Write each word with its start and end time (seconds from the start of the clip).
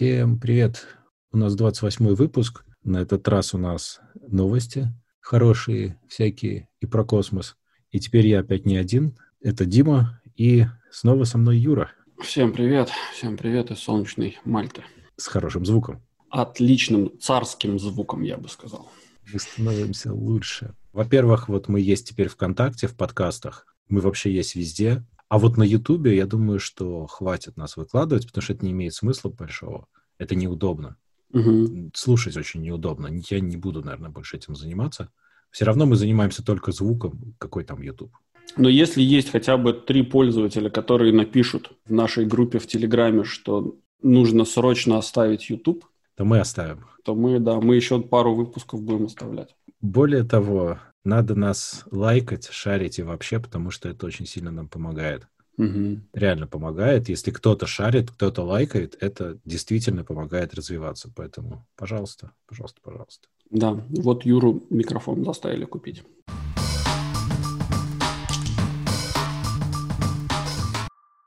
Всем 0.00 0.40
привет! 0.40 0.86
У 1.30 1.36
нас 1.36 1.54
28 1.54 2.14
выпуск. 2.14 2.64
На 2.82 3.02
этот 3.02 3.28
раз 3.28 3.52
у 3.52 3.58
нас 3.58 4.00
новости 4.28 4.88
хорошие 5.20 6.00
всякие 6.08 6.70
и 6.80 6.86
про 6.86 7.04
космос. 7.04 7.58
И 7.90 8.00
теперь 8.00 8.26
я 8.26 8.40
опять 8.40 8.64
не 8.64 8.78
один. 8.78 9.18
Это 9.42 9.66
Дима 9.66 10.22
и 10.36 10.64
снова 10.90 11.24
со 11.24 11.36
мной 11.36 11.58
Юра. 11.58 11.92
Всем 12.22 12.54
привет. 12.54 12.88
Всем 13.12 13.36
привет 13.36 13.70
из 13.72 13.80
солнечной 13.80 14.38
Мальты. 14.46 14.84
С 15.18 15.26
хорошим 15.26 15.66
звуком. 15.66 16.02
Отличным 16.30 17.12
царским 17.20 17.78
звуком, 17.78 18.22
я 18.22 18.38
бы 18.38 18.48
сказал. 18.48 18.90
Мы 19.30 19.38
становимся 19.38 20.14
лучше. 20.14 20.74
Во-первых, 20.94 21.50
вот 21.50 21.68
мы 21.68 21.78
есть 21.78 22.08
теперь 22.08 22.28
ВКонтакте, 22.28 22.86
в 22.86 22.96
подкастах. 22.96 23.66
Мы 23.90 24.00
вообще 24.00 24.32
есть 24.32 24.54
везде. 24.54 25.04
А 25.30 25.38
вот 25.38 25.56
на 25.56 25.62
Ютубе, 25.62 26.16
я 26.16 26.26
думаю, 26.26 26.58
что 26.58 27.06
хватит 27.06 27.56
нас 27.56 27.76
выкладывать, 27.76 28.26
потому 28.26 28.42
что 28.42 28.52
это 28.54 28.64
не 28.64 28.72
имеет 28.72 28.94
смысла 28.94 29.28
большого. 29.28 29.86
Это 30.20 30.34
неудобно. 30.34 30.96
Угу. 31.32 31.90
Слушать 31.94 32.36
очень 32.36 32.60
неудобно. 32.60 33.08
Я 33.30 33.40
не 33.40 33.56
буду, 33.56 33.82
наверное, 33.82 34.10
больше 34.10 34.36
этим 34.36 34.54
заниматься. 34.54 35.10
Все 35.50 35.64
равно 35.64 35.86
мы 35.86 35.96
занимаемся 35.96 36.44
только 36.44 36.72
звуком. 36.72 37.34
Какой 37.38 37.64
там 37.64 37.80
YouTube? 37.80 38.12
Но 38.56 38.68
если 38.68 39.00
есть 39.00 39.30
хотя 39.30 39.56
бы 39.56 39.72
три 39.72 40.02
пользователя, 40.02 40.68
которые 40.68 41.12
напишут 41.12 41.72
в 41.86 41.92
нашей 41.92 42.26
группе 42.26 42.58
в 42.58 42.66
Телеграме, 42.66 43.24
что 43.24 43.76
нужно 44.02 44.44
срочно 44.44 44.98
оставить 44.98 45.48
YouTube, 45.48 45.84
то 46.16 46.24
мы 46.24 46.40
оставим. 46.40 46.84
То 47.02 47.14
мы, 47.14 47.38
да, 47.38 47.60
мы 47.60 47.76
еще 47.76 48.02
пару 48.02 48.34
выпусков 48.34 48.82
будем 48.82 49.06
оставлять. 49.06 49.56
Более 49.80 50.24
того, 50.24 50.78
надо 51.02 51.34
нас 51.34 51.84
лайкать, 51.90 52.50
шарить 52.50 52.98
и 52.98 53.02
вообще, 53.02 53.40
потому 53.40 53.70
что 53.70 53.88
это 53.88 54.04
очень 54.04 54.26
сильно 54.26 54.50
нам 54.50 54.68
помогает. 54.68 55.26
Угу. 55.60 56.00
Реально 56.14 56.46
помогает. 56.46 57.10
Если 57.10 57.30
кто-то 57.30 57.66
шарит, 57.66 58.10
кто-то 58.10 58.42
лайкает, 58.42 58.96
это 58.98 59.38
действительно 59.44 60.04
помогает 60.04 60.54
развиваться. 60.54 61.12
Поэтому, 61.14 61.66
пожалуйста, 61.76 62.32
пожалуйста, 62.46 62.80
пожалуйста. 62.82 63.28
Да, 63.50 63.72
вот 63.90 64.24
Юру 64.24 64.62
микрофон 64.70 65.22
заставили 65.22 65.66
купить. 65.66 66.02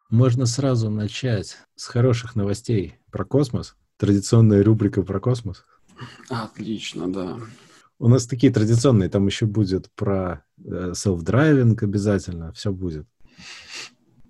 Можно 0.09 0.48
сразу 0.48 0.89
начать 0.89 1.58
с 1.76 1.86
хороших 1.86 2.36
новостей 2.36 2.95
про 3.11 3.26
космос. 3.26 3.76
Традиционная 3.98 4.64
рубрика 4.64 5.04
про 5.04 5.20
космос. 5.20 5.64
Отлично, 6.30 7.11
да. 7.11 7.38
У 8.00 8.08
нас 8.08 8.26
такие 8.26 8.52
традиционные, 8.52 9.09
там 9.09 9.28
еще 9.28 9.45
будет 9.45 9.92
про 9.95 10.44
э, 10.58 10.94
self-driving 10.95 11.78
обязательно, 11.84 12.52
все 12.54 12.72
будет. 12.72 13.06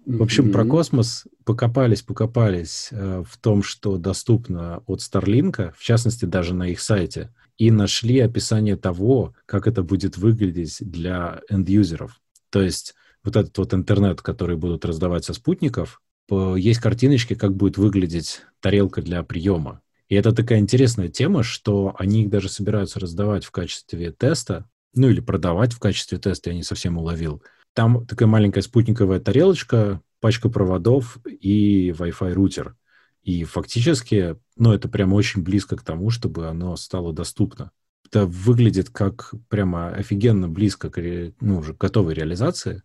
В 0.05 0.21
общем, 0.21 0.47
mm-hmm. 0.47 0.51
про 0.51 0.65
космос 0.65 1.25
покопались, 1.45 2.01
покопались 2.01 2.89
э, 2.91 3.23
в 3.25 3.37
том, 3.37 3.63
что 3.63 3.97
доступно 3.97 4.83
от 4.85 4.99
Starlink, 4.99 5.73
в 5.77 5.83
частности, 5.83 6.25
даже 6.25 6.53
на 6.53 6.67
их 6.69 6.81
сайте, 6.81 7.33
и 7.57 7.71
нашли 7.71 8.19
описание 8.19 8.75
того, 8.75 9.33
как 9.45 9.67
это 9.67 9.81
будет 9.83 10.17
выглядеть 10.17 10.77
для 10.79 11.41
энд-юзеров. 11.49 12.19
То 12.49 12.61
есть 12.61 12.95
вот 13.23 13.35
этот 13.35 13.57
вот 13.57 13.73
интернет, 13.73 14.21
который 14.21 14.57
будут 14.57 14.85
раздавать 14.85 15.23
со 15.23 15.33
спутников, 15.33 16.01
есть 16.29 16.79
картиночки, 16.79 17.35
как 17.35 17.55
будет 17.55 17.77
выглядеть 17.77 18.41
тарелка 18.59 19.01
для 19.01 19.23
приема. 19.23 19.81
И 20.09 20.15
это 20.15 20.33
такая 20.33 20.59
интересная 20.59 21.07
тема, 21.07 21.43
что 21.43 21.95
они 21.97 22.23
их 22.23 22.29
даже 22.29 22.49
собираются 22.49 22.99
раздавать 22.99 23.45
в 23.45 23.51
качестве 23.51 24.11
теста, 24.11 24.69
ну 24.95 25.09
или 25.09 25.21
продавать 25.21 25.73
в 25.73 25.79
качестве 25.79 26.17
теста, 26.17 26.49
я 26.49 26.55
не 26.55 26.63
совсем 26.63 26.97
уловил. 26.97 27.41
Там 27.73 28.05
такая 28.05 28.27
маленькая 28.27 28.61
спутниковая 28.61 29.19
тарелочка, 29.19 30.01
пачка 30.19 30.49
проводов 30.49 31.17
и 31.25 31.89
Wi-Fi 31.89 32.33
рутер. 32.33 32.75
И 33.23 33.43
фактически, 33.43 34.37
ну, 34.57 34.73
это 34.73 34.89
прямо 34.89 35.15
очень 35.15 35.43
близко 35.43 35.75
к 35.75 35.83
тому, 35.83 36.09
чтобы 36.09 36.47
оно 36.47 36.75
стало 36.75 37.13
доступно. 37.13 37.71
Это 38.05 38.25
выглядит 38.25 38.89
как 38.89 39.33
прямо 39.49 39.89
офигенно 39.89 40.47
близко 40.49 40.89
к 40.89 41.01
ну, 41.41 41.59
уже 41.59 41.73
готовой 41.73 42.13
реализации, 42.13 42.83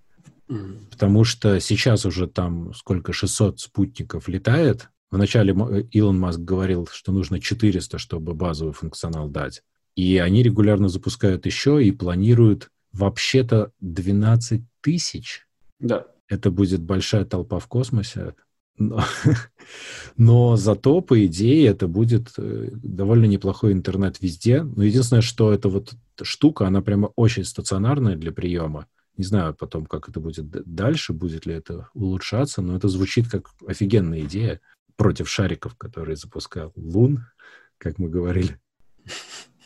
mm-hmm. 0.48 0.90
потому 0.90 1.24
что 1.24 1.60
сейчас 1.60 2.06
уже 2.06 2.28
там 2.28 2.72
сколько, 2.72 3.12
600 3.12 3.60
спутников 3.60 4.28
летает, 4.28 4.88
Вначале 5.10 5.54
Илон 5.90 6.18
Маск 6.18 6.40
говорил, 6.40 6.86
что 6.92 7.12
нужно 7.12 7.40
400, 7.40 7.98
чтобы 7.98 8.34
базовый 8.34 8.74
функционал 8.74 9.28
дать. 9.28 9.62
И 9.96 10.18
они 10.18 10.42
регулярно 10.42 10.88
запускают 10.88 11.46
еще 11.46 11.82
и 11.82 11.92
планируют 11.92 12.70
вообще-то 12.92 13.72
12 13.80 14.62
тысяч. 14.80 15.46
Да. 15.78 16.06
Это 16.28 16.50
будет 16.50 16.82
большая 16.82 17.24
толпа 17.24 17.58
в 17.58 17.66
космосе. 17.66 18.34
Но, 18.76 19.02
но 20.16 20.56
зато, 20.56 21.00
по 21.00 21.24
идее, 21.26 21.66
это 21.68 21.88
будет 21.88 22.32
э, 22.38 22.70
довольно 22.72 23.24
неплохой 23.24 23.72
интернет 23.72 24.20
везде. 24.20 24.62
Но 24.62 24.84
единственное, 24.84 25.22
что 25.22 25.52
эта 25.52 25.68
вот 25.68 25.94
штука, 26.22 26.66
она 26.66 26.80
прямо 26.80 27.06
очень 27.16 27.44
стационарная 27.44 28.16
для 28.16 28.32
приема. 28.32 28.86
Не 29.16 29.24
знаю 29.24 29.54
потом, 29.54 29.86
как 29.86 30.08
это 30.08 30.20
будет 30.20 30.48
дальше, 30.48 31.12
будет 31.12 31.44
ли 31.44 31.54
это 31.54 31.88
улучшаться, 31.92 32.62
но 32.62 32.76
это 32.76 32.86
звучит 32.88 33.28
как 33.28 33.50
офигенная 33.66 34.20
идея 34.20 34.60
против 34.96 35.28
шариков, 35.28 35.74
которые 35.76 36.16
запускал 36.16 36.72
Лун, 36.76 37.26
как 37.78 37.98
мы 37.98 38.08
говорили. 38.08 38.60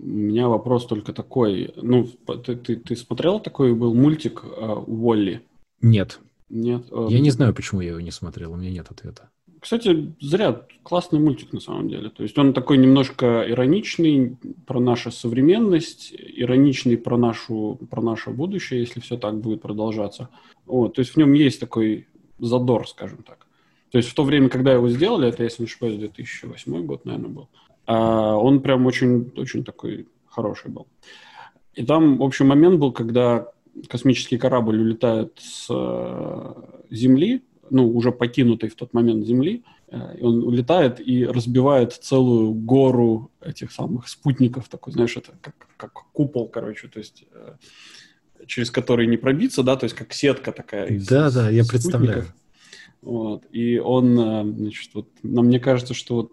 У 0.00 0.06
меня 0.06 0.48
вопрос 0.48 0.86
только 0.86 1.12
такой. 1.12 1.72
Ну, 1.76 2.08
ты, 2.44 2.56
ты, 2.56 2.76
ты 2.76 2.96
смотрел 2.96 3.40
такой 3.40 3.74
был 3.74 3.94
мультик 3.94 4.44
uh, 4.44 4.84
Уолли? 4.86 5.42
Нет. 5.82 6.20
Нет. 6.48 6.88
Uh, 6.90 7.10
я 7.10 7.20
не 7.20 7.30
знаю, 7.30 7.54
почему 7.54 7.80
я 7.80 7.90
его 7.90 8.00
не 8.00 8.10
смотрел, 8.10 8.52
у 8.52 8.56
меня 8.56 8.70
нет 8.70 8.86
ответа. 8.90 9.30
Кстати, 9.60 10.14
зря. 10.20 10.62
Классный 10.84 11.18
мультик 11.18 11.52
на 11.52 11.60
самом 11.60 11.88
деле. 11.88 12.10
То 12.10 12.22
есть 12.22 12.38
он 12.38 12.54
такой 12.54 12.78
немножко 12.78 13.44
ироничный 13.46 14.36
про 14.66 14.80
нашу 14.80 15.10
современность, 15.10 16.14
ироничный 16.16 16.96
про, 16.96 17.18
нашу, 17.18 17.78
про 17.90 18.00
наше 18.00 18.30
будущее, 18.30 18.80
если 18.80 19.00
все 19.00 19.18
так 19.18 19.38
будет 19.40 19.60
продолжаться. 19.60 20.28
Вот, 20.64 20.94
то 20.94 21.00
есть 21.00 21.12
в 21.12 21.16
нем 21.16 21.32
есть 21.32 21.60
такой 21.60 22.06
задор, 22.38 22.88
скажем 22.88 23.22
так. 23.22 23.46
То 23.90 23.98
есть 23.98 24.10
в 24.10 24.14
то 24.14 24.22
время, 24.22 24.48
когда 24.48 24.72
его 24.72 24.88
сделали, 24.88 25.28
это, 25.28 25.42
если 25.44 25.62
не 25.62 25.66
ошибаюсь, 25.66 25.98
2008 25.98 26.86
год, 26.86 27.04
наверное, 27.04 27.30
был, 27.30 27.48
он 27.94 28.60
прям 28.60 28.86
очень, 28.86 29.32
очень 29.36 29.64
такой 29.64 30.06
хороший 30.26 30.70
был. 30.70 30.86
И 31.74 31.84
там, 31.84 32.18
в 32.18 32.22
общем, 32.22 32.48
момент 32.48 32.78
был, 32.78 32.92
когда 32.92 33.48
космический 33.88 34.38
корабль 34.38 34.80
улетает 34.80 35.38
с 35.38 35.68
э, 35.70 36.54
Земли, 36.90 37.42
ну, 37.70 37.88
уже 37.88 38.10
покинутый 38.10 38.68
в 38.68 38.74
тот 38.74 38.94
момент 38.94 39.24
Земли, 39.24 39.62
э, 39.88 40.18
и 40.18 40.22
он 40.22 40.42
улетает 40.42 41.00
и 41.00 41.24
разбивает 41.24 41.92
целую 41.92 42.52
гору 42.52 43.30
этих 43.40 43.72
самых 43.72 44.08
спутников, 44.08 44.68
такой, 44.68 44.92
знаешь, 44.92 45.16
это 45.16 45.32
как, 45.40 45.54
как 45.76 45.92
купол, 46.12 46.48
короче, 46.48 46.88
то 46.88 46.98
есть 46.98 47.24
э, 47.32 47.54
через 48.46 48.70
который 48.70 49.06
не 49.06 49.16
пробиться, 49.16 49.62
да, 49.62 49.76
то 49.76 49.84
есть 49.84 49.94
как 49.94 50.12
сетка 50.12 50.52
такая. 50.52 50.98
Да, 51.08 51.30
да, 51.30 51.50
я 51.50 51.64
представляю. 51.64 52.24
Вот. 53.02 53.44
И 53.52 53.78
он, 53.78 54.16
значит, 54.56 54.90
вот, 54.94 55.08
нам 55.22 55.46
мне 55.46 55.60
кажется, 55.60 55.94
что 55.94 56.16
вот 56.16 56.32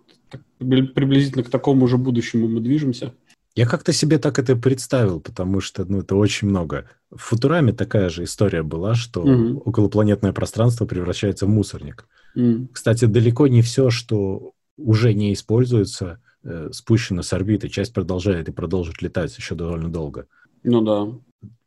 приблизительно 0.59 1.43
к 1.43 1.49
такому 1.49 1.87
же 1.87 1.97
будущему 1.97 2.47
мы 2.47 2.59
движемся. 2.59 3.13
Я 3.55 3.65
как-то 3.65 3.93
себе 3.93 4.17
так 4.17 4.37
это 4.37 4.57
представил, 4.57 5.21
потому 5.21 5.61
что 5.61 5.85
ну, 5.85 5.99
это 5.99 6.15
очень 6.15 6.49
много. 6.49 6.89
В 7.09 7.19
Футураме 7.19 7.71
такая 7.71 8.09
же 8.09 8.25
история 8.25 8.63
была, 8.63 8.95
что 8.95 9.21
угу. 9.21 9.61
околопланетное 9.65 10.33
пространство 10.33 10.85
превращается 10.85 11.45
в 11.45 11.49
мусорник. 11.49 12.05
Угу. 12.35 12.69
Кстати, 12.73 13.05
далеко 13.05 13.47
не 13.47 13.61
все, 13.61 13.89
что 13.89 14.51
уже 14.77 15.13
не 15.13 15.31
используется, 15.31 16.19
э, 16.43 16.69
спущено 16.73 17.21
с 17.21 17.31
орбиты. 17.31 17.69
Часть 17.69 17.93
продолжает 17.93 18.49
и 18.49 18.51
продолжит 18.51 19.01
летать 19.01 19.35
еще 19.37 19.55
довольно 19.55 19.89
долго. 19.89 20.27
Ну 20.63 20.81
да. 20.81 21.17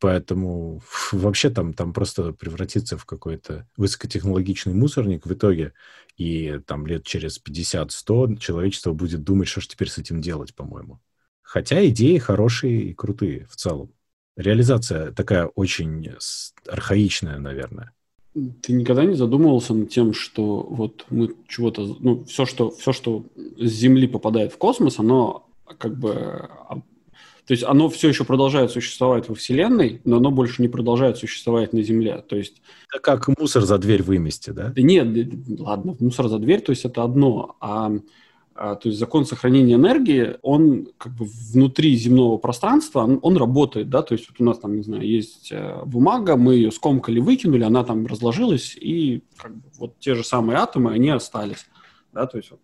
Поэтому 0.00 0.81
вообще 1.12 1.50
там, 1.50 1.75
там 1.75 1.93
просто 1.93 2.33
превратится 2.33 2.97
в 2.97 3.05
какой-то 3.05 3.66
высокотехнологичный 3.77 4.75
мусорник 4.75 5.27
в 5.27 5.33
итоге. 5.33 5.72
И 6.16 6.61
там 6.66 6.87
лет 6.87 7.05
через 7.05 7.41
50-100 7.41 8.38
человечество 8.38 8.93
будет 8.93 9.23
думать, 9.23 9.49
что 9.49 9.61
же 9.61 9.69
теперь 9.69 9.88
с 9.88 9.99
этим 9.99 10.20
делать, 10.20 10.55
по-моему. 10.55 11.00
Хотя 11.43 11.87
идеи 11.88 12.19
хорошие 12.19 12.82
и 12.82 12.94
крутые 12.94 13.47
в 13.47 13.56
целом. 13.56 13.93
Реализация 14.37 15.12
такая 15.12 15.47
очень 15.47 16.14
архаичная, 16.67 17.38
наверное. 17.38 17.93
Ты 18.35 18.73
никогда 18.73 19.05
не 19.05 19.14
задумывался 19.14 19.75
над 19.75 19.91
тем, 19.91 20.12
что 20.12 20.61
вот 20.62 21.06
мы 21.11 21.35
чего-то, 21.49 21.97
ну, 22.00 22.25
все, 22.25 22.44
что, 22.47 22.70
все, 22.70 22.93
что 22.93 23.26
с 23.35 23.70
Земли 23.70 24.06
попадает 24.06 24.52
в 24.52 24.58
космос, 24.58 24.99
оно 24.99 25.49
как 25.79 25.99
бы 25.99 26.49
то 27.49 27.53
есть 27.53 27.65
оно 27.65 27.89
все 27.89 28.09
еще 28.09 28.25
продолжает 28.25 28.71
существовать 28.71 29.31
во 29.31 29.35
Вселенной, 29.35 30.03
но 30.05 30.19
оно 30.19 30.31
больше 30.31 30.61
не 30.61 30.69
продолжает 30.69 31.17
существовать 31.17 31.73
на 31.73 31.83
Земле. 31.83 32.23
То 32.29 32.37
есть... 32.37 32.61
Это 32.93 33.00
как 33.00 33.27
мусор 33.39 33.62
за 33.62 33.79
дверь 33.79 34.03
вымести, 34.03 34.50
да? 34.50 34.69
Да 34.69 34.83
нет, 34.83 35.33
ладно, 35.59 35.97
мусор 35.99 36.29
за 36.29 36.39
дверь, 36.39 36.61
то 36.61 36.73
есть 36.73 36.85
это 36.85 37.05
одно. 37.05 37.56
А, 37.61 37.91
а 38.55 38.75
то 38.75 38.91
есть 38.91 38.99
закон 38.99 39.25
сохранения 39.25 39.77
энергии, 39.77 40.37
он 40.43 40.89
как 40.99 41.15
бы 41.15 41.25
внутри 41.25 41.97
земного 41.97 42.37
пространства, 42.37 43.05
он, 43.05 43.19
он 43.23 43.39
работает, 43.39 43.89
да, 43.89 44.03
то 44.03 44.12
есть 44.12 44.29
вот 44.29 44.39
у 44.43 44.45
нас 44.45 44.59
там, 44.59 44.77
не 44.77 44.83
знаю, 44.83 45.09
есть 45.09 45.49
э, 45.50 45.83
бумага, 45.87 46.37
мы 46.37 46.56
ее 46.56 46.71
скомкали, 46.71 47.19
выкинули, 47.19 47.62
она 47.62 47.83
там 47.83 48.05
разложилась, 48.05 48.77
и 48.77 49.23
как 49.39 49.56
бы 49.56 49.62
вот 49.79 49.99
те 50.00 50.15
же 50.15 50.23
самые 50.23 50.59
атомы, 50.59 50.93
они 50.93 51.09
остались, 51.09 51.65
да, 52.12 52.27
то 52.27 52.37
есть 52.37 52.50
вот 52.50 52.61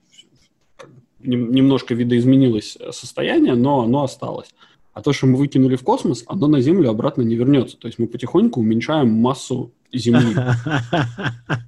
немножко 1.20 1.94
видоизменилось 1.94 2.76
состояние, 2.90 3.54
но 3.54 3.80
оно 3.80 4.04
осталось. 4.04 4.50
А 4.94 5.02
то, 5.02 5.12
что 5.12 5.26
мы 5.26 5.36
выкинули 5.36 5.76
в 5.76 5.82
космос, 5.82 6.24
оно 6.26 6.46
на 6.46 6.60
Землю 6.60 6.88
обратно 6.88 7.22
не 7.22 7.34
вернется. 7.34 7.76
То 7.76 7.88
есть 7.88 7.98
мы 7.98 8.06
потихоньку 8.06 8.60
уменьшаем 8.60 9.10
массу 9.10 9.74
Земли. 9.92 10.34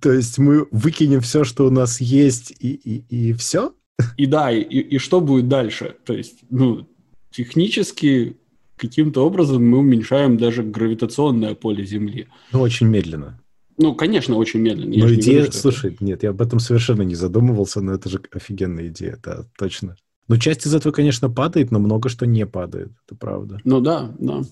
То 0.00 0.12
есть 0.12 0.38
мы 0.38 0.66
выкинем 0.70 1.20
все, 1.20 1.44
что 1.44 1.66
у 1.66 1.70
нас 1.70 2.00
есть, 2.00 2.54
и, 2.58 2.72
и, 2.72 3.04
и 3.08 3.32
все? 3.32 3.74
И 4.16 4.26
да, 4.26 4.50
и, 4.50 4.60
и 4.60 4.98
что 4.98 5.20
будет 5.20 5.48
дальше? 5.48 5.96
То 6.04 6.14
есть, 6.14 6.40
ну, 6.50 6.86
технически 7.30 8.36
каким-то 8.76 9.26
образом 9.26 9.68
мы 9.68 9.78
уменьшаем 9.78 10.36
даже 10.36 10.62
гравитационное 10.62 11.54
поле 11.54 11.84
Земли. 11.84 12.28
Ну, 12.52 12.60
очень 12.60 12.86
медленно. 12.86 13.40
Ну, 13.76 13.94
конечно, 13.94 14.36
очень 14.36 14.60
медленно. 14.60 14.96
Но 14.96 15.14
идея, 15.14 15.42
говорю, 15.42 15.52
слушай, 15.52 15.92
это... 15.92 16.04
нет, 16.04 16.22
я 16.22 16.30
об 16.30 16.42
этом 16.42 16.58
совершенно 16.58 17.02
не 17.02 17.14
задумывался, 17.14 17.80
но 17.80 17.94
это 17.94 18.08
же 18.08 18.20
офигенная 18.32 18.88
идея, 18.88 19.18
да, 19.22 19.44
точно. 19.56 19.96
Ну, 20.28 20.36
часть 20.36 20.66
из 20.66 20.74
этого, 20.74 20.92
конечно, 20.92 21.30
падает, 21.30 21.70
но 21.70 21.78
много 21.78 22.08
что 22.08 22.26
не 22.26 22.46
падает, 22.46 22.92
это 23.06 23.16
правда. 23.16 23.60
Ну 23.64 23.80
да, 23.80 24.14
да. 24.18 24.42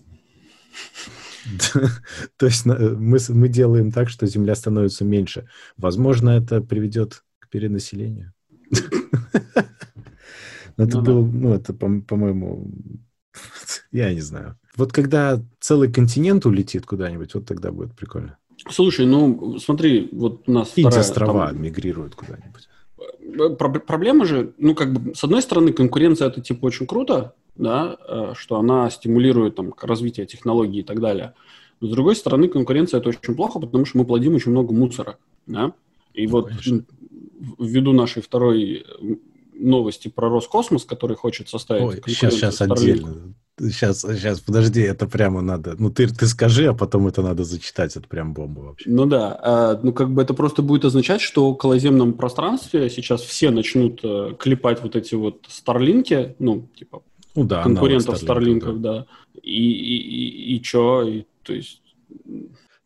То 2.36 2.46
есть 2.46 2.64
мы, 2.64 3.18
мы 3.28 3.48
делаем 3.48 3.92
так, 3.92 4.08
что 4.08 4.26
Земля 4.26 4.54
становится 4.54 5.04
меньше. 5.04 5.48
Возможно, 5.76 6.30
это 6.30 6.60
приведет 6.60 7.22
к 7.38 7.48
перенаселению. 7.48 8.32
Это 10.78 10.98
ну 10.98 11.02
было, 11.02 11.26
ну, 11.26 11.54
это, 11.54 11.72
по-моему, 11.72 12.70
я 13.92 14.12
не 14.12 14.20
знаю. 14.20 14.58
Вот 14.76 14.92
когда 14.92 15.42
целый 15.58 15.90
континент 15.90 16.44
улетит 16.44 16.84
куда-нибудь, 16.84 17.34
вот 17.34 17.46
тогда 17.46 17.72
будет 17.72 17.96
прикольно. 17.96 18.36
Слушай, 18.68 19.06
ну 19.06 19.58
смотри, 19.58 20.08
вот 20.12 20.46
у 20.46 20.52
нас... 20.52 20.72
Индия 20.76 20.98
острова 20.98 21.50
мигрируют 21.52 22.14
куда-нибудь. 22.14 22.68
Э, 23.26 23.50
проблема 23.50 24.24
же, 24.24 24.52
ну 24.58 24.74
как 24.74 24.92
бы, 24.92 25.14
с 25.14 25.24
одной 25.24 25.42
стороны, 25.42 25.72
конкуренция 25.72 26.28
это 26.28 26.40
типа 26.40 26.66
очень 26.66 26.86
круто, 26.86 27.34
да, 27.56 27.96
э, 28.08 28.32
что 28.36 28.56
она 28.56 28.90
стимулирует 28.90 29.56
там 29.56 29.74
развитие 29.80 30.26
технологий 30.26 30.80
и 30.80 30.84
так 30.84 31.00
далее. 31.00 31.34
Но 31.80 31.88
с 31.88 31.90
другой 31.90 32.16
стороны, 32.16 32.48
конкуренция 32.48 33.00
это 33.00 33.10
очень 33.10 33.34
плохо, 33.34 33.58
потому 33.58 33.84
что 33.84 33.98
мы 33.98 34.04
плодим 34.04 34.34
очень 34.34 34.52
много 34.52 34.72
мусора, 34.72 35.18
да. 35.46 35.72
И 36.14 36.26
ну, 36.26 36.32
вот 36.32 36.48
конечно. 36.48 36.84
ввиду 37.58 37.92
нашей 37.92 38.22
второй 38.22 38.86
новости 39.52 40.08
про 40.08 40.28
Роскосмос, 40.28 40.84
который 40.84 41.16
хочет 41.16 41.48
составить... 41.48 41.84
Ой, 41.84 42.02
сейчас, 42.06 42.34
сейчас 42.34 42.60
отдельно. 42.60 43.34
Сейчас, 43.58 44.02
сейчас, 44.02 44.40
подожди, 44.40 44.82
это 44.82 45.06
прямо 45.06 45.40
надо... 45.40 45.76
Ну, 45.78 45.90
ты, 45.90 46.08
ты 46.08 46.26
скажи, 46.26 46.66
а 46.66 46.74
потом 46.74 47.06
это 47.06 47.22
надо 47.22 47.44
зачитать. 47.44 47.96
Это 47.96 48.06
прям 48.06 48.34
бомба 48.34 48.60
вообще. 48.60 48.90
Ну 48.90 49.06
да. 49.06 49.38
А, 49.42 49.80
ну, 49.82 49.94
как 49.94 50.10
бы 50.10 50.20
это 50.20 50.34
просто 50.34 50.60
будет 50.60 50.84
означать, 50.84 51.22
что 51.22 51.46
в 51.46 51.52
околоземном 51.52 52.12
пространстве 52.12 52.90
сейчас 52.90 53.22
все 53.22 53.50
начнут 53.50 54.00
а, 54.04 54.34
клепать 54.34 54.82
вот 54.82 54.94
эти 54.94 55.14
вот 55.14 55.46
старлинки, 55.48 56.36
ну, 56.38 56.68
типа, 56.78 57.02
ну, 57.34 57.44
да, 57.44 57.62
конкурентов 57.62 58.18
старлинков, 58.18 58.80
да. 58.82 58.92
да. 58.92 59.06
И, 59.42 59.70
и, 59.70 59.96
и, 59.96 60.56
и 60.56 60.62
чё? 60.62 61.02
И, 61.02 61.24
то 61.42 61.54
есть... 61.54 61.80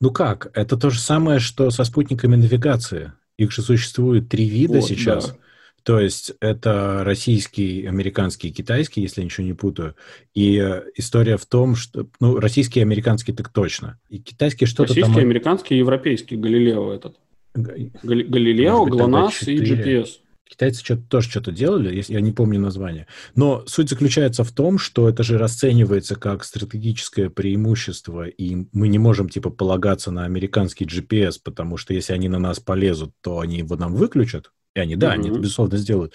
Ну 0.00 0.11
как? 0.12 0.50
Это 0.55 0.76
то 0.76 0.90
же 0.90 1.00
самое, 1.00 1.40
что 1.40 1.70
со 1.70 1.82
спутниками 1.82 2.37
навигации. 2.37 3.12
Их 3.38 3.50
же 3.50 3.62
существует 3.62 4.28
три 4.28 4.49
вида 4.49 4.81
вот, 4.81 4.88
сейчас. 4.88 5.31
Да. 5.31 5.37
То 5.82 5.98
есть 6.00 6.32
это 6.40 7.02
российский, 7.04 7.86
американский, 7.86 8.50
китайский, 8.50 9.00
если 9.02 9.20
я 9.20 9.24
ничего 9.24 9.46
не 9.46 9.54
путаю. 9.54 9.96
И 10.34 10.58
э, 10.58 10.82
история 10.96 11.36
в 11.36 11.46
том, 11.46 11.74
что... 11.74 12.06
Ну, 12.20 12.38
российский 12.38 12.80
и 12.80 12.82
американский 12.82 13.32
так 13.32 13.48
точно. 13.48 13.98
И 14.08 14.18
китайский 14.18 14.66
что-то 14.66 14.94
Российский, 14.94 15.14
там... 15.14 15.22
американский 15.22 15.74
и 15.74 15.78
европейский. 15.78 16.36
Галилео 16.36 16.92
этот. 16.92 17.16
Галилео, 17.54 18.84
ГЛОНАСС 18.86 19.42
и 19.48 19.56
GPS. 19.56 20.08
Китайцы 20.50 20.84
что-то 20.84 21.02
тоже 21.02 21.30
что-то 21.30 21.52
делали, 21.52 21.94
если 21.94 22.14
я 22.14 22.20
не 22.20 22.32
помню 22.32 22.58
название. 22.58 23.06
Но 23.36 23.64
суть 23.66 23.88
заключается 23.88 24.42
в 24.42 24.50
том, 24.50 24.78
что 24.78 25.08
это 25.08 25.22
же 25.22 25.38
расценивается 25.38 26.16
как 26.16 26.42
стратегическое 26.42 27.30
преимущество, 27.30 28.26
и 28.26 28.66
мы 28.72 28.88
не 28.88 28.98
можем 28.98 29.28
типа 29.28 29.50
полагаться 29.50 30.10
на 30.10 30.24
американский 30.24 30.86
GPS, 30.86 31.34
потому 31.42 31.76
что 31.76 31.94
если 31.94 32.14
они 32.14 32.28
на 32.28 32.40
нас 32.40 32.58
полезут, 32.58 33.12
то 33.20 33.38
они 33.38 33.58
его 33.58 33.76
нам 33.76 33.94
выключат. 33.94 34.50
И 34.80 34.82
они, 34.82 34.96
да, 34.96 35.08
mm-hmm. 35.08 35.14
они 35.14 35.28
это, 35.30 35.38
безусловно, 35.38 35.76
сделают. 35.76 36.14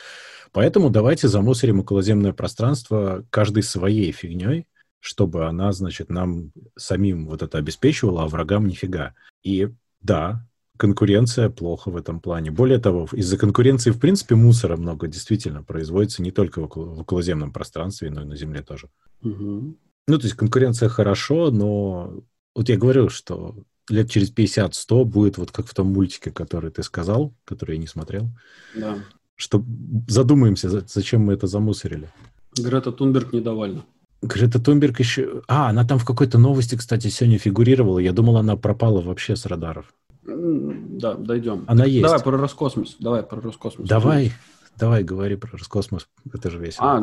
Поэтому 0.51 0.89
давайте 0.89 1.27
замусорим 1.27 1.81
околоземное 1.81 2.33
пространство 2.33 3.25
каждой 3.29 3.63
своей 3.63 4.11
фигней, 4.11 4.67
чтобы 4.99 5.45
она, 5.45 5.71
значит, 5.71 6.09
нам 6.09 6.51
самим 6.77 7.27
вот 7.27 7.41
это 7.41 7.57
обеспечивала, 7.57 8.23
а 8.23 8.27
врагам 8.27 8.67
нифига. 8.67 9.13
И 9.43 9.69
да, 10.01 10.47
конкуренция 10.77 11.49
плохо 11.49 11.91
в 11.91 11.97
этом 11.97 12.19
плане. 12.19 12.51
Более 12.51 12.79
того, 12.79 13.07
из-за 13.11 13.37
конкуренции, 13.37 13.91
в 13.91 13.99
принципе, 13.99 14.35
мусора 14.35 14.77
много 14.77 15.07
действительно 15.07 15.63
производится 15.63 16.21
не 16.21 16.31
только 16.31 16.59
в, 16.59 16.63
около, 16.63 16.85
в 16.85 16.99
околоземном 17.01 17.51
пространстве, 17.51 18.09
но 18.09 18.21
и 18.21 18.25
на 18.25 18.35
Земле 18.35 18.61
тоже. 18.61 18.89
Угу. 19.21 19.77
Ну, 20.07 20.17
то 20.17 20.23
есть 20.23 20.35
конкуренция 20.35 20.89
хорошо, 20.89 21.51
но 21.51 22.23
вот 22.55 22.69
я 22.69 22.77
говорю, 22.77 23.09
что 23.09 23.55
лет 23.89 24.09
через 24.09 24.31
50-100 24.33 25.03
будет 25.05 25.37
вот 25.37 25.51
как 25.51 25.67
в 25.67 25.73
том 25.73 25.87
мультике, 25.87 26.31
который 26.31 26.71
ты 26.71 26.83
сказал, 26.83 27.33
который 27.45 27.75
я 27.75 27.81
не 27.81 27.87
смотрел. 27.87 28.29
Да. 28.75 28.97
Что 29.35 29.63
задумаемся, 30.07 30.69
зачем 30.87 31.21
мы 31.21 31.33
это 31.33 31.47
замусорили. 31.47 32.09
Грета 32.57 32.91
Тунберг 32.91 33.33
недовольна. 33.33 33.85
Грета 34.21 34.59
Тунберг 34.59 34.99
еще... 34.99 35.41
А, 35.47 35.69
она 35.69 35.85
там 35.85 35.99
в 35.99 36.05
какой-то 36.05 36.37
новости, 36.37 36.75
кстати, 36.75 37.07
сегодня 37.07 37.37
фигурировала. 37.37 37.99
Я 37.99 38.13
думал, 38.13 38.37
она 38.37 38.55
пропала 38.55 39.01
вообще 39.01 39.35
с 39.35 39.45
радаров. 39.45 39.93
Да, 40.23 41.13
дойдем. 41.13 41.65
Она 41.67 41.85
есть. 41.85 42.03
Давай 42.03 42.21
про 42.21 42.37
Роскосмос. 42.37 42.95
Давай 42.99 43.21
про 43.23 43.41
Роскосмос. 43.41 43.87
Давай, 43.87 44.31
давай, 44.77 45.03
говори 45.03 45.35
про 45.35 45.51
Роскосмос. 45.51 46.07
Это 46.33 46.49
же 46.49 46.57
весело. 46.57 46.87
А, 46.87 46.99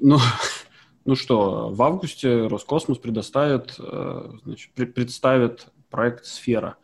ну, 0.00 0.18
ну 1.04 1.16
что, 1.16 1.70
в 1.70 1.82
августе 1.82 2.46
Роскосмос 2.46 2.98
предоставит, 2.98 3.74
э, 3.78 4.30
значит, 4.44 4.72
представит 4.72 5.66
проект 5.92 6.24
«Сфера», 6.24 6.76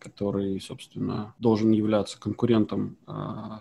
который, 0.00 0.60
собственно, 0.60 1.34
должен 1.38 1.70
являться 1.70 2.18
конкурентом 2.18 2.96
э, 3.06 3.12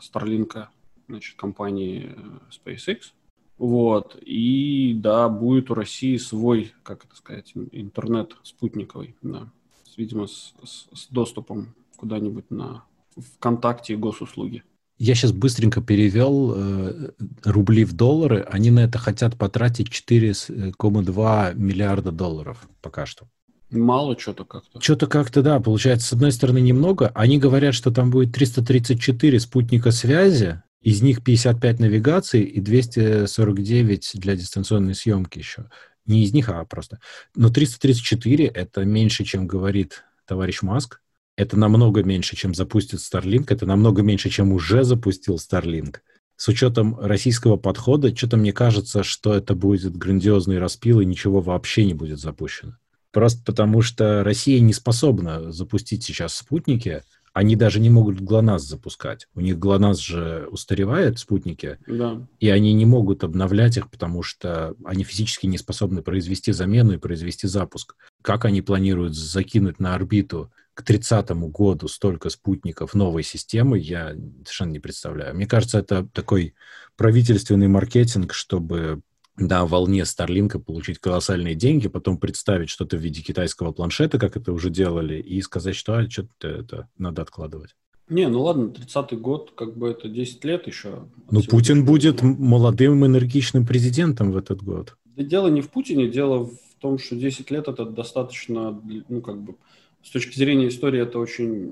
Starlink, 0.01 0.67
значит, 1.07 1.37
компании 1.37 2.15
э, 2.15 2.39
SpaceX. 2.49 3.11
Вот. 3.57 4.17
И 4.21 4.93
да, 4.95 5.29
будет 5.29 5.69
у 5.69 5.75
России 5.75 6.17
свой, 6.17 6.73
как 6.81 7.05
это 7.05 7.15
сказать, 7.15 7.51
интернет 7.71 8.35
спутниковый, 8.43 9.15
да. 9.21 9.49
Видимо, 9.95 10.25
с, 10.25 10.55
с, 10.63 10.87
с 10.91 11.07
доступом 11.09 11.75
куда-нибудь 11.97 12.49
на 12.49 12.83
ВКонтакте 13.15 13.93
и 13.93 13.97
госуслуги. 13.97 14.63
Я 14.97 15.15
сейчас 15.15 15.31
быстренько 15.33 15.81
перевел 15.81 16.53
э, 16.55 17.11
рубли 17.43 17.83
в 17.83 17.93
доллары. 17.93 18.41
Они 18.49 18.71
на 18.71 18.81
это 18.81 18.97
хотят 18.97 19.37
потратить 19.37 19.89
4,2 19.89 21.53
миллиарда 21.55 22.11
долларов 22.11 22.67
пока 22.81 23.05
что. 23.05 23.27
Мало 23.73 24.17
что-то 24.17 24.45
как-то. 24.45 24.79
Что-то 24.79 25.07
как-то, 25.07 25.41
да, 25.41 25.59
получается, 25.59 26.07
с 26.07 26.13
одной 26.13 26.31
стороны, 26.31 26.59
немного. 26.59 27.11
Они 27.15 27.39
говорят, 27.39 27.73
что 27.73 27.91
там 27.91 28.11
будет 28.11 28.33
334 28.33 29.39
спутника 29.39 29.91
связи, 29.91 30.61
из 30.81 31.01
них 31.01 31.23
55 31.23 31.79
навигаций 31.79 32.41
и 32.41 32.59
249 32.59 34.11
для 34.15 34.35
дистанционной 34.35 34.95
съемки 34.95 35.39
еще. 35.39 35.69
Не 36.05 36.23
из 36.23 36.33
них, 36.33 36.49
а 36.49 36.63
просто. 36.65 36.99
Но 37.35 37.49
334— 37.49 38.45
это 38.53 38.83
меньше, 38.83 39.23
чем 39.23 39.47
говорит 39.47 40.03
товарищ 40.27 40.61
Маск. 40.61 40.99
Это 41.35 41.57
намного 41.57 42.03
меньше, 42.03 42.35
чем 42.35 42.53
запустит 42.53 42.99
Starlink. 42.99 43.45
Это 43.49 43.65
намного 43.65 44.03
меньше, 44.03 44.29
чем 44.29 44.51
уже 44.51 44.83
запустил 44.83 45.35
Starlink. 45.35 45.97
С 46.35 46.49
учетом 46.49 46.99
российского 46.99 47.57
подхода, 47.57 48.15
что-то 48.15 48.37
мне 48.37 48.51
кажется, 48.51 49.03
что 49.03 49.33
это 49.33 49.55
будет 49.55 49.95
грандиозный 49.95 50.59
распил, 50.59 50.99
и 50.99 51.05
ничего 51.05 51.39
вообще 51.39 51.85
не 51.85 51.93
будет 51.93 52.19
запущено. 52.19 52.77
Просто 53.13 53.43
потому 53.45 53.83
что 53.83 54.23
Россия 54.23 54.59
не 54.59 54.73
способна 54.73 55.51
запустить 55.51 56.03
сейчас 56.03 56.35
спутники. 56.35 57.03
Они 57.31 57.55
даже 57.55 57.79
не 57.79 57.89
могут 57.89 58.19
ГЛОНАСС 58.19 58.63
запускать. 58.63 59.27
У 59.35 59.41
них 59.41 59.57
ГЛОНАСС 59.59 59.99
же 59.99 60.47
устаревает, 60.51 61.19
спутники, 61.19 61.77
да. 61.87 62.27
и 62.39 62.49
они 62.49 62.73
не 62.73 62.85
могут 62.85 63.23
обновлять 63.23 63.77
их, 63.77 63.89
потому 63.89 64.23
что 64.23 64.75
они 64.83 65.03
физически 65.03 65.45
не 65.45 65.59
способны 65.59 66.01
произвести 66.01 66.51
замену 66.51 66.93
и 66.93 66.97
произвести 66.97 67.47
запуск. 67.47 67.95
Как 68.23 68.45
они 68.45 68.61
планируют 68.61 69.15
закинуть 69.15 69.79
на 69.79 69.93
орбиту 69.93 70.51
к 70.73 70.81
30 70.83 71.29
году 71.51 71.87
столько 71.87 72.29
спутников 72.29 72.95
новой 72.95 73.23
системы, 73.23 73.77
я 73.77 74.15
совершенно 74.43 74.71
не 74.71 74.79
представляю. 74.79 75.35
Мне 75.35 75.45
кажется, 75.45 75.79
это 75.79 76.07
такой 76.13 76.55
правительственный 76.97 77.67
маркетинг, 77.67 78.33
чтобы 78.33 79.01
на 79.37 79.65
волне 79.65 80.05
Старлинка 80.05 80.59
получить 80.59 80.99
колоссальные 80.99 81.55
деньги, 81.55 81.87
потом 81.87 82.17
представить 82.17 82.69
что-то 82.69 82.97
в 82.97 83.01
виде 83.01 83.21
китайского 83.21 83.71
планшета, 83.71 84.19
как 84.19 84.37
это 84.37 84.53
уже 84.53 84.69
делали, 84.69 85.19
и 85.19 85.41
сказать, 85.41 85.75
что 85.75 85.95
а, 85.95 86.09
что-то 86.09 86.47
это 86.47 86.89
надо 86.97 87.21
откладывать. 87.23 87.75
Не, 88.09 88.27
ну 88.27 88.41
ладно, 88.43 88.65
30-й 88.65 89.17
год, 89.17 89.53
как 89.55 89.77
бы 89.77 89.89
это 89.89 90.09
10 90.09 90.43
лет 90.43 90.67
еще. 90.67 91.07
Ну, 91.31 91.41
Путин 91.41 91.85
будет 91.85 92.21
молодым 92.21 93.05
энергичным 93.05 93.65
президентом 93.65 94.31
в 94.31 94.37
этот 94.37 94.61
год. 94.61 94.95
Да 95.05 95.23
дело 95.23 95.47
не 95.47 95.61
в 95.61 95.69
Путине, 95.69 96.09
дело 96.09 96.45
в 96.45 96.57
том, 96.79 96.99
что 96.99 97.15
10 97.15 97.49
лет 97.49 97.67
это 97.67 97.85
достаточно, 97.85 98.81
ну, 99.07 99.21
как 99.21 99.41
бы, 99.41 99.55
с 100.03 100.09
точки 100.09 100.37
зрения 100.37 100.67
истории 100.67 101.01
это 101.01 101.17
очень 101.17 101.71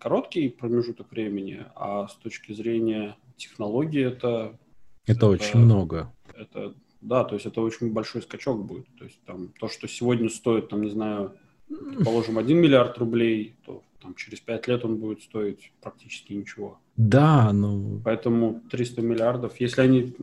короткий 0.00 0.48
промежуток 0.48 1.10
времени, 1.10 1.66
а 1.76 2.08
с 2.08 2.14
точки 2.14 2.52
зрения 2.52 3.16
технологии 3.36 4.04
это... 4.04 4.58
Это, 5.04 5.18
это 5.18 5.26
очень 5.26 5.58
много. 5.58 6.12
Это, 6.34 6.74
да, 7.00 7.24
то 7.24 7.34
есть 7.34 7.46
это 7.46 7.60
очень 7.60 7.92
большой 7.92 8.22
скачок 8.22 8.64
будет. 8.64 8.86
То 8.98 9.04
есть 9.04 9.20
там 9.24 9.48
то, 9.58 9.68
что 9.68 9.86
сегодня 9.88 10.28
стоит, 10.28 10.68
там, 10.68 10.82
не 10.82 10.90
знаю, 10.90 11.34
положим, 12.04 12.38
1 12.38 12.56
миллиард 12.56 12.98
рублей, 12.98 13.54
то 13.64 13.82
там, 14.00 14.14
через 14.14 14.40
5 14.40 14.68
лет 14.68 14.84
он 14.84 14.96
будет 14.96 15.22
стоить 15.22 15.72
практически 15.80 16.32
ничего. 16.32 16.78
Да, 16.96 17.52
ну... 17.52 18.00
Поэтому 18.04 18.62
300 18.70 19.02
миллиардов, 19.02 19.60
если 19.60 19.82
они... 19.82 20.14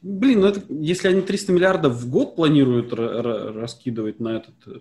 Блин, 0.00 0.40
ну 0.40 0.46
это, 0.46 0.62
если 0.70 1.08
они 1.08 1.20
300 1.20 1.52
миллиардов 1.52 1.94
в 1.94 2.10
год 2.10 2.36
планируют 2.36 2.92
раскидывать 2.92 4.18
на 4.18 4.36
этот, 4.36 4.54
э, 4.66 4.80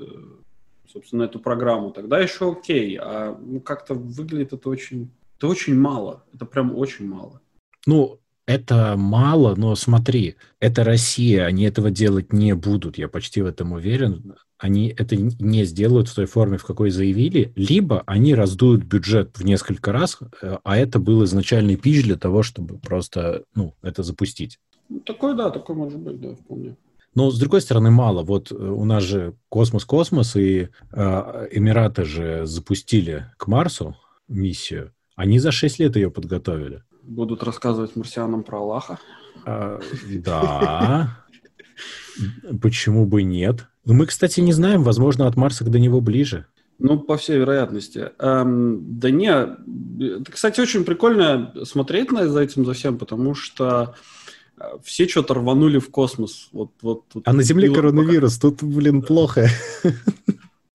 собственно, 0.88 1.24
эту 1.24 1.40
программу, 1.40 1.92
тогда 1.92 2.20
еще 2.20 2.54
окей. 2.54 2.98
А 2.98 3.38
ну, 3.38 3.60
как-то 3.60 3.96
выглядит 3.96 4.54
это 4.54 4.70
очень... 4.70 5.12
Это 5.38 5.48
очень 5.48 5.78
мало. 5.78 6.24
Это 6.34 6.46
прям 6.46 6.76
очень 6.76 7.08
мало. 7.08 7.42
Ну, 7.86 8.21
это 8.46 8.96
мало, 8.98 9.56
но 9.56 9.76
смотри, 9.76 10.36
это 10.60 10.84
Россия, 10.84 11.46
они 11.46 11.64
этого 11.64 11.92
делать 11.92 12.34
не 12.34 12.56
будут, 12.56 12.98
я 12.98 13.08
почти 13.08 13.42
в 13.42 13.46
этом 13.46 13.74
уверен. 13.74 14.36
Они 14.58 14.94
это 14.96 15.16
не 15.16 15.64
сделают 15.66 16.08
в 16.08 16.16
той 16.16 16.26
форме, 16.26 16.58
в 16.58 16.66
какой 16.66 16.92
заявили, 16.92 17.52
либо 17.56 18.04
они 18.06 18.36
раздуют 18.36 18.84
бюджет 18.84 19.38
в 19.38 19.44
несколько 19.44 19.92
раз, 19.92 20.20
э, 20.42 20.58
а 20.64 20.78
это 20.78 21.00
был 21.00 21.24
изначальный 21.24 21.78
пич 21.78 22.04
для 22.04 22.16
того, 22.16 22.44
чтобы 22.44 22.78
просто, 22.78 23.44
ну, 23.56 23.74
это 23.82 24.04
запустить. 24.04 24.60
Ну, 24.90 25.00
такой, 25.00 25.36
да, 25.36 25.50
такой 25.50 25.76
может 25.76 26.00
быть, 26.00 26.22
да, 26.22 26.36
вполне. 26.36 26.76
Но, 27.16 27.30
с 27.30 27.40
другой 27.40 27.62
стороны, 27.62 27.92
мало. 27.92 28.24
Вот 28.24 28.52
э, 28.52 28.56
у 28.56 28.86
нас 28.86 29.04
же 29.04 29.34
космос-космос, 29.50 30.36
и 30.36 30.70
э, 30.92 31.48
Эмираты 31.52 32.06
же 32.06 32.46
запустили 32.46 33.32
к 33.38 33.48
Марсу 33.48 33.96
миссию. 34.28 34.94
Они 35.16 35.40
за 35.40 35.52
6 35.52 35.80
лет 35.80 35.96
ее 35.96 36.10
подготовили. 36.12 36.84
Будут 37.04 37.44
рассказывать 37.44 37.96
марсианам 37.96 38.44
про 38.44 38.60
Аллаха. 38.60 39.00
А, 39.46 39.80
да. 40.10 41.18
Почему 42.62 43.06
бы 43.06 43.24
нет? 43.24 43.68
Мы, 43.86 44.06
кстати, 44.06 44.40
не 44.40 44.54
знаем, 44.54 44.84
возможно, 44.84 45.28
от 45.28 45.36
Марса 45.36 45.64
до 45.64 45.80
него 45.80 46.02
ближе. 46.02 46.46
Ну, 46.78 47.00
по 47.00 47.18
всей 47.18 47.38
вероятности. 47.38 48.12
Эм, 48.20 49.00
да 49.00 49.12
не, 49.12 49.30
это, 49.30 50.32
кстати, 50.32 50.60
очень 50.62 50.84
прикольно 50.84 51.54
смотреть 51.64 52.12
на 52.12 52.28
за 52.28 52.42
этим 52.42 52.66
за 52.66 52.74
всем, 52.74 52.98
потому 52.98 53.36
что 53.36 53.96
э, 54.60 54.64
все 54.84 55.08
что-то 55.08 55.36
рванули 55.36 55.78
в 55.78 55.92
космос. 55.92 56.50
Вот, 56.52 56.72
вот, 56.82 57.04
а 57.24 57.34
на 57.34 57.44
Земле 57.44 57.72
коронавирус, 57.72 58.38
пока... 58.38 58.56
тут, 58.56 58.64
блин, 58.64 59.04
плохо 59.04 59.48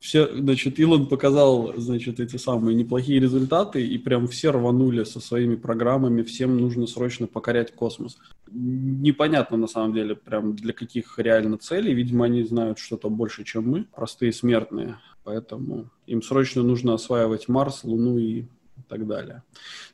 все, 0.06 0.32
значит, 0.32 0.78
Илон 0.78 1.08
показал, 1.08 1.72
значит, 1.76 2.20
эти 2.20 2.36
самые 2.36 2.76
неплохие 2.76 3.18
результаты, 3.18 3.84
и 3.84 3.98
прям 3.98 4.28
все 4.28 4.52
рванули 4.52 5.02
со 5.02 5.18
своими 5.18 5.56
программами, 5.56 6.22
всем 6.22 6.56
нужно 6.56 6.86
срочно 6.86 7.26
покорять 7.26 7.75
космос. 7.75 8.16
Непонятно, 8.48 9.56
на 9.56 9.66
самом 9.66 9.94
деле, 9.94 10.14
прям 10.14 10.54
для 10.54 10.72
каких 10.72 11.18
реально 11.18 11.58
целей. 11.58 11.92
Видимо, 11.92 12.26
они 12.26 12.44
знают 12.44 12.78
что-то 12.78 13.10
больше, 13.10 13.42
чем 13.42 13.68
мы, 13.68 13.86
простые 13.96 14.32
смертные. 14.32 15.00
Поэтому 15.25 15.90
им 16.06 16.22
срочно 16.22 16.62
нужно 16.62 16.94
осваивать 16.94 17.48
Марс, 17.48 17.82
Луну 17.82 18.16
и 18.16 18.44
так 18.88 19.08
далее. 19.08 19.42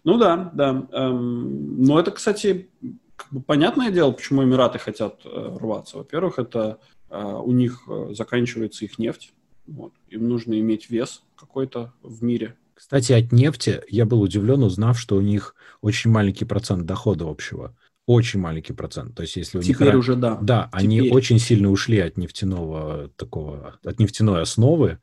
Ну 0.04 0.18
да, 0.18 0.50
да. 0.52 0.86
Эм, 0.92 1.82
но 1.82 1.98
это, 1.98 2.10
кстати, 2.10 2.68
как 3.16 3.32
бы 3.32 3.40
понятное 3.40 3.90
дело, 3.90 4.10
почему 4.12 4.44
Эмираты 4.44 4.78
хотят 4.78 5.22
э, 5.24 5.56
рваться. 5.58 5.96
Во-первых, 5.96 6.38
это 6.38 6.80
э, 7.08 7.18
у 7.18 7.52
них 7.52 7.84
э, 7.88 8.12
заканчивается 8.12 8.84
их 8.84 8.98
нефть 8.98 9.32
вот. 9.66 9.92
Им 10.08 10.28
нужно 10.28 10.58
иметь 10.58 10.90
вес 10.90 11.22
какой-то 11.36 11.92
в 12.02 12.22
мире. 12.22 12.56
Кстати, 12.74 13.12
от 13.12 13.32
нефти 13.32 13.82
я 13.88 14.04
был 14.04 14.20
удивлен, 14.20 14.62
узнав, 14.62 14.98
что 14.98 15.16
у 15.16 15.20
них 15.20 15.54
очень 15.80 16.10
маленький 16.10 16.44
процент 16.44 16.84
дохода 16.84 17.28
общего. 17.28 17.76
Очень 18.06 18.40
маленький 18.40 18.72
процент. 18.72 19.14
То 19.14 19.22
есть, 19.22 19.36
если 19.36 19.58
у 19.58 19.62
Теперь 19.62 19.88
них... 19.88 19.96
уже 19.96 20.16
да. 20.16 20.38
Да, 20.42 20.70
Теперь. 20.72 20.84
они 20.84 21.10
очень 21.10 21.38
сильно 21.38 21.70
ушли 21.70 22.00
от 22.00 22.16
нефтяного 22.16 23.10
такого, 23.16 23.78
от 23.84 23.98
нефтяной 24.00 24.42
основы, 24.42 24.98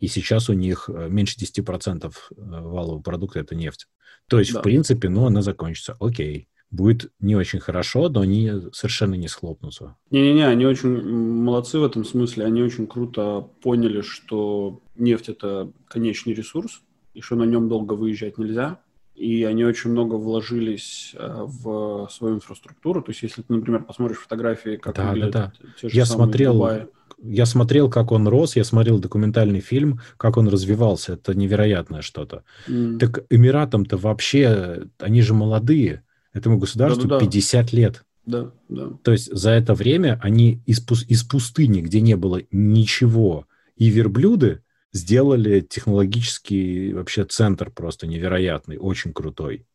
и 0.00 0.08
сейчас 0.08 0.48
у 0.48 0.54
них 0.54 0.90
э, 0.92 1.08
меньше 1.08 1.36
10% 1.38 2.06
э, 2.06 2.12
валового 2.36 3.00
продукта– 3.00 3.38
это 3.40 3.54
нефть. 3.54 3.86
То 4.28 4.40
есть, 4.40 4.52
да. 4.52 4.60
в 4.60 4.62
принципе, 4.62 5.08
ну, 5.08 5.26
она 5.26 5.42
закончится. 5.42 5.96
Окей 6.00 6.48
будет 6.70 7.10
не 7.20 7.36
очень 7.36 7.60
хорошо, 7.60 8.08
но 8.08 8.20
они 8.20 8.50
совершенно 8.72 9.14
не 9.14 9.28
схлопнутся. 9.28 9.96
Не-не-не, 10.10 10.46
они 10.46 10.66
очень 10.66 11.02
молодцы 11.02 11.78
в 11.78 11.84
этом 11.84 12.04
смысле. 12.04 12.44
Они 12.44 12.62
очень 12.62 12.86
круто 12.86 13.48
поняли, 13.62 14.02
что 14.02 14.80
нефть– 14.96 15.28
это 15.28 15.72
конечный 15.88 16.32
ресурс, 16.32 16.82
и 17.14 17.20
что 17.20 17.36
на 17.36 17.44
нем 17.44 17.68
долго 17.68 17.94
выезжать 17.94 18.38
нельзя. 18.38 18.80
И 19.14 19.44
они 19.44 19.64
очень 19.64 19.90
много 19.90 20.14
вложились 20.14 21.14
э, 21.14 21.42
в 21.44 22.08
свою 22.10 22.36
инфраструктуру. 22.36 23.02
То 23.02 23.10
есть, 23.10 23.22
если 23.22 23.42
ты, 23.42 23.52
например, 23.52 23.82
посмотришь 23.82 24.18
фотографии, 24.18 24.76
как 24.76 24.94
да, 24.94 25.10
выглядят 25.10 25.32
да, 25.32 25.52
да. 25.60 25.68
те 25.78 25.88
же 25.88 25.96
я 25.96 26.06
самые 26.06 26.24
смотрел, 26.24 26.52
Дубаи. 26.54 26.86
Я 27.22 27.44
смотрел, 27.44 27.90
как 27.90 28.12
он 28.12 28.26
рос, 28.28 28.56
я 28.56 28.64
смотрел 28.64 28.98
документальный 28.98 29.60
фильм, 29.60 30.00
как 30.16 30.38
он 30.38 30.48
развивался. 30.48 31.14
Это 31.14 31.34
невероятное 31.34 32.00
что-то. 32.00 32.44
Mm. 32.66 32.98
Так 32.98 33.24
Эмиратам-то 33.28 33.98
вообще, 33.98 34.84
они 34.98 35.20
же 35.20 35.34
молодые 35.34 36.02
Этому 36.32 36.58
государству 36.58 37.08
да, 37.08 37.18
да, 37.18 37.24
да. 37.24 37.26
50 37.26 37.72
лет. 37.72 38.04
Да, 38.26 38.52
да. 38.68 38.90
То 39.02 39.12
есть 39.12 39.34
за 39.34 39.50
это 39.50 39.74
время 39.74 40.18
они 40.22 40.62
из, 40.66 40.80
из 41.08 41.24
пустыни, 41.24 41.80
где 41.80 42.00
не 42.00 42.16
было 42.16 42.42
ничего, 42.50 43.46
и 43.76 43.88
верблюды 43.88 44.62
сделали 44.92 45.60
технологический 45.60 46.92
вообще 46.92 47.24
центр 47.24 47.70
просто 47.70 48.06
невероятный, 48.06 48.76
очень 48.78 49.12
крутой. 49.12 49.66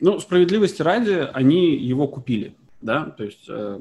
Ну, 0.00 0.20
справедливости 0.20 0.82
ради, 0.82 1.26
они 1.32 1.76
его 1.76 2.06
купили, 2.06 2.54
да, 2.82 3.06
то 3.06 3.24
есть 3.24 3.46
э, 3.48 3.80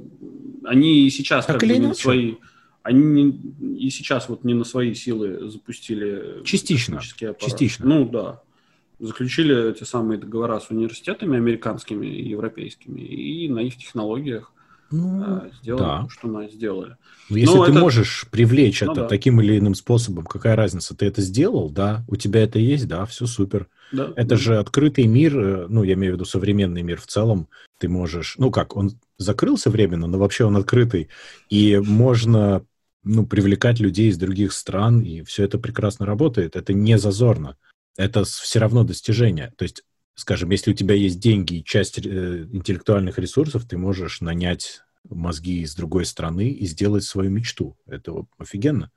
они 0.63 1.05
и 1.05 1.09
сейчас 1.09 1.45
так 1.45 1.59
как 1.59 1.69
бы, 1.69 1.75
иначе. 1.75 2.01
свои, 2.01 2.35
они 2.83 3.01
не, 3.03 3.77
и 3.77 3.89
сейчас 3.89 4.29
вот 4.29 4.45
не 4.45 4.53
на 4.53 4.63
свои 4.63 4.93
силы 4.93 5.49
запустили 5.49 6.41
частично, 6.45 7.01
частично. 7.01 7.85
Ну 7.85 8.07
да, 8.07 8.41
заключили 8.99 9.73
те 9.73 9.85
самые 9.85 10.19
договора 10.19 10.59
с 10.59 10.69
университетами 10.69 11.37
американскими 11.37 12.05
и 12.05 12.29
европейскими, 12.29 13.01
и 13.01 13.49
на 13.49 13.59
их 13.59 13.77
технологиях 13.77 14.51
ну, 14.91 15.23
а, 15.23 15.49
сделали 15.61 15.83
да. 15.83 16.03
то, 16.03 16.09
что 16.09 16.27
мы 16.27 16.49
сделали. 16.49 16.95
Но 17.29 17.37
если 17.37 17.55
Но 17.55 17.65
ты 17.65 17.71
это... 17.71 17.79
можешь 17.79 18.27
привлечь 18.29 18.81
ну, 18.81 18.91
это 18.91 19.01
да. 19.01 19.07
таким 19.07 19.41
или 19.41 19.57
иным 19.57 19.75
способом, 19.75 20.25
какая 20.25 20.55
разница? 20.55 20.95
Ты 20.95 21.07
это 21.07 21.21
сделал, 21.21 21.69
да? 21.69 22.03
У 22.07 22.15
тебя 22.15 22.43
это 22.43 22.59
есть, 22.59 22.87
да? 22.87 23.05
Все 23.05 23.25
супер. 23.25 23.67
Да, 23.91 24.11
это 24.15 24.29
да. 24.29 24.37
же 24.37 24.57
открытый 24.57 25.07
мир, 25.07 25.37
э, 25.37 25.65
ну, 25.69 25.83
я 25.83 25.93
имею 25.93 26.13
в 26.13 26.15
виду 26.15 26.25
современный 26.25 26.83
мир 26.83 27.01
в 27.01 27.07
целом. 27.07 27.47
Ты 27.79 27.89
можешь, 27.89 28.35
ну 28.37 28.51
как, 28.51 28.75
он 28.77 28.91
закрылся 29.17 29.69
временно, 29.69 30.07
но 30.07 30.17
вообще 30.17 30.45
он 30.45 30.55
открытый, 30.55 31.09
и 31.49 31.77
можно 31.77 32.63
ну, 33.03 33.25
привлекать 33.25 33.79
людей 33.79 34.09
из 34.09 34.17
других 34.17 34.53
стран, 34.53 35.01
и 35.01 35.23
все 35.23 35.43
это 35.43 35.57
прекрасно 35.57 36.05
работает. 36.05 36.55
Это 36.55 36.73
не 36.73 36.97
зазорно 36.97 37.57
это 37.97 38.23
все 38.23 38.59
равно 38.59 38.83
достижение. 38.83 39.53
То 39.57 39.63
есть, 39.63 39.83
скажем, 40.15 40.49
если 40.51 40.71
у 40.71 40.73
тебя 40.73 40.95
есть 40.95 41.19
деньги 41.19 41.55
и 41.55 41.63
часть 41.63 41.99
э, 41.99 42.47
интеллектуальных 42.51 43.17
ресурсов, 43.19 43.65
ты 43.65 43.77
можешь 43.77 44.21
нанять 44.21 44.81
мозги 45.09 45.61
из 45.61 45.75
другой 45.75 46.05
страны 46.05 46.49
и 46.49 46.65
сделать 46.65 47.03
свою 47.03 47.29
мечту. 47.29 47.77
Это 47.85 48.25
офигенно. 48.37 48.91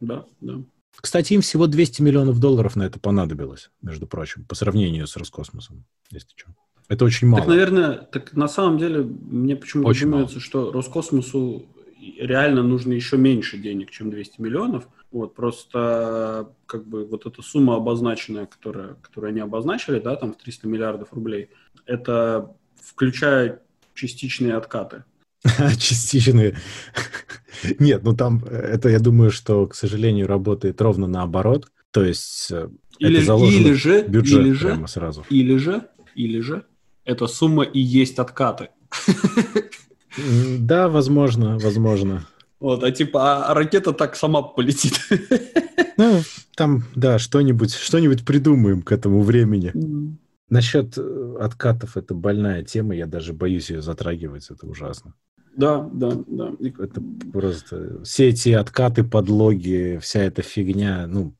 Да, 0.00 0.26
да. 0.40 0.62
Кстати, 0.96 1.32
им 1.32 1.40
всего 1.40 1.66
200 1.66 2.02
миллионов 2.02 2.38
долларов 2.38 2.76
на 2.76 2.82
это 2.82 2.98
понадобилось, 2.98 3.70
между 3.80 4.06
прочим, 4.06 4.44
по 4.44 4.54
сравнению 4.54 5.06
с 5.06 5.16
Роскосмосом, 5.16 5.84
если 6.10 6.28
что. 6.36 6.54
Это 6.88 7.04
очень 7.04 7.28
мало. 7.28 7.44
Так, 7.44 7.48
наверное, 7.48 7.94
так 7.96 8.34
на 8.34 8.48
самом 8.48 8.78
деле 8.78 9.02
мне 9.02 9.56
почему-то 9.56 9.98
думается, 9.98 10.40
что 10.40 10.72
Роскосмосу 10.72 11.66
реально 12.18 12.62
нужно 12.62 12.92
еще 12.92 13.16
меньше 13.16 13.58
денег, 13.58 13.90
чем 13.90 14.10
200 14.10 14.40
миллионов. 14.40 14.88
Вот, 15.10 15.34
просто 15.34 16.52
как 16.66 16.86
бы 16.86 17.04
вот 17.04 17.26
эта 17.26 17.42
сумма 17.42 17.76
обозначенная, 17.76 18.46
которая, 18.46 18.94
которую 18.94 19.30
они 19.30 19.40
обозначили, 19.40 19.98
да, 19.98 20.16
там 20.16 20.32
в 20.32 20.36
300 20.38 20.68
миллиардов 20.68 21.12
рублей, 21.12 21.50
это 21.86 22.54
включая 22.80 23.60
частичные 23.94 24.54
откаты. 24.54 25.04
Частичные. 25.78 26.56
Нет, 27.78 28.02
ну 28.04 28.14
там, 28.14 28.42
это, 28.44 28.88
я 28.88 29.00
думаю, 29.00 29.30
что, 29.30 29.66
к 29.66 29.74
сожалению, 29.74 30.26
работает 30.26 30.80
ровно 30.80 31.06
наоборот. 31.06 31.70
То 31.90 32.02
есть 32.04 32.50
э, 32.50 32.70
или, 32.98 33.18
это 33.18 33.26
заложено 33.26 33.66
или 33.66 33.72
же, 33.74 34.02
бюджет 34.08 34.40
или 34.40 34.52
же, 34.52 34.84
сразу. 34.88 35.24
Или 35.28 35.56
же, 35.56 35.88
или 36.14 36.40
же, 36.40 36.64
эта 37.04 37.26
сумма 37.26 37.64
и 37.64 37.80
есть 37.80 38.18
откаты. 38.18 38.70
Да, 40.58 40.88
возможно, 40.88 41.58
возможно. 41.58 42.26
Вот, 42.60 42.84
а 42.84 42.92
типа, 42.92 43.46
а 43.46 43.54
ракета 43.54 43.92
так 43.92 44.16
сама 44.16 44.42
полетит. 44.42 44.94
Ну, 45.98 46.22
там, 46.56 46.84
да, 46.96 47.18
что-нибудь, 47.18 47.74
что-нибудь 47.74 48.24
придумаем 48.24 48.80
к 48.80 48.92
этому 48.92 49.22
времени. 49.22 49.72
Mm. 49.74 50.14
Насчет 50.48 50.96
э, 50.96 51.36
откатов 51.38 51.98
это 51.98 52.14
больная 52.14 52.64
тема, 52.64 52.94
я 52.96 53.06
даже 53.06 53.34
боюсь 53.34 53.70
ее 53.70 53.82
затрагивать, 53.82 54.50
это 54.50 54.66
ужасно. 54.66 55.14
Да, 55.56 55.88
да, 55.92 56.12
да. 56.26 56.52
Это 56.60 57.02
просто 57.32 58.02
все 58.04 58.28
эти 58.28 58.50
откаты, 58.50 59.04
подлоги, 59.04 59.98
вся 60.00 60.20
эта 60.20 60.42
фигня, 60.42 61.06
ну 61.06 61.34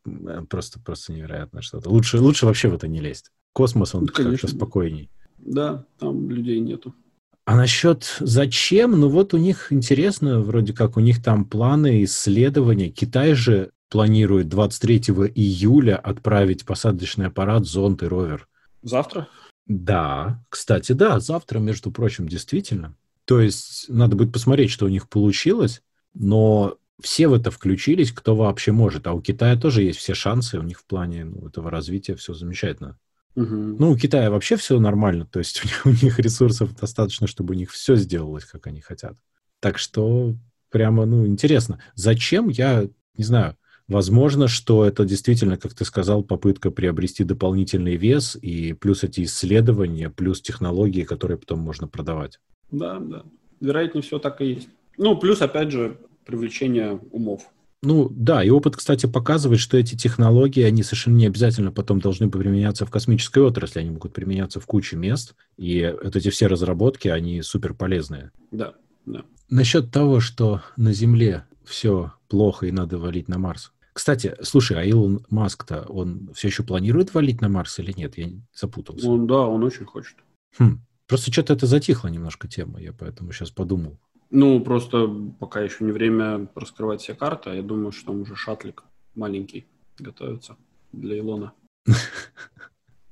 просто 0.48 0.80
просто 0.80 1.12
невероятно 1.12 1.62
что-то. 1.62 1.88
Лучше 1.88 2.20
лучше 2.20 2.46
вообще 2.46 2.68
в 2.68 2.74
это 2.74 2.88
не 2.88 3.00
лезть. 3.00 3.32
Космос 3.52 3.94
он 3.94 4.02
ну, 4.02 4.06
как-то 4.08 4.48
спокойней. 4.48 5.10
Да, 5.38 5.86
там 5.98 6.30
людей 6.30 6.60
нету. 6.60 6.94
А 7.44 7.56
насчет 7.56 8.16
зачем? 8.20 9.00
Ну 9.00 9.08
вот 9.08 9.34
у 9.34 9.38
них 9.38 9.72
интересно, 9.72 10.40
вроде 10.40 10.72
как 10.72 10.96
у 10.96 11.00
них 11.00 11.22
там 11.22 11.44
планы 11.44 12.04
исследования. 12.04 12.88
Китай 12.88 13.34
же 13.34 13.70
планирует 13.88 14.48
23 14.48 14.98
июля 15.34 15.96
отправить 15.96 16.64
посадочный 16.64 17.26
аппарат, 17.26 17.66
зонд 17.66 18.02
и 18.02 18.06
ровер. 18.06 18.48
Завтра? 18.82 19.28
Да, 19.66 20.42
кстати, 20.48 20.92
да, 20.92 21.20
завтра, 21.20 21.58
между 21.58 21.90
прочим, 21.90 22.28
действительно. 22.28 22.96
То 23.24 23.40
есть 23.40 23.86
надо 23.88 24.16
будет 24.16 24.32
посмотреть, 24.32 24.70
что 24.70 24.86
у 24.86 24.88
них 24.88 25.08
получилось, 25.08 25.82
но 26.14 26.76
все 27.00 27.28
в 27.28 27.34
это 27.34 27.50
включились, 27.50 28.12
кто 28.12 28.34
вообще 28.34 28.72
может. 28.72 29.06
А 29.06 29.12
у 29.12 29.20
Китая 29.20 29.56
тоже 29.56 29.82
есть 29.82 29.98
все 29.98 30.14
шансы, 30.14 30.58
у 30.58 30.62
них 30.62 30.80
в 30.80 30.86
плане 30.86 31.24
ну, 31.24 31.48
этого 31.48 31.70
развития 31.70 32.14
все 32.14 32.34
замечательно. 32.34 32.98
Угу. 33.34 33.54
Ну, 33.78 33.90
у 33.90 33.96
Китая 33.96 34.30
вообще 34.30 34.56
все 34.56 34.78
нормально, 34.78 35.26
то 35.26 35.38
есть 35.38 35.62
у 35.64 35.66
них, 35.66 36.00
у 36.00 36.04
них 36.04 36.18
ресурсов 36.18 36.74
достаточно, 36.74 37.26
чтобы 37.26 37.54
у 37.54 37.56
них 37.56 37.70
все 37.70 37.96
сделалось, 37.96 38.44
как 38.44 38.66
они 38.66 38.80
хотят. 38.80 39.16
Так 39.60 39.78
что 39.78 40.34
прямо, 40.70 41.06
ну, 41.06 41.26
интересно. 41.26 41.80
Зачем, 41.94 42.48
я 42.48 42.88
не 43.16 43.24
знаю. 43.24 43.56
Возможно, 43.88 44.48
что 44.48 44.84
это 44.84 45.04
действительно, 45.04 45.56
как 45.56 45.74
ты 45.74 45.84
сказал, 45.84 46.22
попытка 46.22 46.70
приобрести 46.70 47.24
дополнительный 47.24 47.96
вес 47.96 48.38
и 48.40 48.72
плюс 48.72 49.04
эти 49.04 49.24
исследования, 49.24 50.08
плюс 50.08 50.40
технологии, 50.40 51.02
которые 51.02 51.36
потом 51.36 51.58
можно 51.58 51.88
продавать. 51.88 52.38
Да, 52.70 52.98
да. 52.98 53.24
Вероятнее 53.60 54.02
всего 54.02 54.18
так 54.18 54.40
и 54.40 54.46
есть. 54.46 54.68
Ну, 54.96 55.16
плюс, 55.16 55.42
опять 55.42 55.70
же, 55.70 55.98
привлечение 56.24 57.00
умов. 57.10 57.50
Ну 57.82 58.08
да, 58.10 58.44
и 58.44 58.50
опыт, 58.50 58.76
кстати, 58.76 59.06
показывает, 59.06 59.60
что 59.60 59.76
эти 59.76 59.96
технологии, 59.96 60.62
они 60.62 60.84
совершенно 60.84 61.16
не 61.16 61.26
обязательно 61.26 61.72
потом 61.72 62.00
должны 62.00 62.30
применяться 62.30 62.86
в 62.86 62.90
космической 62.90 63.40
отрасли, 63.42 63.80
они 63.80 63.90
могут 63.90 64.12
применяться 64.12 64.60
в 64.60 64.66
куче 64.66 64.96
мест, 64.96 65.34
и 65.56 65.92
вот 66.02 66.14
эти 66.14 66.30
все 66.30 66.46
разработки, 66.46 67.08
они 67.08 67.42
супер 67.42 67.74
полезные. 67.74 68.30
Да, 68.52 68.74
да. 69.04 69.24
Насчет 69.50 69.90
того, 69.90 70.20
что 70.20 70.62
на 70.76 70.92
Земле 70.92 71.44
все 71.64 72.12
плохо 72.28 72.66
и 72.66 72.72
надо 72.72 72.98
валить 72.98 73.28
на 73.28 73.38
Марс. 73.38 73.72
Кстати, 73.92 74.36
слушай, 74.42 74.78
а 74.78 74.84
Илон 74.84 75.26
Маск-то, 75.28 75.82
он 75.88 76.30
все 76.34 76.48
еще 76.48 76.62
планирует 76.62 77.12
валить 77.12 77.40
на 77.40 77.48
Марс 77.48 77.78
или 77.78 77.92
нет? 77.92 78.16
Я 78.16 78.28
запутался. 78.54 79.10
Он, 79.10 79.26
да, 79.26 79.40
он 79.40 79.62
очень 79.64 79.84
хочет. 79.84 80.16
Хм. 80.58 80.80
Просто 81.06 81.32
что-то 81.32 81.52
это 81.52 81.66
затихло 81.66 82.08
немножко 82.08 82.48
тема, 82.48 82.80
я 82.80 82.92
поэтому 82.92 83.32
сейчас 83.32 83.50
подумал. 83.50 83.98
Ну, 84.32 84.60
просто 84.60 85.06
пока 85.38 85.60
еще 85.60 85.84
не 85.84 85.92
время 85.92 86.48
раскрывать 86.54 87.02
все 87.02 87.14
карты, 87.14 87.50
а 87.50 87.54
я 87.54 87.62
думаю, 87.62 87.92
что 87.92 88.06
там 88.06 88.22
уже 88.22 88.34
шатлик 88.34 88.82
маленький 89.14 89.66
готовится 89.98 90.56
для 90.90 91.18
Илона. 91.18 91.52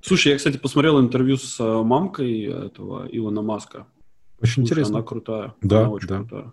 Слушай, 0.01 0.33
я, 0.33 0.39
кстати, 0.39 0.57
посмотрел 0.57 0.99
интервью 0.99 1.37
с 1.37 1.61
э, 1.61 1.83
мамкой 1.83 2.45
этого 2.45 3.07
Илона 3.07 3.43
Маска. 3.43 3.87
Очень 4.41 4.63
Слушай, 4.63 4.69
интересно. 4.69 4.97
Она 4.97 5.07
крутая. 5.07 5.55
Да, 5.61 5.81
она 5.81 5.91
очень 5.91 6.09
да. 6.09 6.19
крутая. 6.21 6.53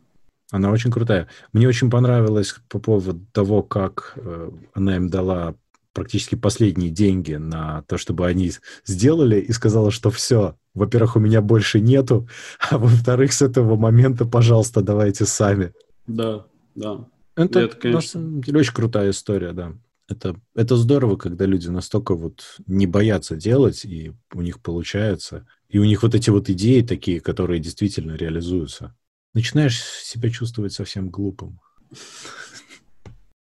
Она 0.52 0.72
очень 0.72 0.92
крутая. 0.92 1.28
Мне 1.54 1.68
очень 1.68 1.90
понравилось 1.90 2.56
по 2.68 2.80
поводу 2.80 3.26
того, 3.32 3.64
как 3.64 4.14
э, 4.18 4.52
она 4.74 4.98
им 4.98 5.10
дала 5.10 5.56
практически 5.98 6.36
последние 6.36 6.92
деньги 6.92 7.34
на 7.34 7.82
то, 7.88 7.98
чтобы 7.98 8.28
они 8.28 8.52
сделали, 8.86 9.40
и 9.40 9.52
сказала, 9.52 9.90
что 9.90 10.12
все, 10.12 10.56
во-первых, 10.76 11.16
у 11.16 11.20
меня 11.20 11.42
больше 11.42 11.80
нету, 11.80 12.30
а 12.70 12.78
во-вторых, 12.78 13.34
с 13.34 13.42
этого 13.42 13.76
момента, 13.78 14.26
пожалуйста, 14.26 14.82
давайте 14.82 15.26
сами. 15.26 15.74
Да, 16.06 16.46
да. 16.76 17.08
Это, 17.36 17.62
это 17.62 17.78
конечно... 17.78 18.20
на 18.20 18.26
самом 18.26 18.42
деле, 18.44 18.60
очень 18.60 18.74
крутая 18.74 19.10
история, 19.10 19.54
да. 19.54 19.74
Это, 20.08 20.40
это 20.54 20.76
здорово, 20.76 21.16
когда 21.16 21.46
люди 21.46 21.68
настолько 21.68 22.14
вот 22.14 22.44
не 22.68 22.86
боятся 22.86 23.36
делать, 23.36 23.84
и 23.84 24.14
у 24.36 24.42
них 24.44 24.62
получается. 24.62 25.48
И 25.68 25.80
у 25.80 25.84
них 25.84 26.04
вот 26.04 26.14
эти 26.14 26.30
вот 26.30 26.48
идеи 26.48 26.82
такие, 26.82 27.22
которые 27.22 27.60
действительно 27.60 28.14
реализуются. 28.14 28.96
Начинаешь 29.34 29.82
себя 29.82 30.30
чувствовать 30.30 30.74
совсем 30.74 31.10
глупым. 31.10 31.60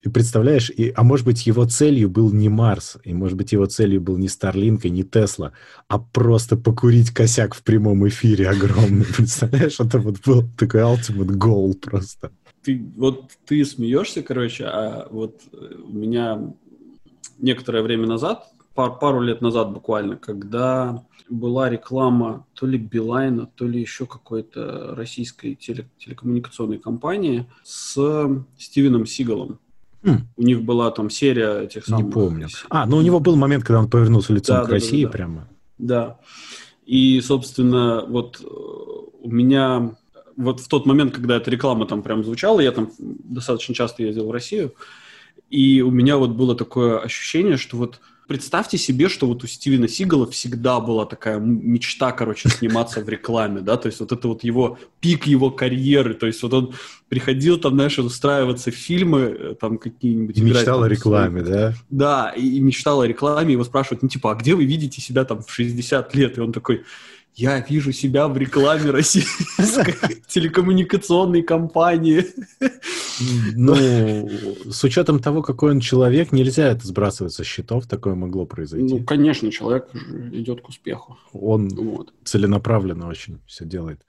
И 0.07 0.09
представляешь, 0.09 0.71
и, 0.71 0.93
а 0.95 1.03
может 1.03 1.27
быть, 1.27 1.49
его 1.49 1.65
целью 1.65 2.09
был 2.09 2.31
не 2.31 2.49
Марс, 2.49 2.97
и 3.03 3.13
может 3.13 3.37
быть, 3.37 3.51
его 3.51 3.67
целью 3.67 4.01
был 4.01 4.19
не 4.19 4.29
Старлинк 4.29 4.85
и 4.85 4.91
не 4.91 5.03
Тесла, 5.03 5.51
а 5.89 5.99
просто 5.99 6.57
покурить 6.57 7.11
косяк 7.11 7.57
в 7.57 7.65
прямом 7.65 8.07
эфире 8.07 8.49
огромный. 8.49 9.05
Представляешь, 9.17 9.81
это 9.81 9.99
вот 9.99 10.19
был 10.25 10.45
такой 10.57 10.83
ultimate 10.83 11.37
goal 11.37 11.75
просто. 11.75 12.31
Ты, 12.63 12.81
вот 12.97 13.33
ты 13.47 13.65
смеешься, 13.65 14.23
короче, 14.23 14.67
а 14.67 15.09
вот 15.11 15.41
у 15.53 15.93
меня 15.93 16.55
некоторое 17.41 17.83
время 17.83 18.07
назад, 18.07 18.47
пар, 18.77 18.97
пару 19.01 19.21
лет 19.21 19.41
назад 19.41 19.73
буквально, 19.73 20.17
когда 20.17 21.03
была 21.29 21.69
реклама 21.69 22.47
то 22.55 22.65
ли 22.65 22.79
Билайна, 22.79 23.47
то 23.57 23.67
ли 23.67 23.81
еще 23.81 24.07
какой-то 24.07 24.95
российской 24.95 25.57
теле, 25.57 25.89
телекоммуникационной 25.99 26.79
компании 26.79 27.47
с 27.65 27.99
Стивеном 28.57 29.05
Сигалом. 29.05 29.59
Хм. 30.07 30.29
У 30.37 30.43
них 30.43 30.63
была 30.63 30.91
там 30.93 31.11
серия 31.11 31.65
этих 31.65 31.85
самых... 31.85 32.07
Не 32.07 32.11
помню. 32.13 32.49
А, 32.71 32.87
ну 32.87 32.97
у 32.97 33.03
него 33.03 33.19
был 33.19 33.35
момент, 33.35 33.65
когда 33.65 33.81
он 33.81 33.91
повернулся 33.91 34.33
лицом 34.33 34.57
да, 34.57 34.65
к 34.65 34.69
да, 34.69 34.73
России 34.75 35.03
да, 35.03 35.09
да. 35.09 35.13
прямо. 35.13 35.49
Да. 35.79 36.19
И, 36.87 37.21
собственно, 37.21 38.05
вот 38.07 38.41
э, 38.41 38.47
у 38.47 39.31
меня... 39.31 39.97
Вот 40.37 40.61
в 40.61 40.69
тот 40.69 40.87
момент, 40.87 41.15
когда 41.15 41.37
эта 41.37 41.51
реклама 41.51 41.87
там 41.87 42.03
прям 42.03 42.23
звучала, 42.23 42.61
я 42.61 42.71
там 42.71 42.91
достаточно 42.99 43.75
часто 43.75 44.03
ездил 44.03 44.29
в 44.29 44.31
Россию, 44.31 44.75
и 45.49 45.81
у 45.81 45.91
меня 45.91 46.19
вот 46.19 46.31
было 46.31 46.55
такое 46.55 46.99
ощущение, 46.99 47.57
что 47.57 47.79
вот 47.79 48.01
Представьте 48.27 48.77
себе, 48.77 49.09
что 49.09 49.29
вот 49.29 49.45
у 49.45 49.47
Стивена 49.47 49.87
Сигала 49.87 50.29
всегда 50.29 50.81
была 50.81 51.07
такая 51.07 51.39
мечта, 51.39 52.11
короче, 52.11 52.49
сниматься 52.49 53.01
в 53.01 53.09
рекламе, 53.09 53.61
да, 53.61 53.77
то 53.77 53.87
есть 53.87 54.01
вот 54.01 54.11
это 54.11 54.27
вот 54.27 54.43
его 54.43 54.79
пик 55.01 55.29
его 55.29 55.53
карьеры, 55.53 56.15
то 56.15 56.27
есть 56.27 56.43
вот 56.43 56.53
он 56.53 56.75
приходил 57.09 57.59
там, 57.59 57.75
знаешь, 57.75 57.99
устраиваться 58.01 58.73
в 58.73 58.75
фильмы, 58.75 59.21
э, 59.21 59.55
там 59.61 59.79
какие-нибудь... 59.79 60.39
Мечтал 60.39 60.83
о 60.83 60.89
рекламе, 60.89 61.43
да? 61.43 61.75
Да, 61.89 62.31
и, 62.37 62.57
и 62.57 62.61
мечтал 62.61 63.01
о 63.01 63.07
рекламе, 63.07 63.53
его 63.53 63.63
спрашивают, 63.63 64.03
ну, 64.03 64.09
типа, 64.09 64.33
а 64.33 64.35
где 64.35 64.57
вы 64.57 64.65
видите 64.65 65.01
себя 65.01 65.25
там 65.25 65.43
в 65.43 65.51
60 65.53 66.15
лет? 66.17 66.37
И 66.37 66.41
он 66.41 66.53
такой, 66.53 66.83
я 67.37 67.61
вижу 67.61 67.93
себя 67.93 68.29
в 68.29 68.37
рекламе 68.39 68.91
российской 68.91 69.95
телекоммуникационной 70.27 71.43
компании. 71.43 72.25
Ну, 73.55 73.75
с 74.71 74.83
учетом 74.85 75.21
того, 75.21 75.43
какой 75.43 75.73
он 75.73 75.81
человек, 75.81 76.33
нельзя 76.33 76.69
это 76.69 76.87
сбрасывать 76.87 77.35
со 77.35 77.45
счетов, 77.45 77.87
такое 77.87 78.15
могло 78.15 78.47
произойти. 78.47 78.95
Ну, 78.95 79.05
конечно, 79.05 79.51
человек 79.51 79.89
идет 80.33 80.63
к 80.63 80.69
успеху. 80.69 81.19
Он 81.33 81.69
вот. 81.69 82.15
целенаправленно 82.25 83.07
очень 83.07 83.41
все 83.47 83.67
делает. 83.67 84.01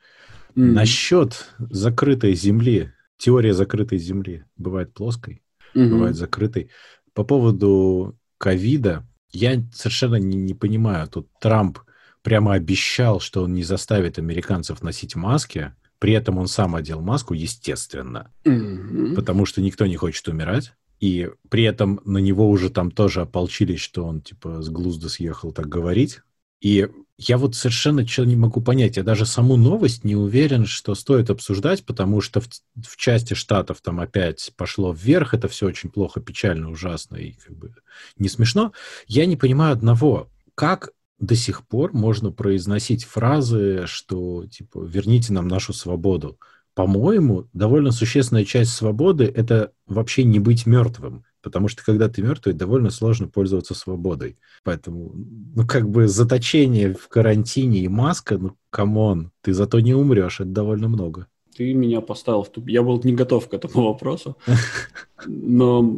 Mm. 0.55 0.71
Насчет 0.71 1.47
закрытой 1.59 2.33
земли, 2.33 2.93
теория 3.17 3.53
закрытой 3.53 3.97
земли 3.97 4.45
бывает 4.55 4.93
плоской, 4.93 5.41
mm-hmm. 5.75 5.89
бывает 5.89 6.15
закрытой. 6.15 6.69
По 7.13 7.23
поводу 7.25 8.17
ковида 8.37 9.05
я 9.31 9.61
совершенно 9.73 10.15
не, 10.15 10.37
не 10.37 10.53
понимаю. 10.53 11.07
Тут 11.07 11.27
Трамп 11.41 11.79
прямо 12.27 12.55
обещал, 12.55 13.21
что 13.21 13.43
он 13.43 13.53
не 13.53 13.63
заставит 13.63 14.19
американцев 14.19 14.83
носить 14.83 15.15
маски. 15.15 15.71
При 15.97 16.11
этом 16.11 16.37
он 16.37 16.49
сам 16.49 16.75
одел 16.75 16.99
маску, 16.99 17.33
естественно, 17.33 18.33
mm-hmm. 18.43 19.15
потому 19.15 19.45
что 19.45 19.61
никто 19.61 19.85
не 19.85 19.95
хочет 19.95 20.27
умирать. 20.27 20.73
И 20.99 21.29
при 21.47 21.63
этом 21.63 22.01
на 22.03 22.17
него 22.17 22.49
уже 22.49 22.69
там 22.69 22.91
тоже 22.91 23.21
ополчились, 23.21 23.79
что 23.79 24.03
он 24.03 24.19
типа 24.19 24.61
с 24.61 24.67
глузда 24.67 25.07
съехал 25.07 25.53
так 25.53 25.69
говорить. 25.69 26.19
И 26.59 26.89
я 27.17 27.37
вот 27.37 27.55
совершенно 27.55 28.05
что 28.05 28.25
не 28.25 28.35
могу 28.35 28.59
понять. 28.59 28.97
Я 28.97 29.03
даже 29.03 29.25
саму 29.25 29.55
новость 29.55 30.03
не 30.03 30.17
уверен, 30.17 30.65
что 30.65 30.95
стоит 30.95 31.29
обсуждать, 31.29 31.85
потому 31.85 32.19
что 32.19 32.41
в, 32.41 32.49
в 32.85 32.97
части 32.97 33.35
штатов 33.35 33.79
там 33.79 34.01
опять 34.01 34.51
пошло 34.57 34.91
вверх. 34.91 35.33
Это 35.33 35.47
все 35.47 35.67
очень 35.67 35.89
плохо, 35.89 36.19
печально, 36.19 36.71
ужасно 36.71 37.15
и 37.15 37.31
как 37.31 37.55
бы 37.55 37.73
не 38.17 38.27
смешно. 38.27 38.73
Я 39.07 39.25
не 39.25 39.37
понимаю 39.37 39.71
одного. 39.71 40.29
Как 40.55 40.89
до 41.19 41.35
сих 41.35 41.65
пор 41.67 41.93
можно 41.93 42.31
произносить 42.31 43.05
фразы, 43.05 43.83
что 43.85 44.45
типа 44.45 44.83
«верните 44.83 45.33
нам 45.33 45.47
нашу 45.47 45.73
свободу». 45.73 46.37
По-моему, 46.73 47.47
довольно 47.53 47.91
существенная 47.91 48.45
часть 48.45 48.71
свободы— 48.71 49.23
это 49.35 49.71
вообще 49.87 50.23
не 50.23 50.37
быть 50.37 50.67
мертвым. 50.67 51.25
Потому 51.41 51.69
что 51.69 51.83
когда 51.83 52.07
ты 52.07 52.21
мертвый, 52.21 52.53
довольно 52.53 52.91
сложно 52.91 53.27
пользоваться 53.27 53.73
свободой. 53.73 54.37
Поэтому, 54.63 55.11
ну, 55.15 55.65
как 55.65 55.89
бы 55.89 56.07
заточение 56.07 56.93
в 56.93 57.07
карантине 57.07 57.79
и 57.79 57.87
маска, 57.87 58.37
ну, 58.37 58.57
come 58.69 59.05
on, 59.05 59.31
ты 59.41 59.53
зато 59.53 59.79
не 59.79 59.95
умрешь, 59.95 60.39
это 60.39 60.49
довольно 60.49 60.87
много. 60.87 61.27
Ты 61.55 61.73
меня 61.73 62.01
поставил 62.01 62.43
в 62.43 62.51
туп. 62.51 62.67
Я 62.67 62.83
был 62.83 63.01
не 63.03 63.13
готов 63.13 63.49
к 63.49 63.53
этому 63.53 63.87
вопросу. 63.87 64.37
Но, 65.25 65.95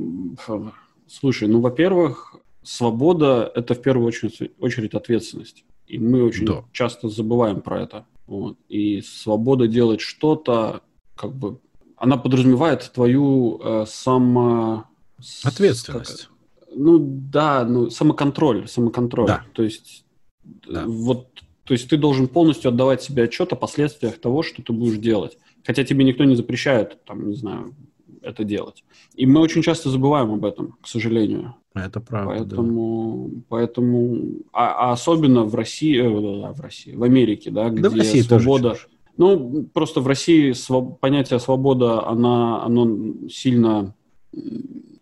слушай, 1.07 1.49
ну, 1.49 1.59
во-первых, 1.59 2.37
свобода– 2.63 3.51
это 3.55 3.73
в 3.73 3.81
первую 3.81 4.07
очередь, 4.07 4.51
очередь 4.59 4.93
ответственность. 4.93 5.63
И 5.87 5.97
мы 5.97 6.23
очень 6.23 6.45
да. 6.45 6.63
часто 6.71 7.09
забываем 7.09 7.61
про 7.61 7.81
это. 7.81 8.05
Вот. 8.27 8.57
И 8.69 9.01
свобода 9.01 9.67
делать 9.67 10.01
что-то, 10.01 10.81
как 11.15 11.35
бы, 11.35 11.59
она 11.97 12.17
подразумевает 12.17 12.91
твою 12.93 13.59
э, 13.63 13.85
само... 13.87 14.85
Ответственность. 15.43 16.27
Как, 16.27 16.75
ну 16.75 16.99
да, 16.99 17.65
ну 17.65 17.89
самоконтроль, 17.89 18.67
самоконтроль. 18.67 19.27
Да. 19.27 19.43
То 19.53 19.63
есть 19.63 20.05
да. 20.43 20.85
вот 20.85 21.27
То 21.65 21.73
есть 21.73 21.89
ты 21.89 21.97
должен 21.97 22.27
полностью 22.27 22.69
отдавать 22.69 23.01
себе 23.01 23.23
отчет 23.23 23.51
о 23.51 23.55
последствиях 23.55 24.19
того, 24.19 24.43
что 24.43 24.61
ты 24.61 24.71
будешь 24.71 24.97
делать. 24.97 25.37
Хотя 25.65 25.83
тебе 25.83 26.05
никто 26.05 26.23
не 26.23 26.35
запрещает, 26.35 27.03
там, 27.05 27.29
не 27.29 27.35
знаю, 27.35 27.75
это 28.21 28.43
делать. 28.43 28.83
И 29.15 29.25
мы 29.25 29.41
очень 29.41 29.61
часто 29.61 29.89
забываем 29.89 30.31
об 30.31 30.45
этом, 30.45 30.77
к 30.81 30.87
сожалению. 30.87 31.55
Это 31.73 31.99
правда. 31.99 32.33
Поэтому, 32.35 33.29
да. 33.31 33.41
поэтому 33.49 34.17
а, 34.51 34.89
а 34.89 34.91
особенно 34.91 35.43
в 35.43 35.55
России, 35.55 35.99
э, 35.99 36.51
в 36.51 36.59
России, 36.59 36.95
в 36.95 37.03
Америке, 37.03 37.51
да, 37.51 37.69
где 37.69 37.81
да 37.81 37.89
в 37.89 37.95
России 37.95 38.21
свобода. 38.21 38.69
Тоже 38.69 38.87
ну, 39.19 39.67
просто 39.73 39.99
в 39.99 40.07
России 40.07 40.53
своб... 40.53 41.01
понятие 41.01 41.39
свобода, 41.39 42.07
она, 42.07 42.63
оно 42.63 43.27
сильно 43.29 43.93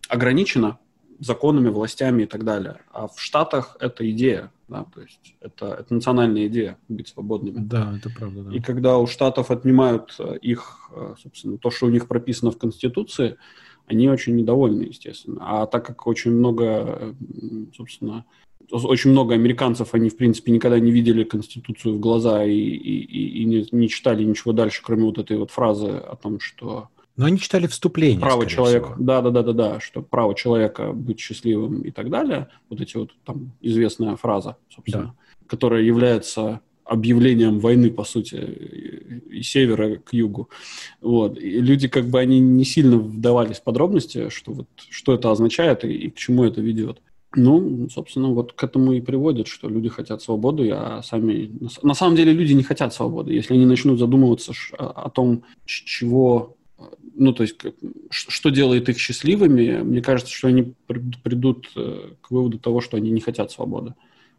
ограничено 0.10 0.80
законами, 1.20 1.70
властями 1.70 2.24
и 2.24 2.26
так 2.26 2.44
далее. 2.44 2.78
А 2.92 3.08
в 3.08 3.20
Штатах 3.20 3.78
это 3.80 4.10
идея, 4.10 4.52
да, 4.68 4.86
то 4.94 5.02
есть 5.02 5.36
это, 5.40 5.68
это 5.68 5.94
национальная 5.94 6.48
идея 6.48 6.78
быть 6.90 7.08
свободными. 7.08 7.58
Да, 7.60 7.96
это 7.98 8.10
правда. 8.10 8.44
Да. 8.44 8.56
И 8.56 8.60
когда 8.60 8.98
у 8.98 9.08
Штатов 9.08 9.50
отнимают 9.50 10.16
э, 10.20 10.38
их, 10.42 10.90
э, 10.94 11.16
собственно, 11.22 11.58
то, 11.58 11.72
что 11.72 11.86
у 11.86 11.90
них 11.90 12.08
прописано 12.08 12.52
в 12.52 12.58
Конституции, 12.58 13.38
они 13.86 14.10
очень 14.10 14.36
недовольны, 14.36 14.84
естественно. 14.84 15.38
А 15.42 15.66
так 15.68 15.86
как 15.86 16.06
очень 16.06 16.32
много, 16.32 16.66
э, 16.66 17.14
собственно, 17.76 18.26
очень 18.70 19.12
много 19.12 19.36
американцев, 19.36 19.94
они, 19.94 20.10
в 20.10 20.18
принципе, 20.18 20.52
никогда 20.52 20.78
не 20.80 20.92
видели 20.92 21.24
Конституцию 21.24 21.96
в 21.96 22.00
глаза 22.02 22.44
и, 22.44 22.52
и, 22.54 23.42
и 23.42 23.46
не, 23.46 23.66
не 23.72 23.88
читали 23.88 24.26
ничего 24.26 24.52
дальше, 24.52 24.82
кроме 24.84 25.06
вот 25.06 25.18
этой 25.18 25.38
вот 25.38 25.52
фразы 25.52 25.92
о 25.92 26.16
том, 26.16 26.40
что... 26.40 26.90
Но 27.18 27.26
они 27.26 27.40
читали 27.40 27.66
вступление, 27.66 28.20
Право 28.20 28.46
человека, 28.46 28.96
да, 29.00 29.22
да, 29.22 29.32
да, 29.32 29.42
да, 29.42 29.54
да, 29.54 29.80
что 29.80 30.04
право 30.04 30.36
человека 30.36 30.94
быть 30.94 31.20
счастливым 31.20 31.82
и 31.82 31.90
так 31.90 32.10
далее. 32.12 32.48
Вот 32.70 32.80
эти 32.80 32.96
вот 32.96 33.10
там 33.26 33.52
известная 33.60 34.16
фраза, 34.16 34.58
собственно, 34.70 35.04
да. 35.06 35.48
которая 35.48 35.82
является 35.82 36.62
объявлением 36.86 37.60
войны, 37.60 37.90
по 37.92 38.04
сути, 38.04 38.36
и 38.36 39.42
севера 39.42 39.98
к 39.98 40.14
югу. 40.14 40.50
Вот. 41.02 41.38
И 41.38 41.60
люди 41.60 41.88
как 41.88 42.06
бы 42.06 42.20
они 42.20 42.40
не 42.40 42.64
сильно 42.64 42.98
вдавались 42.98 43.58
в 43.58 43.64
подробности, 43.64 44.30
что, 44.30 44.54
вот, 44.54 44.68
что 44.90 45.14
это 45.14 45.32
означает 45.32 45.84
и, 45.84 45.92
и 45.92 46.10
к 46.10 46.16
чему 46.16 46.46
это 46.46 46.62
ведет. 46.62 47.02
Ну, 47.36 47.90
собственно, 47.90 48.30
вот 48.30 48.54
к 48.54 48.64
этому 48.64 48.94
и 48.94 49.02
приводит, 49.02 49.48
что 49.48 49.68
люди 49.68 49.90
хотят 49.90 50.22
свободы, 50.22 50.70
а 50.72 51.02
сами... 51.04 51.52
На 51.84 51.94
самом 51.94 52.16
деле 52.16 52.32
люди 52.32 52.54
не 52.54 52.64
хотят 52.64 52.94
свободы. 52.94 53.34
Если 53.34 53.54
они 53.54 53.66
начнут 53.66 54.00
задумываться 54.00 54.54
о 54.78 55.10
том, 55.10 55.44
чего... 55.66 56.57
Ну, 57.16 57.34
то 57.34 57.44
есть, 57.44 57.56
что 58.12 58.50
делает 58.50 58.90
их 58.90 59.00
счастливыми, 59.00 59.82
мне 59.82 60.02
кажется, 60.02 60.32
что 60.34 60.50
они 60.50 60.74
придут 60.88 61.72
э, 61.76 62.12
к 62.22 62.30
выводу 62.30 62.60
того, 62.60 62.82
что 62.82 62.98
они 62.98 63.10
не 63.10 63.22
хотят 63.22 63.52
свободы. 63.52 63.96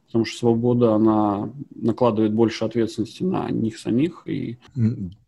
Потому 0.06 0.24
что 0.24 0.38
свобода, 0.38 0.94
она 0.94 1.52
накладывает 1.74 2.32
больше 2.32 2.64
ответственности 2.64 3.24
на 3.24 3.50
них 3.50 3.78
самих. 3.78 4.22
И... 4.26 4.58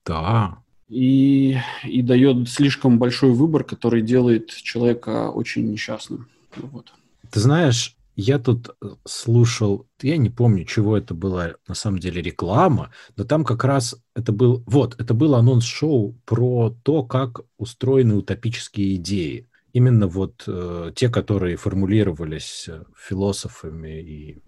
Да, 0.07 0.59
и, 0.91 1.57
и 1.85 2.03
дает 2.03 2.49
слишком 2.49 2.99
большой 2.99 3.31
выбор, 3.31 3.63
который 3.63 4.03
делает 4.03 4.51
человека 4.51 5.31
очень 5.31 5.71
несчастным. 5.71 6.27
Вот. 6.57 6.93
Ты 7.31 7.39
знаешь, 7.39 7.97
я 8.21 8.39
тут 8.39 8.69
э, 8.69 8.89
слушал, 9.07 9.87
я 10.03 10.17
не 10.17 10.31
помню, 10.31 10.65
чего 10.65 10.97
это 10.97 11.15
была 11.15 11.55
на 11.67 11.75
самом 11.75 11.99
деле 11.99 12.21
реклама, 12.21 12.91
но 13.17 13.25
там 13.25 13.45
как 13.45 13.65
раз 13.65 13.97
это 14.15 14.33
был, 14.33 14.63
вот, 14.67 15.01
это 15.01 15.15
был 15.15 15.35
анонс-шоу 15.35 16.19
про 16.25 16.75
то, 16.83 17.03
как 17.03 17.41
устроены 17.57 18.15
утопические 18.15 18.97
идеи. 18.97 19.49
Именно 19.73 20.07
вот 20.07 20.45
э, 20.47 20.93
те, 20.95 21.09
которые 21.09 21.57
формулировались 21.57 22.69
э, 22.69 22.85
философами 22.97 24.01
и, 24.01 24.43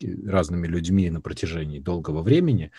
и 0.00 0.26
разными 0.26 0.66
людьми 0.66 1.08
на 1.10 1.20
протяжении 1.20 1.78
долгого 1.78 2.22
времени. 2.22 2.70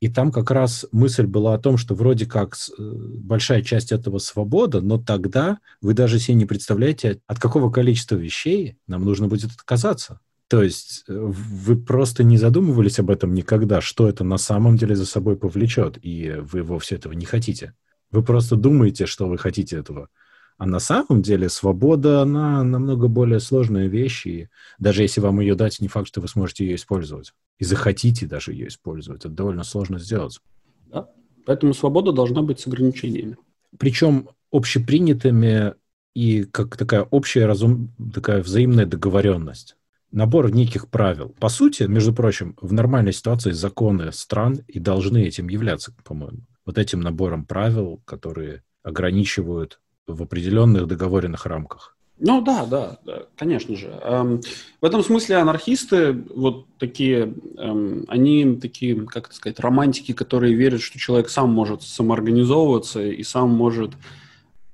И 0.00 0.08
там 0.08 0.30
как 0.30 0.50
раз 0.50 0.86
мысль 0.92 1.26
была 1.26 1.54
о 1.54 1.58
том, 1.58 1.76
что 1.76 1.94
вроде 1.94 2.26
как 2.26 2.54
э, 2.54 2.72
большая 2.78 3.62
часть 3.62 3.90
этого 3.90 4.18
свобода, 4.18 4.80
но 4.80 4.98
тогда 4.98 5.58
вы 5.80 5.94
даже 5.94 6.20
себе 6.20 6.34
не 6.34 6.46
представляете, 6.46 7.20
от 7.26 7.40
какого 7.40 7.70
количества 7.70 8.14
вещей 8.14 8.78
нам 8.86 9.04
нужно 9.04 9.26
будет 9.26 9.50
отказаться. 9.50 10.20
То 10.46 10.62
есть 10.62 11.04
э, 11.08 11.12
вы 11.14 11.76
просто 11.76 12.22
не 12.22 12.38
задумывались 12.38 13.00
об 13.00 13.10
этом 13.10 13.34
никогда, 13.34 13.80
что 13.80 14.08
это 14.08 14.22
на 14.22 14.38
самом 14.38 14.76
деле 14.76 14.94
за 14.94 15.04
собой 15.04 15.36
повлечет, 15.36 15.98
и 16.00 16.36
вы 16.40 16.62
вовсе 16.62 16.94
этого 16.94 17.12
не 17.12 17.26
хотите. 17.26 17.74
Вы 18.10 18.22
просто 18.22 18.56
думаете, 18.56 19.06
что 19.06 19.26
вы 19.26 19.36
хотите 19.36 19.76
этого. 19.76 20.08
А 20.58 20.66
на 20.66 20.80
самом 20.80 21.22
деле 21.22 21.48
свобода, 21.48 22.20
она 22.20 22.64
намного 22.64 23.06
более 23.06 23.38
сложная 23.38 23.86
вещь, 23.86 24.26
и 24.26 24.48
даже 24.80 25.02
если 25.02 25.20
вам 25.20 25.38
ее 25.38 25.54
дать, 25.54 25.80
не 25.80 25.86
факт, 25.86 26.08
что 26.08 26.20
вы 26.20 26.26
сможете 26.26 26.66
ее 26.66 26.74
использовать. 26.74 27.32
И 27.58 27.64
захотите 27.64 28.26
даже 28.26 28.52
ее 28.52 28.66
использовать. 28.66 29.20
Это 29.24 29.28
довольно 29.28 29.62
сложно 29.62 30.00
сделать. 30.00 30.40
Да. 30.86 31.08
Поэтому 31.46 31.74
свобода 31.74 32.10
должна 32.10 32.42
быть 32.42 32.58
с 32.58 32.66
ограничениями. 32.66 33.36
Причем 33.78 34.30
общепринятыми 34.50 35.74
и 36.14 36.42
как 36.42 36.76
такая 36.76 37.02
общая 37.02 37.46
разум, 37.46 37.94
такая 38.12 38.42
взаимная 38.42 38.86
договоренность. 38.86 39.76
Набор 40.10 40.50
неких 40.50 40.88
правил. 40.88 41.36
По 41.38 41.50
сути, 41.50 41.84
между 41.84 42.12
прочим, 42.12 42.56
в 42.60 42.72
нормальной 42.72 43.12
ситуации 43.12 43.52
законы 43.52 44.10
стран 44.10 44.60
и 44.66 44.80
должны 44.80 45.18
этим 45.18 45.48
являться, 45.48 45.94
по-моему. 46.02 46.40
Вот 46.66 46.78
этим 46.78 47.00
набором 47.00 47.44
правил, 47.44 48.00
которые 48.04 48.64
ограничивают 48.82 49.78
в 50.08 50.22
определенных 50.22 50.86
договоренных 50.86 51.46
рамках. 51.46 51.94
Ну 52.20 52.40
да, 52.42 52.66
да, 52.66 52.98
да, 53.04 53.22
конечно 53.36 53.76
же. 53.76 53.96
Эм, 54.02 54.40
в 54.80 54.84
этом 54.84 55.04
смысле 55.04 55.36
анархисты, 55.36 56.12
вот 56.34 56.66
такие, 56.78 57.32
эм, 57.56 58.04
они 58.08 58.56
такие, 58.56 58.96
как 59.06 59.26
это 59.26 59.36
сказать, 59.36 59.60
романтики, 59.60 60.12
которые 60.12 60.54
верят, 60.54 60.80
что 60.80 60.98
человек 60.98 61.28
сам 61.28 61.50
может 61.50 61.82
самоорганизовываться 61.82 63.02
и 63.02 63.22
сам 63.22 63.50
может 63.50 63.92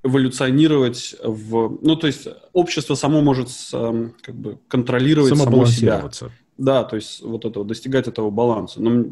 эволюционировать 0.03 1.17
в... 1.23 1.79
Ну, 1.83 1.97
то 1.97 2.07
есть 2.07 2.29
общество 2.55 2.95
само 2.95 3.21
может 3.21 3.49
эм, 3.75 4.15
как 4.23 4.35
бы 4.35 4.59
контролировать 4.69 5.37
само 5.37 5.67
себя. 5.67 6.11
Да, 6.57 6.85
то 6.85 6.97
есть 6.97 7.23
вот 7.23 7.45
этого, 7.45 7.65
достигать 7.65 8.07
этого 8.07 8.31
баланса. 8.31 8.81
Но, 8.81 9.05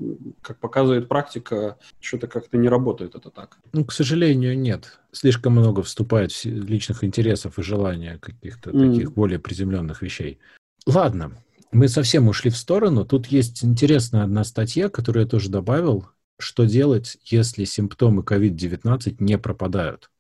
как 0.42 0.59
показывает 0.59 1.09
практика, 1.09 1.78
что-то 2.00 2.28
как-то 2.28 2.57
не 2.57 2.68
работает 2.68 3.14
это 3.14 3.31
так. 3.31 3.59
Ну, 3.72 3.85
к 3.85 3.92
сожалению, 3.92 4.59
нет. 4.59 5.00
Слишком 5.11 5.55
много 5.55 5.83
вступает 5.83 6.33
в 6.33 6.44
личных 6.44 7.02
интересов 7.05 7.59
и 7.59 7.62
желания 7.62 8.18
каких-то 8.18 8.70
mm. 8.70 8.90
таких 8.92 9.12
более 9.12 9.38
приземленных 9.38 10.02
вещей. 10.02 10.38
Ладно, 10.87 11.33
мы 11.72 11.88
совсем 11.88 12.28
ушли 12.28 12.50
в 12.50 12.57
сторону. 12.57 13.05
Тут 13.05 13.26
есть 13.26 13.64
интересная 13.64 14.24
одна 14.24 14.44
статья, 14.44 14.88
которую 14.88 15.24
я 15.24 15.28
тоже 15.28 15.50
добавил. 15.50 16.07
Что 16.38 16.64
делать, 16.64 17.18
если 17.24 17.64
симптомы 17.64 18.22
COVID-19 18.22 19.16
не 19.18 19.38
пропадают? 19.38 20.11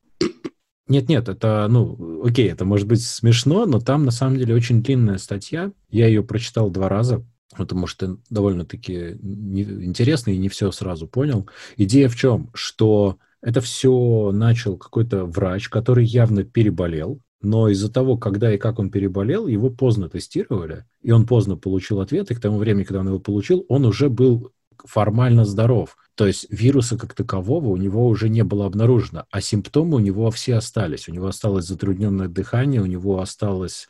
Нет-нет, 0.88 1.28
это, 1.28 1.66
ну, 1.70 2.24
окей, 2.24 2.50
это 2.50 2.64
может 2.64 2.88
быть 2.88 3.02
смешно, 3.02 3.66
но 3.66 3.80
там 3.80 4.04
на 4.04 4.10
самом 4.10 4.38
деле 4.38 4.54
очень 4.54 4.82
длинная 4.82 5.18
статья. 5.18 5.72
Я 5.90 6.08
ее 6.08 6.22
прочитал 6.22 6.70
два 6.70 6.88
раза, 6.88 7.24
потому 7.56 7.86
что 7.86 8.18
довольно-таки 8.30 9.12
интересно 9.12 10.30
и 10.30 10.38
не 10.38 10.48
все 10.48 10.72
сразу 10.72 11.06
понял. 11.06 11.48
Идея 11.76 12.08
в 12.08 12.16
чем? 12.16 12.50
Что 12.52 13.18
это 13.40 13.60
все 13.60 14.30
начал 14.32 14.76
какой-то 14.76 15.24
врач, 15.24 15.68
который 15.68 16.04
явно 16.04 16.44
переболел, 16.44 17.20
но 17.42 17.68
из-за 17.68 17.92
того, 17.92 18.16
когда 18.16 18.54
и 18.54 18.58
как 18.58 18.78
он 18.78 18.90
переболел, 18.90 19.46
его 19.48 19.68
поздно 19.68 20.08
тестировали, 20.08 20.84
и 21.02 21.10
он 21.10 21.26
поздно 21.26 21.56
получил 21.56 22.00
ответ, 22.00 22.30
и 22.30 22.34
к 22.34 22.40
тому 22.40 22.58
времени, 22.58 22.84
когда 22.84 23.00
он 23.00 23.08
его 23.08 23.18
получил, 23.18 23.64
он 23.68 23.84
уже 23.84 24.08
был 24.08 24.52
формально 24.84 25.44
здоров. 25.44 25.96
То 26.14 26.26
есть 26.26 26.46
вируса 26.50 26.98
как 26.98 27.14
такового 27.14 27.68
у 27.68 27.76
него 27.76 28.06
уже 28.06 28.28
не 28.28 28.44
было 28.44 28.66
обнаружено, 28.66 29.24
а 29.30 29.40
симптомы 29.40 29.96
у 29.96 30.00
него 30.00 30.30
все 30.30 30.56
остались. 30.56 31.08
У 31.08 31.12
него 31.12 31.26
осталось 31.26 31.66
затрудненное 31.66 32.28
дыхание, 32.28 32.82
у 32.82 32.86
него 32.86 33.20
осталось 33.20 33.88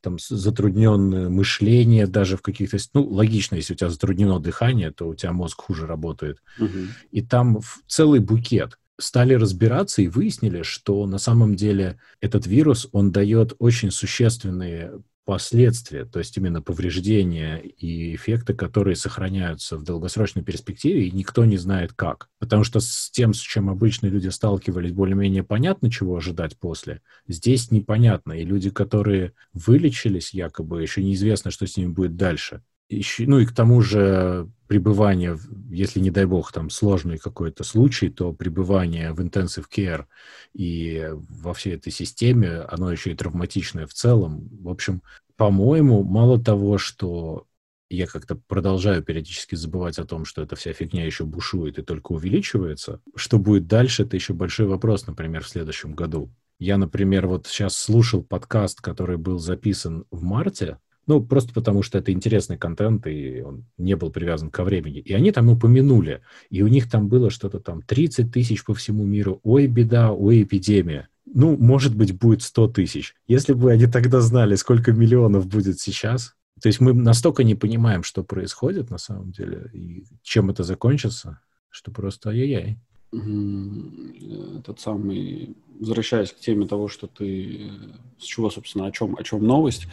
там 0.00 0.18
затрудненное 0.18 1.28
мышление 1.28 2.06
даже 2.06 2.36
в 2.36 2.42
каких-то... 2.42 2.78
Ну, 2.94 3.04
логично, 3.04 3.56
если 3.56 3.74
у 3.74 3.76
тебя 3.76 3.90
затруднено 3.90 4.40
дыхание, 4.40 4.90
то 4.90 5.08
у 5.08 5.14
тебя 5.14 5.32
мозг 5.32 5.60
хуже 5.60 5.86
работает. 5.86 6.42
Угу. 6.58 6.78
И 7.10 7.22
там 7.22 7.60
целый 7.86 8.20
букет. 8.20 8.78
Стали 8.98 9.34
разбираться 9.34 10.02
и 10.02 10.08
выяснили, 10.08 10.62
что 10.62 11.06
на 11.06 11.18
самом 11.18 11.54
деле 11.54 11.98
этот 12.20 12.46
вирус, 12.46 12.88
он 12.92 13.12
дает 13.12 13.54
очень 13.58 13.90
существенные 13.90 14.92
последствия, 15.30 16.04
то 16.06 16.18
есть 16.18 16.36
именно 16.36 16.60
повреждения 16.60 17.58
и 17.58 18.16
эффекты, 18.16 18.52
которые 18.52 18.96
сохраняются 18.96 19.76
в 19.76 19.84
долгосрочной 19.84 20.42
перспективе, 20.42 21.06
и 21.06 21.12
никто 21.12 21.44
не 21.44 21.56
знает 21.56 21.92
как. 21.92 22.28
Потому 22.40 22.64
что 22.64 22.80
с 22.80 23.12
тем, 23.12 23.32
с 23.32 23.38
чем 23.38 23.70
обычно 23.70 24.08
люди 24.08 24.26
сталкивались, 24.26 24.90
более-менее 24.90 25.44
понятно, 25.44 25.88
чего 25.88 26.16
ожидать 26.16 26.58
после. 26.58 27.00
Здесь 27.28 27.70
непонятно, 27.70 28.32
и 28.32 28.44
люди, 28.44 28.70
которые 28.70 29.34
вылечились 29.52 30.34
якобы, 30.34 30.82
еще 30.82 31.00
неизвестно, 31.00 31.52
что 31.52 31.64
с 31.64 31.76
ними 31.76 31.92
будет 31.92 32.16
дальше. 32.16 32.64
Еще, 32.88 33.24
ну 33.28 33.38
и 33.38 33.46
к 33.46 33.52
тому 33.52 33.82
же 33.82 34.48
пребывание, 34.66 35.38
если, 35.70 36.00
не 36.00 36.10
дай 36.10 36.24
бог, 36.24 36.50
там 36.50 36.70
сложный 36.70 37.18
какой-то 37.18 37.62
случай, 37.62 38.08
то 38.08 38.32
пребывание 38.32 39.12
в 39.12 39.20
intensive 39.20 39.66
care 39.72 40.06
и 40.54 41.08
во 41.12 41.54
всей 41.54 41.74
этой 41.74 41.92
системе, 41.92 42.62
оно 42.62 42.90
еще 42.90 43.12
и 43.12 43.14
травматичное 43.14 43.86
в 43.86 43.94
целом. 43.94 44.48
В 44.60 44.68
общем, 44.68 45.02
по-моему, 45.40 46.04
мало 46.04 46.38
того, 46.38 46.76
что 46.76 47.46
я 47.88 48.06
как-то 48.06 48.34
продолжаю 48.34 49.02
периодически 49.02 49.54
забывать 49.54 49.98
о 49.98 50.04
том, 50.04 50.26
что 50.26 50.42
эта 50.42 50.54
вся 50.54 50.74
фигня 50.74 51.06
еще 51.06 51.24
бушует 51.24 51.78
и 51.78 51.82
только 51.82 52.12
увеличивается. 52.12 53.00
Что 53.16 53.38
будет 53.38 53.66
дальше, 53.66 54.02
это 54.02 54.16
еще 54.16 54.34
большой 54.34 54.66
вопрос, 54.66 55.06
например, 55.06 55.42
в 55.42 55.48
следующем 55.48 55.94
году. 55.94 56.30
Я, 56.58 56.76
например, 56.76 57.26
вот 57.26 57.46
сейчас 57.46 57.74
слушал 57.74 58.22
подкаст, 58.22 58.82
который 58.82 59.16
был 59.16 59.38
записан 59.38 60.04
в 60.10 60.22
марте, 60.22 60.76
ну, 61.06 61.24
просто 61.24 61.54
потому 61.54 61.82
что 61.82 61.96
это 61.96 62.12
интересный 62.12 62.58
контент, 62.58 63.06
и 63.06 63.40
он 63.40 63.64
не 63.78 63.96
был 63.96 64.10
привязан 64.10 64.50
ко 64.50 64.62
времени. 64.62 64.98
И 64.98 65.14
они 65.14 65.32
там 65.32 65.48
упомянули, 65.48 66.20
и 66.50 66.60
у 66.60 66.68
них 66.68 66.90
там 66.90 67.08
было 67.08 67.30
что-то 67.30 67.60
там 67.60 67.80
30 67.80 68.30
тысяч 68.30 68.62
по 68.62 68.74
всему 68.74 69.04
миру. 69.04 69.40
Ой, 69.42 69.68
беда, 69.68 70.12
ой, 70.12 70.42
эпидемия. 70.42 71.08
Ну, 71.32 71.56
может 71.56 71.96
быть, 71.96 72.18
будет 72.18 72.42
100 72.42 72.68
тысяч. 72.68 73.14
Если 73.26 73.52
бы 73.52 73.70
они 73.70 73.86
тогда 73.86 74.20
знали, 74.20 74.56
сколько 74.56 74.92
миллионов 74.92 75.46
будет 75.46 75.78
сейчас, 75.78 76.34
то 76.60 76.68
есть 76.68 76.80
мы 76.80 76.92
настолько 76.92 77.44
не 77.44 77.54
понимаем, 77.54 78.02
что 78.02 78.22
происходит 78.22 78.90
на 78.90 78.98
самом 78.98 79.30
деле, 79.30 79.70
и 79.72 80.04
чем 80.22 80.50
это 80.50 80.62
закончится, 80.62 81.40
что 81.70 81.90
просто 81.90 82.30
ай-яй-яй. 82.30 82.78
Этот 83.12 84.78
самый, 84.80 85.56
возвращаясь 85.78 86.32
к 86.32 86.38
теме 86.38 86.66
того, 86.66 86.88
что 86.88 87.06
ты, 87.06 87.70
с 88.18 88.24
чего, 88.24 88.50
собственно, 88.50 88.86
о 88.86 88.92
чем, 88.92 89.16
о 89.16 89.22
чем 89.24 89.44
новость, 89.44 89.86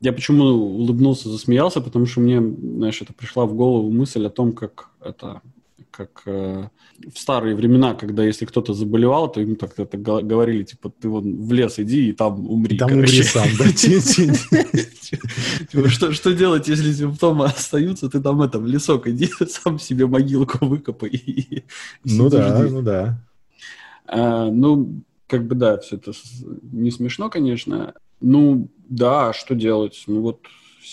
я 0.00 0.12
почему 0.12 0.44
улыбнулся, 0.44 1.28
засмеялся, 1.28 1.80
потому 1.80 2.06
что 2.06 2.20
мне, 2.20 2.40
знаешь, 2.40 3.00
это 3.02 3.12
пришла 3.12 3.46
в 3.46 3.54
голову 3.54 3.90
мысль 3.90 4.26
о 4.26 4.30
том, 4.30 4.52
как 4.52 4.90
это 5.00 5.42
как 5.96 6.22
э, 6.26 6.68
в 7.12 7.18
старые 7.18 7.54
времена, 7.54 7.94
когда 7.94 8.24
если 8.24 8.46
кто-то 8.46 8.74
заболевал, 8.74 9.30
то 9.30 9.40
ему 9.40 9.54
так 9.54 9.78
это 9.78 9.96
говорили, 9.96 10.64
типа, 10.64 10.90
ты 10.90 11.08
вон 11.08 11.36
в 11.36 11.52
лес 11.52 11.78
иди 11.78 12.08
и 12.08 12.12
там 12.12 12.50
умри. 12.50 12.78
Там 12.78 12.92
умри 12.92 13.22
сам, 13.22 13.48
да? 13.58 13.66
Что 16.12 16.32
делать, 16.32 16.68
если 16.68 16.92
симптомы 16.92 17.46
остаются, 17.46 18.08
ты 18.08 18.20
там 18.20 18.42
это, 18.42 18.58
в 18.58 18.66
лесок 18.66 19.06
иди, 19.06 19.30
сам 19.48 19.78
себе 19.78 20.06
могилку 20.06 20.66
выкопай. 20.66 21.64
Ну 22.04 22.28
да, 22.28 22.66
ну 22.68 22.82
да. 22.82 23.20
А, 24.06 24.50
ну, 24.50 25.02
как 25.26 25.46
бы 25.46 25.54
да, 25.54 25.78
все 25.78 25.96
это 25.96 26.12
не 26.72 26.90
смешно, 26.90 27.30
конечно. 27.30 27.94
Ну, 28.20 28.68
да, 28.88 29.32
что 29.32 29.54
делать? 29.54 30.04
Ну 30.06 30.20
вот 30.20 30.40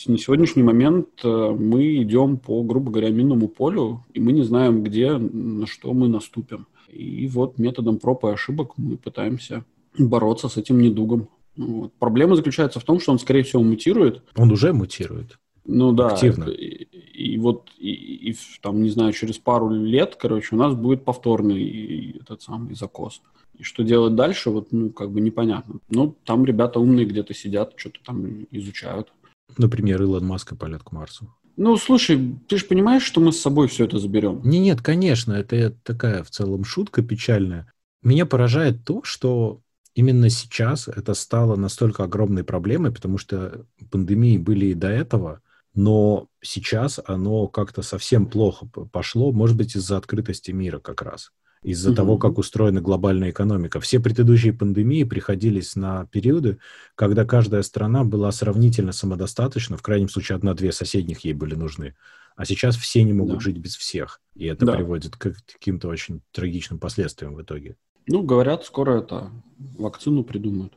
на 0.07 0.17
сегодняшний 0.17 0.63
момент 0.63 1.07
э, 1.23 1.55
мы 1.57 2.01
идем 2.01 2.37
по, 2.37 2.63
грубо 2.63 2.91
говоря, 2.91 3.09
минному 3.09 3.47
полю, 3.47 4.03
и 4.13 4.19
мы 4.19 4.31
не 4.31 4.43
знаем, 4.43 4.83
где, 4.83 5.17
на 5.17 5.67
что 5.67 5.93
мы 5.93 6.07
наступим. 6.07 6.67
И 6.89 7.27
вот 7.27 7.57
методом 7.57 7.97
проб 7.97 8.25
и 8.25 8.29
ошибок 8.29 8.73
мы 8.77 8.97
пытаемся 8.97 9.63
бороться 9.97 10.49
с 10.49 10.57
этим 10.57 10.79
недугом. 10.79 11.29
Вот. 11.55 11.93
Проблема 11.93 12.35
заключается 12.35 12.79
в 12.79 12.83
том, 12.83 12.99
что 12.99 13.11
он, 13.11 13.19
скорее 13.19 13.43
всего, 13.43 13.63
мутирует. 13.63 14.23
Он 14.35 14.51
уже 14.51 14.73
мутирует. 14.73 15.37
Ну 15.65 15.91
да. 15.91 16.07
Активно. 16.07 16.45
И, 16.45 16.87
и 17.33 17.37
вот, 17.37 17.69
и, 17.77 17.91
и 17.91 18.35
там, 18.61 18.81
не 18.81 18.89
знаю, 18.89 19.13
через 19.13 19.37
пару 19.37 19.69
лет, 19.69 20.15
короче, 20.15 20.55
у 20.55 20.57
нас 20.57 20.73
будет 20.73 21.03
повторный 21.03 22.17
этот 22.21 22.41
самый 22.41 22.75
закос. 22.75 23.21
И 23.57 23.63
что 23.63 23.83
делать 23.83 24.15
дальше, 24.15 24.49
вот, 24.49 24.71
ну, 24.71 24.89
как 24.89 25.11
бы 25.11 25.21
непонятно. 25.21 25.79
Ну, 25.89 26.15
там 26.25 26.45
ребята 26.45 26.79
умные 26.79 27.05
где-то 27.05 27.33
сидят, 27.33 27.73
что-то 27.75 27.99
там 28.03 28.47
изучают. 28.51 29.11
Например, 29.57 30.01
Илон 30.01 30.25
Маск 30.25 30.53
и 30.53 30.55
полет 30.55 30.83
к 30.83 30.91
Марсу. 30.91 31.33
Ну, 31.57 31.77
слушай, 31.77 32.39
ты 32.47 32.57
же 32.57 32.65
понимаешь, 32.65 33.03
что 33.03 33.21
мы 33.21 33.31
с 33.31 33.41
собой 33.41 33.67
все 33.67 33.85
это 33.85 33.99
заберем? 33.99 34.41
Не, 34.43 34.59
нет, 34.59 34.81
конечно, 34.81 35.33
это 35.33 35.75
такая 35.83 36.23
в 36.23 36.29
целом 36.29 36.63
шутка 36.63 37.01
печальная. 37.01 37.71
Меня 38.01 38.25
поражает 38.25 38.83
то, 38.83 39.03
что 39.03 39.61
именно 39.93 40.29
сейчас 40.29 40.87
это 40.87 41.13
стало 41.13 41.55
настолько 41.55 42.03
огромной 42.03 42.43
проблемой, 42.43 42.91
потому 42.91 43.17
что 43.17 43.65
пандемии 43.91 44.37
были 44.37 44.67
и 44.67 44.73
до 44.73 44.87
этого, 44.87 45.41
но 45.73 46.27
сейчас 46.41 46.99
оно 47.05 47.47
как-то 47.47 47.81
совсем 47.81 48.25
плохо 48.25 48.65
пошло, 48.91 49.31
может 49.31 49.57
быть, 49.57 49.75
из-за 49.75 49.97
открытости 49.97 50.51
мира 50.51 50.79
как 50.79 51.01
раз 51.01 51.31
из-за 51.63 51.89
угу. 51.89 51.95
того, 51.95 52.17
как 52.17 52.37
устроена 52.37 52.81
глобальная 52.81 53.29
экономика. 53.31 53.79
Все 53.79 53.99
предыдущие 53.99 54.53
пандемии 54.53 55.03
приходились 55.03 55.75
на 55.75 56.05
периоды, 56.07 56.57
когда 56.95 57.25
каждая 57.25 57.61
страна 57.61 58.03
была 58.03 58.31
сравнительно 58.31 58.91
самодостаточна, 58.91 59.77
в 59.77 59.81
крайнем 59.81 60.09
случае 60.09 60.37
одна-две 60.37 60.71
соседних 60.71 61.19
ей 61.19 61.33
были 61.33 61.55
нужны. 61.55 61.95
А 62.35 62.45
сейчас 62.45 62.75
все 62.75 63.03
не 63.03 63.13
могут 63.13 63.35
да. 63.35 63.39
жить 63.41 63.57
без 63.57 63.75
всех. 63.75 64.21
И 64.35 64.45
это 64.45 64.65
да. 64.65 64.73
приводит 64.75 65.15
к 65.15 65.35
каким-то 65.53 65.89
очень 65.89 66.21
трагичным 66.31 66.79
последствиям 66.79 67.35
в 67.35 67.41
итоге. 67.41 67.75
Ну, 68.07 68.23
говорят, 68.23 68.65
скоро 68.65 69.01
это 69.01 69.29
вакцину 69.77 70.23
придумают. 70.23 70.73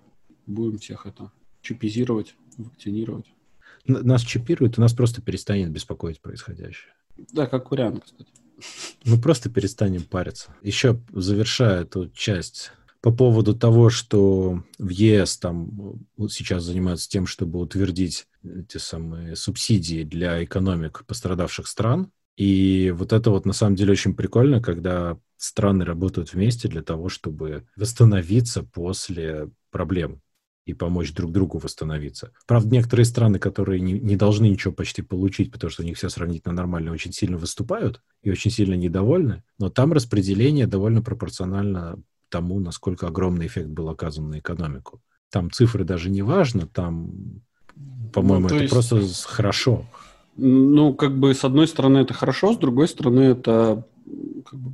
Будем 0.47 0.79
всех 0.79 1.07
это 1.07 1.31
чипизировать, 1.63 2.35
вакцинировать. 2.59 3.27
Нас 3.87 4.23
чипируют, 4.23 4.77
и 4.77 4.81
нас 4.81 4.93
просто 4.93 5.23
перестанет 5.23 5.71
беспокоить 5.71 6.21
происходящее. 6.21 6.93
Да, 7.33 7.47
как 7.47 7.71
вариант, 7.71 8.05
кстати. 8.05 8.31
Мы 9.05 9.21
просто 9.21 9.51
перестанем 9.51 10.03
париться. 10.03 10.55
Еще 10.63 11.01
завершая 11.13 11.83
эту 11.83 12.11
часть 12.11 12.73
по 13.01 13.13
поводу 13.13 13.55
того, 13.55 13.91
что 13.91 14.63
в 14.79 14.89
ЕС 14.89 15.37
там 15.37 16.01
вот 16.17 16.33
сейчас 16.33 16.63
занимаются 16.63 17.09
тем, 17.09 17.27
чтобы 17.27 17.59
утвердить 17.59 18.27
эти 18.43 18.79
самые 18.79 19.37
субсидии 19.37 20.05
для 20.05 20.43
экономик 20.43 21.05
пострадавших 21.07 21.67
стран. 21.67 22.11
И 22.37 22.93
вот 22.97 23.13
это 23.13 23.31
вот 23.31 23.45
на 23.45 23.53
самом 23.53 23.77
деле 23.77 23.93
очень 23.93 24.15
прикольно, 24.15 24.63
когда 24.63 25.19
страны 25.37 25.85
работают 25.85 26.33
вместе 26.33 26.69
для 26.69 26.83
того, 26.83 27.11
чтобы 27.11 27.67
восстановиться 27.77 28.63
после 28.63 29.51
проблем 29.71 30.23
и 30.67 30.73
помочь 30.73 31.13
друг 31.13 31.31
другу 31.31 31.59
восстановиться. 31.59 32.33
Правда, 32.47 32.71
некоторые 32.71 33.05
страны, 33.05 33.39
которые 33.39 33.81
не, 33.81 33.93
не 33.93 34.17
должны 34.17 34.47
ничего 34.47 34.73
почти 34.73 35.03
получить, 35.03 35.53
потому 35.53 35.71
что 35.71 35.83
у 35.83 35.85
них 35.85 35.97
все 35.97 36.09
сравнительно 36.09 36.55
нормально, 36.55 36.93
очень 36.93 37.13
сильно 37.13 37.37
выступают 37.37 38.01
и 38.23 38.31
очень 38.31 38.51
сильно 38.51 38.75
недовольны, 38.75 39.43
но 39.59 39.69
там 39.69 39.93
распределение 39.93 40.67
довольно 40.67 41.03
пропорционально 41.03 41.99
тому, 42.31 42.61
насколько 42.61 43.07
огромный 43.07 43.47
эффект 43.47 43.69
был 43.69 43.89
оказан 43.91 44.31
на 44.31 44.39
экономику. 44.39 45.01
Там 45.31 45.51
цифры 45.51 45.85
даже 45.85 46.11
не 46.11 46.23
важно, 46.23 46.67
там, 46.67 47.43
по-моему, 48.13 48.49
ну, 48.49 48.55
это 48.55 48.63
есть... 48.63 48.73
просто 48.73 49.03
хорошо. 49.27 49.85
Ну, 50.37 50.95
как 50.95 51.17
бы, 51.17 51.35
с 51.35 51.45
одной 51.45 51.69
стороны, 51.69 51.99
это 51.99 52.15
хорошо, 52.15 52.55
с 52.55 52.59
другой 52.59 52.89
стороны, 52.89 53.21
это 53.21 53.87
как 54.47 54.59
бы, 54.59 54.73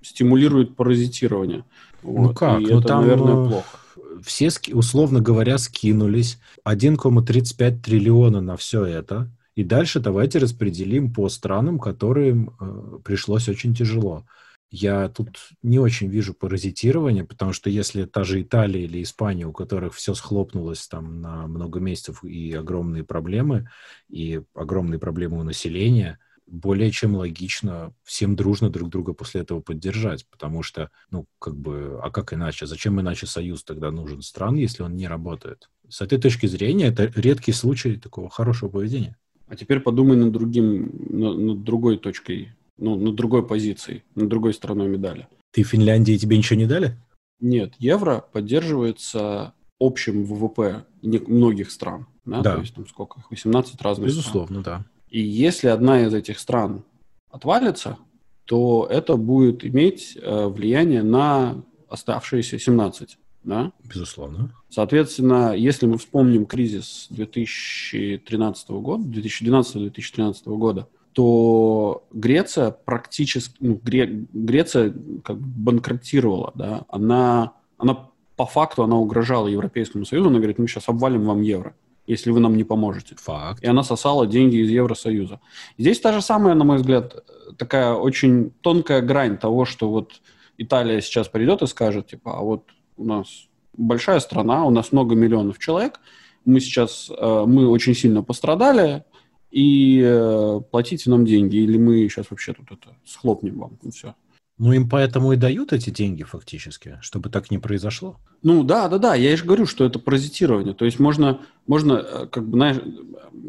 стимулирует 0.00 0.74
паразитирование. 0.74 1.64
Ну 2.02 2.28
вот. 2.28 2.38
как? 2.38 2.60
И 2.60 2.66
ну, 2.66 2.78
это, 2.78 2.88
там... 2.88 3.02
наверное, 3.02 3.48
плохо 3.48 3.78
все, 4.24 4.50
условно 4.72 5.20
говоря, 5.20 5.58
скинулись 5.58 6.38
1,35 6.64 7.80
триллиона 7.80 8.40
на 8.40 8.56
все 8.56 8.84
это. 8.84 9.30
И 9.54 9.64
дальше 9.64 10.00
давайте 10.00 10.38
распределим 10.38 11.12
по 11.12 11.28
странам, 11.28 11.78
которым 11.78 12.50
э, 12.60 12.98
пришлось 13.04 13.48
очень 13.48 13.74
тяжело. 13.74 14.26
Я 14.70 15.08
тут 15.08 15.38
не 15.62 15.78
очень 15.78 16.08
вижу 16.08 16.34
паразитирования, 16.34 17.24
потому 17.24 17.52
что 17.52 17.70
если 17.70 18.04
та 18.04 18.24
же 18.24 18.42
Италия 18.42 18.84
или 18.84 19.02
Испания, 19.02 19.46
у 19.46 19.52
которых 19.52 19.94
все 19.94 20.12
схлопнулось 20.14 20.86
там 20.88 21.22
на 21.22 21.46
много 21.46 21.80
месяцев 21.80 22.24
и 22.24 22.52
огромные 22.52 23.04
проблемы, 23.04 23.70
и 24.08 24.42
огромные 24.54 24.98
проблемы 24.98 25.38
у 25.38 25.44
населения, 25.44 26.18
более 26.46 26.90
чем 26.90 27.16
логично 27.16 27.92
всем 28.04 28.36
дружно 28.36 28.70
друг 28.70 28.88
друга 28.88 29.12
после 29.12 29.40
этого 29.40 29.60
поддержать, 29.60 30.26
потому 30.30 30.62
что, 30.62 30.90
ну, 31.10 31.26
как 31.38 31.56
бы, 31.56 31.98
а 32.02 32.10
как 32.10 32.32
иначе? 32.32 32.66
Зачем 32.66 33.00
иначе 33.00 33.26
союз 33.26 33.64
тогда 33.64 33.90
нужен 33.90 34.22
стран, 34.22 34.56
если 34.56 34.82
он 34.82 34.94
не 34.94 35.08
работает? 35.08 35.68
С 35.88 36.00
этой 36.00 36.18
точки 36.18 36.46
зрения 36.46 36.86
это 36.86 37.12
редкий 37.16 37.52
случай 37.52 37.96
такого 37.96 38.30
хорошего 38.30 38.68
поведения. 38.68 39.16
А 39.48 39.56
теперь 39.56 39.80
подумай 39.80 40.16
над 40.16 40.32
другим, 40.32 40.90
над 41.08 41.62
другой 41.62 41.98
точкой, 41.98 42.52
ну, 42.78 42.96
над 42.96 43.14
другой 43.14 43.46
позицией, 43.46 44.02
над 44.14 44.28
другой 44.28 44.54
стороной 44.54 44.88
медали. 44.88 45.28
Ты 45.52 45.62
в 45.62 45.68
Финляндии 45.68 46.16
тебе 46.16 46.36
ничего 46.36 46.58
не 46.58 46.66
дали? 46.66 46.96
Нет, 47.40 47.74
евро 47.78 48.24
поддерживается 48.32 49.54
общим 49.78 50.24
ВВП 50.24 50.84
многих 51.02 51.70
стран. 51.70 52.06
Да, 52.24 52.40
да. 52.40 52.54
то 52.54 52.60
есть 52.60 52.74
там 52.74 52.86
сколько? 52.88 53.22
18 53.30 53.80
разных 53.82 54.08
Безусловно, 54.08 54.60
стран. 54.60 54.84
да. 54.84 54.95
И 55.16 55.20
если 55.20 55.68
одна 55.68 56.02
из 56.02 56.12
этих 56.12 56.38
стран 56.38 56.84
отвалится, 57.30 57.96
то 58.44 58.86
это 58.90 59.16
будет 59.16 59.64
иметь 59.64 60.18
э, 60.20 60.46
влияние 60.46 61.02
на 61.02 61.62
оставшиеся 61.88 62.58
17. 62.58 63.16
Да? 63.42 63.72
Безусловно. 63.82 64.52
Соответственно, 64.68 65.54
если 65.56 65.86
мы 65.86 65.96
вспомним 65.96 66.44
кризис 66.44 67.06
2013 67.08 68.68
года, 68.72 69.04
2012-2013 69.08 70.34
года, 70.54 70.86
то 71.12 72.04
Греция 72.12 72.70
практически, 72.70 73.56
ну, 73.60 73.80
Гре, 73.82 74.26
Греция 74.34 74.92
как 75.24 75.38
бы 75.38 75.72
банкротировала, 75.72 76.52
да, 76.54 76.84
она, 76.90 77.54
она 77.78 78.10
по 78.36 78.44
факту 78.44 78.82
она 78.82 78.96
угрожала 78.96 79.48
Европейскому 79.48 80.04
Союзу, 80.04 80.28
она 80.28 80.40
говорит, 80.40 80.58
мы 80.58 80.68
сейчас 80.68 80.90
обвалим 80.90 81.24
вам 81.24 81.40
евро 81.40 81.74
если 82.06 82.30
вы 82.30 82.40
нам 82.40 82.56
не 82.56 82.64
поможете. 82.64 83.14
Факт. 83.16 83.62
И 83.62 83.66
она 83.66 83.82
сосала 83.82 84.26
деньги 84.26 84.56
из 84.56 84.70
Евросоюза. 84.70 85.40
Здесь 85.78 86.00
та 86.00 86.12
же 86.12 86.22
самая, 86.22 86.54
на 86.54 86.64
мой 86.64 86.76
взгляд, 86.76 87.24
такая 87.58 87.94
очень 87.94 88.50
тонкая 88.60 89.02
грань 89.02 89.38
того, 89.38 89.64
что 89.64 89.90
вот 89.90 90.20
Италия 90.58 91.00
сейчас 91.00 91.28
придет 91.28 91.62
и 91.62 91.66
скажет, 91.66 92.08
типа, 92.08 92.38
а 92.38 92.42
вот 92.42 92.70
у 92.96 93.04
нас 93.04 93.48
большая 93.76 94.20
страна, 94.20 94.64
у 94.64 94.70
нас 94.70 94.92
много 94.92 95.14
миллионов 95.14 95.58
человек, 95.58 96.00
мы 96.44 96.60
сейчас, 96.60 97.10
э, 97.10 97.44
мы 97.46 97.68
очень 97.68 97.94
сильно 97.94 98.22
пострадали, 98.22 99.04
и 99.50 100.00
э, 100.04 100.60
платите 100.70 101.10
нам 101.10 101.24
деньги, 101.24 101.56
или 101.56 101.76
мы 101.76 102.08
сейчас 102.08 102.30
вообще 102.30 102.52
тут 102.52 102.70
это 102.72 102.96
схлопнем 103.04 103.58
вам, 103.58 103.78
и 103.82 103.90
все. 103.90 104.14
Ну, 104.58 104.72
им 104.72 104.88
поэтому 104.88 105.32
и 105.32 105.36
дают 105.36 105.74
эти 105.74 105.90
деньги 105.90 106.22
фактически, 106.22 106.98
чтобы 107.02 107.28
так 107.28 107.50
не 107.50 107.58
произошло. 107.58 108.16
Ну, 108.42 108.64
да, 108.64 108.88
да, 108.88 108.98
да, 108.98 109.14
я 109.14 109.36
же 109.36 109.44
говорю, 109.44 109.66
что 109.66 109.84
это 109.84 109.98
паразитирование. 109.98 110.72
То 110.72 110.86
есть 110.86 110.98
можно, 110.98 111.40
можно 111.66 111.92
э, 111.94 112.26
как 112.26 112.48
бы, 112.48 112.56
знаешь, 112.56 112.78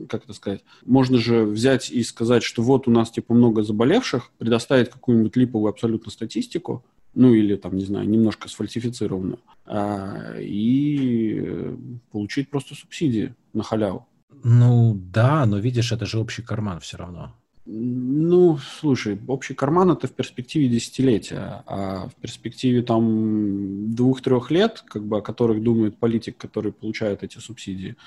как 0.09 0.25
это 0.25 0.33
сказать, 0.33 0.63
можно 0.85 1.17
же 1.17 1.45
взять 1.45 1.89
и 1.91 2.03
сказать, 2.03 2.43
что 2.43 2.61
вот 2.61 2.89
у 2.89 2.91
нас, 2.91 3.09
типа, 3.09 3.33
много 3.33 3.63
заболевших, 3.63 4.31
предоставить 4.37 4.89
какую-нибудь 4.89 5.37
липовую 5.37 5.69
абсолютно 5.69 6.11
статистику, 6.11 6.83
ну, 7.13 7.33
или, 7.33 7.55
там, 7.55 7.77
не 7.77 7.85
знаю, 7.85 8.07
немножко 8.09 8.49
сфальсифицированную, 8.49 9.39
а, 9.65 10.37
и 10.39 11.73
получить 12.11 12.49
просто 12.49 12.75
субсидии 12.75 13.33
на 13.53 13.63
халяву. 13.63 14.05
Ну, 14.43 14.93
да, 14.93 15.45
но 15.45 15.57
видишь, 15.57 15.91
это 15.91 16.05
же 16.05 16.19
общий 16.19 16.41
карман 16.41 16.79
все 16.79 16.97
равно. 16.97 17.33
Ну, 17.69 18.57
слушай, 18.79 19.19
общий 19.27 19.53
карман 19.53 19.91
это 19.91 20.07
в 20.07 20.13
перспективе 20.13 20.69
десятилетия, 20.69 21.63
а 21.65 22.07
в 22.07 22.15
перспективе 22.15 22.81
там 22.81 23.93
двух-трех 23.93 24.51
лет, 24.51 24.85
как 24.87 25.03
бы 25.03 25.17
о 25.17 25.21
которых 25.21 25.61
думает 25.61 25.97
политик, 25.97 26.37
который 26.37 26.71
получает 26.71 27.23
эти 27.23 27.39
субсидии, 27.39 27.97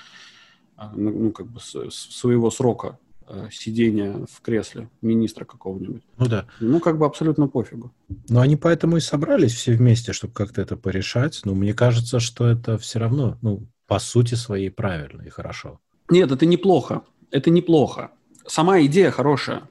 а, 0.77 0.91
ну, 0.95 1.11
ну 1.11 1.31
как 1.31 1.45
бы 1.45 1.59
с, 1.59 1.91
своего 1.91 2.49
срока 2.49 2.97
э, 3.27 3.49
сидения 3.51 4.25
в 4.31 4.41
кресле 4.41 4.89
министра 5.03 5.45
какого-нибудь. 5.45 6.01
Ну 6.17 6.25
да. 6.25 6.47
Ну, 6.59 6.79
как 6.79 6.97
бы 6.97 7.05
абсолютно 7.05 7.47
пофигу. 7.47 7.91
Но 8.29 8.39
они 8.39 8.55
поэтому 8.55 8.97
и 8.97 8.99
собрались 8.99 9.53
все 9.53 9.73
вместе, 9.73 10.11
чтобы 10.11 10.33
как-то 10.33 10.63
это 10.63 10.75
порешать. 10.75 11.41
Но 11.45 11.53
мне 11.53 11.75
кажется, 11.75 12.19
что 12.19 12.47
это 12.47 12.79
все 12.79 12.97
равно, 12.97 13.37
ну, 13.43 13.67
по 13.85 13.99
сути 13.99 14.33
своей 14.33 14.71
правильно 14.71 15.21
и 15.21 15.29
хорошо. 15.29 15.79
Нет, 16.09 16.31
это 16.31 16.47
неплохо. 16.47 17.03
Это 17.29 17.51
неплохо 17.51 18.09
сама 18.51 18.81
идея 18.81 19.11
хорошая. 19.11 19.63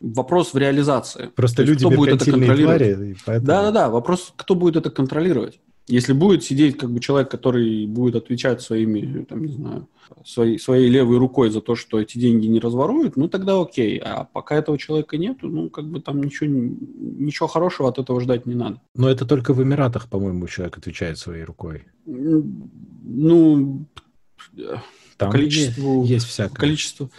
Вопрос 0.00 0.52
в 0.52 0.58
реализации. 0.58 1.30
Просто 1.34 1.62
есть, 1.62 1.72
люди 1.72 1.86
кто 1.86 1.96
будет 1.96 2.20
это 2.20 2.30
контролировать? 2.30 2.78
Твари, 2.78 3.16
поэтому... 3.24 3.46
Да, 3.46 3.62
да, 3.62 3.70
да. 3.70 3.88
Вопрос, 3.88 4.34
кто 4.36 4.54
будет 4.54 4.76
это 4.76 4.90
контролировать? 4.90 5.60
Если 5.86 6.12
будет 6.12 6.42
сидеть 6.44 6.78
как 6.78 6.90
бы 6.90 7.00
человек, 7.00 7.30
который 7.30 7.86
будет 7.86 8.16
отвечать 8.16 8.62
своими, 8.62 9.24
там, 9.24 9.44
не 9.44 9.52
знаю, 9.52 9.88
своей, 10.24 10.58
своей 10.58 10.88
левой 10.88 11.18
рукой 11.18 11.50
за 11.50 11.60
то, 11.60 11.74
что 11.74 12.00
эти 12.00 12.18
деньги 12.18 12.46
не 12.46 12.60
разворуют, 12.60 13.16
ну 13.16 13.28
тогда 13.28 13.60
окей. 13.60 13.98
А 13.98 14.24
пока 14.24 14.56
этого 14.56 14.78
человека 14.78 15.16
нету, 15.18 15.48
ну 15.48 15.68
как 15.70 15.86
бы 15.86 16.00
там 16.00 16.22
ничего, 16.22 16.48
ничего 16.48 17.48
хорошего 17.48 17.88
от 17.88 17.98
этого 17.98 18.20
ждать 18.20 18.46
не 18.46 18.54
надо. 18.54 18.80
Но 18.94 19.08
это 19.10 19.26
только 19.26 19.52
в 19.52 19.62
Эмиратах, 19.62 20.08
по-моему, 20.08 20.46
человек 20.48 20.78
отвечает 20.78 21.18
своей 21.18 21.44
рукой. 21.44 21.84
Ну, 22.06 23.86
там 25.16 25.30
количеству, 25.30 26.04
есть 26.04 26.26
всякое. 26.26 26.56
Количество, 26.56 27.10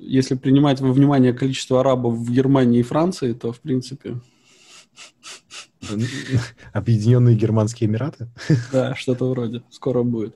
если 0.00 0.34
принимать 0.34 0.80
во 0.80 0.92
внимание 0.92 1.32
количество 1.32 1.80
арабов 1.80 2.14
в 2.14 2.32
Германии 2.32 2.80
и 2.80 2.84
Франции, 2.84 3.32
то, 3.32 3.52
в 3.52 3.60
принципе... 3.60 4.20
Объединенные 6.72 7.36
Германские 7.36 7.88
Эмираты? 7.88 8.28
Да, 8.72 8.94
что-то 8.94 9.30
вроде. 9.30 9.62
Скоро 9.70 10.02
будет. 10.02 10.34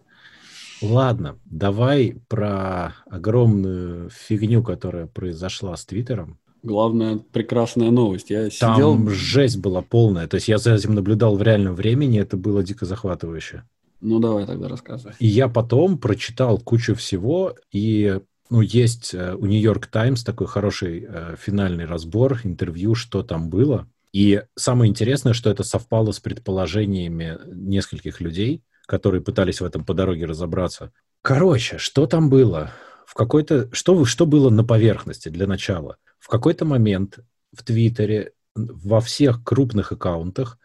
Ладно, 0.81 1.39
давай 1.45 2.17
про 2.29 2.95
огромную 3.07 4.11
фигню, 4.11 4.63
которая 4.63 5.07
произошла 5.07 5.77
с 5.77 5.85
Твиттером. 5.85 6.39
Главная 6.63 7.19
прекрасная 7.19 7.91
новость. 7.91 8.31
Я 8.31 8.49
Там 8.61 8.75
сидел... 8.75 9.09
жесть 9.09 9.59
была 9.59 9.83
полная. 9.83 10.29
То 10.29 10.37
есть 10.37 10.49
я 10.49 10.59
за 10.59 10.75
этим 10.75 10.95
наблюдал 10.95 11.37
в 11.37 11.43
реальном 11.43 11.75
времени, 11.75 12.21
это 12.21 12.37
было 12.37 12.63
дико 12.63 12.87
захватывающе. 12.87 13.65
Ну, 14.01 14.19
давай 14.19 14.47
тогда 14.47 14.69
рассказывай. 14.69 15.15
И 15.21 15.27
я 15.27 15.49
потом 15.49 15.99
прочитал 15.99 16.59
кучу 16.59 16.95
всего, 16.97 17.55
и 17.71 18.21
ну, 18.51 18.61
есть 18.61 19.15
э, 19.15 19.35
у 19.35 19.47
Нью-Йорк 19.47 19.87
Таймс 19.87 20.25
такой 20.25 20.47
хороший 20.47 21.07
э, 21.09 21.37
финальный 21.39 21.87
разбор, 21.87 22.41
интервью, 22.45 22.95
что 22.95 23.23
там 23.23 23.49
было. 23.49 23.89
И 24.13 24.43
самое 24.57 24.91
интересное, 24.91 25.33
что 25.33 25.51
это 25.51 25.63
совпало 25.63 26.13
с 26.13 26.21
предположениями 26.21 27.39
нескольких 27.47 28.21
людей, 28.21 28.63
которые 28.87 29.23
пытались 29.23 29.61
в 29.61 29.65
этом 29.65 29.85
по 29.85 29.95
дороге 29.95 30.27
разобраться. 30.27 30.93
Короче, 31.23 31.79
что 31.79 32.07
там 32.07 32.29
было? 32.29 32.73
В 33.07 33.15
какой-то... 33.15 33.69
Что, 33.73 34.05
что 34.05 34.27
было 34.27 34.51
на 34.51 34.65
поверхности 34.65 35.29
для 35.29 35.47
начала? 35.47 35.97
В 36.19 36.29
какой-то 36.29 36.65
момент 36.65 37.21
в 37.57 37.63
Твиттере 37.65 38.33
во 38.55 39.01
всех 39.01 39.45
крупных 39.45 39.93
аккаунтах 39.93 40.59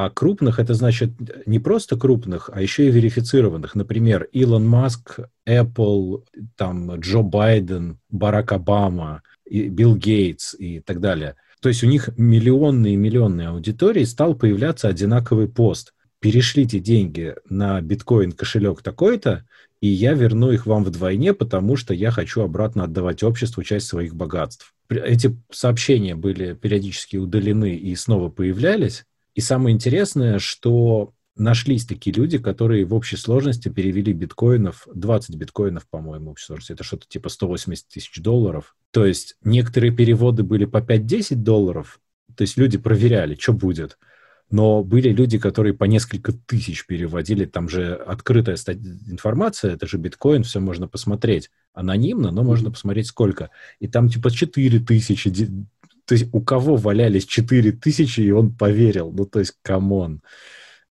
а 0.00 0.10
крупных 0.10 0.60
это 0.60 0.74
значит 0.74 1.10
не 1.44 1.58
просто 1.58 1.96
крупных, 1.96 2.50
а 2.52 2.62
еще 2.62 2.86
и 2.86 2.90
верифицированных. 2.92 3.74
Например, 3.74 4.28
Илон 4.30 4.64
Маск, 4.64 5.18
Apple, 5.44 6.22
там 6.56 7.00
Джо 7.00 7.22
Байден, 7.22 7.98
Барак 8.08 8.52
Обама, 8.52 9.22
и 9.44 9.68
Билл 9.68 9.96
Гейтс 9.96 10.54
и 10.54 10.78
так 10.78 11.00
далее. 11.00 11.34
То 11.60 11.68
есть 11.68 11.82
у 11.82 11.88
них 11.88 12.10
миллионные 12.16 12.94
и 12.94 12.96
миллионные 12.96 13.48
аудитории 13.48 14.04
стал 14.04 14.36
появляться 14.36 14.86
одинаковый 14.86 15.48
пост. 15.48 15.92
Перешлите 16.20 16.78
деньги 16.78 17.34
на 17.48 17.80
биткоин 17.80 18.30
кошелек 18.30 18.82
такой-то, 18.82 19.46
и 19.80 19.88
я 19.88 20.12
верну 20.12 20.52
их 20.52 20.64
вам 20.66 20.84
вдвойне, 20.84 21.34
потому 21.34 21.74
что 21.74 21.92
я 21.92 22.12
хочу 22.12 22.42
обратно 22.42 22.84
отдавать 22.84 23.24
обществу 23.24 23.64
часть 23.64 23.88
своих 23.88 24.14
богатств. 24.14 24.74
Эти 24.88 25.36
сообщения 25.50 26.14
были 26.14 26.54
периодически 26.54 27.16
удалены 27.16 27.74
и 27.74 27.96
снова 27.96 28.28
появлялись, 28.28 29.04
и 29.38 29.40
самое 29.40 29.72
интересное, 29.72 30.40
что 30.40 31.12
нашлись 31.36 31.86
такие 31.86 32.12
люди, 32.12 32.38
которые 32.38 32.84
в 32.84 32.92
общей 32.92 33.16
сложности 33.16 33.68
перевели 33.68 34.12
биткоинов, 34.12 34.88
20 34.92 35.36
биткоинов, 35.36 35.86
по-моему, 35.88 36.26
в 36.26 36.30
общей 36.30 36.46
сложности. 36.46 36.72
Это 36.72 36.82
что-то 36.82 37.06
типа 37.06 37.28
180 37.28 37.86
тысяч 37.86 38.20
долларов. 38.20 38.74
То 38.90 39.06
есть 39.06 39.36
некоторые 39.44 39.92
переводы 39.92 40.42
были 40.42 40.64
по 40.64 40.78
5-10 40.78 41.36
долларов. 41.36 42.00
То 42.34 42.42
есть 42.42 42.56
люди 42.56 42.78
проверяли, 42.78 43.36
что 43.36 43.52
будет. 43.52 43.96
Но 44.50 44.82
были 44.82 45.10
люди, 45.10 45.38
которые 45.38 45.72
по 45.72 45.84
несколько 45.84 46.32
тысяч 46.32 46.84
переводили. 46.84 47.44
Там 47.44 47.68
же 47.68 47.94
открытая 47.94 48.56
информация, 49.06 49.74
это 49.74 49.86
же 49.86 49.98
биткоин, 49.98 50.42
все 50.42 50.58
можно 50.58 50.88
посмотреть. 50.88 51.52
Анонимно, 51.72 52.32
но 52.32 52.42
можно 52.42 52.72
посмотреть 52.72 53.06
сколько. 53.06 53.50
И 53.78 53.86
там 53.86 54.08
типа 54.08 54.32
4 54.32 54.80
тысячи, 54.80 55.30
то 56.08 56.14
есть 56.14 56.28
у 56.32 56.40
кого 56.40 56.76
валялись 56.76 57.26
4 57.26 57.72
тысячи, 57.72 58.22
и 58.22 58.30
он 58.30 58.54
поверил. 58.54 59.12
Ну, 59.12 59.26
то 59.26 59.40
есть, 59.40 59.52
come 59.60 59.95
on. 59.95 60.22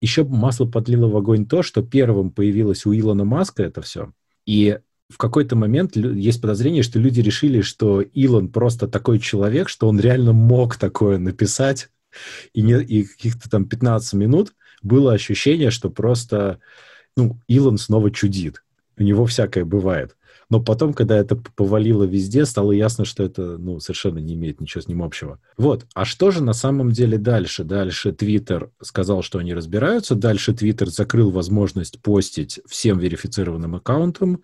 Еще 0.01 0.23
масло 0.23 0.65
подлило 0.65 1.07
в 1.07 1.15
огонь 1.15 1.45
то, 1.45 1.61
что 1.61 1.83
первым 1.83 2.31
появилось 2.31 2.87
у 2.87 2.93
Илона 2.95 3.23
Маска 3.23 3.61
это 3.61 3.83
все. 3.83 4.11
И 4.47 4.79
в 5.09 5.17
какой-то 5.17 5.55
момент 5.55 5.95
есть 5.95 6.41
подозрение, 6.41 6.81
что 6.81 6.97
люди 6.97 7.21
решили, 7.21 7.61
что 7.61 8.01
Илон 8.01 8.49
просто 8.49 8.87
такой 8.87 9.19
человек, 9.19 9.69
что 9.69 9.87
он 9.87 9.99
реально 9.99 10.33
мог 10.33 10.77
такое 10.77 11.19
написать, 11.19 11.89
и, 12.53 12.63
не, 12.63 12.81
и 12.81 13.03
каких-то 13.03 13.51
там 13.51 13.65
15 13.65 14.13
минут 14.13 14.55
было 14.81 15.13
ощущение, 15.13 15.69
что 15.69 15.91
просто, 15.91 16.57
ну, 17.15 17.39
Илон 17.47 17.77
снова 17.77 18.09
чудит. 18.09 18.63
У 18.97 19.03
него 19.03 19.27
всякое 19.27 19.63
бывает. 19.63 20.17
Но 20.53 20.59
потом, 20.59 20.93
когда 20.93 21.17
это 21.17 21.35
повалило 21.35 22.03
везде, 22.03 22.45
стало 22.45 22.73
ясно, 22.73 23.05
что 23.05 23.23
это 23.23 23.57
ну, 23.57 23.79
совершенно 23.79 24.19
не 24.19 24.35
имеет 24.35 24.61
ничего 24.61 24.81
с 24.81 24.87
ним 24.87 25.01
общего. 25.01 25.39
Вот. 25.57 25.87
А 25.95 26.05
что 26.05 26.29
же 26.29 26.43
на 26.43 26.53
самом 26.53 26.91
деле 26.91 27.17
дальше? 27.17 27.63
Дальше 27.63 28.11
Твиттер 28.11 28.69
сказал, 28.79 29.23
что 29.23 29.39
они 29.39 29.55
разбираются. 29.55 30.13
Дальше 30.13 30.53
Твиттер 30.53 30.91
закрыл 30.91 31.31
возможность 31.31 31.99
постить 32.03 32.59
всем 32.67 32.99
верифицированным 32.99 33.73
аккаунтам. 33.73 34.43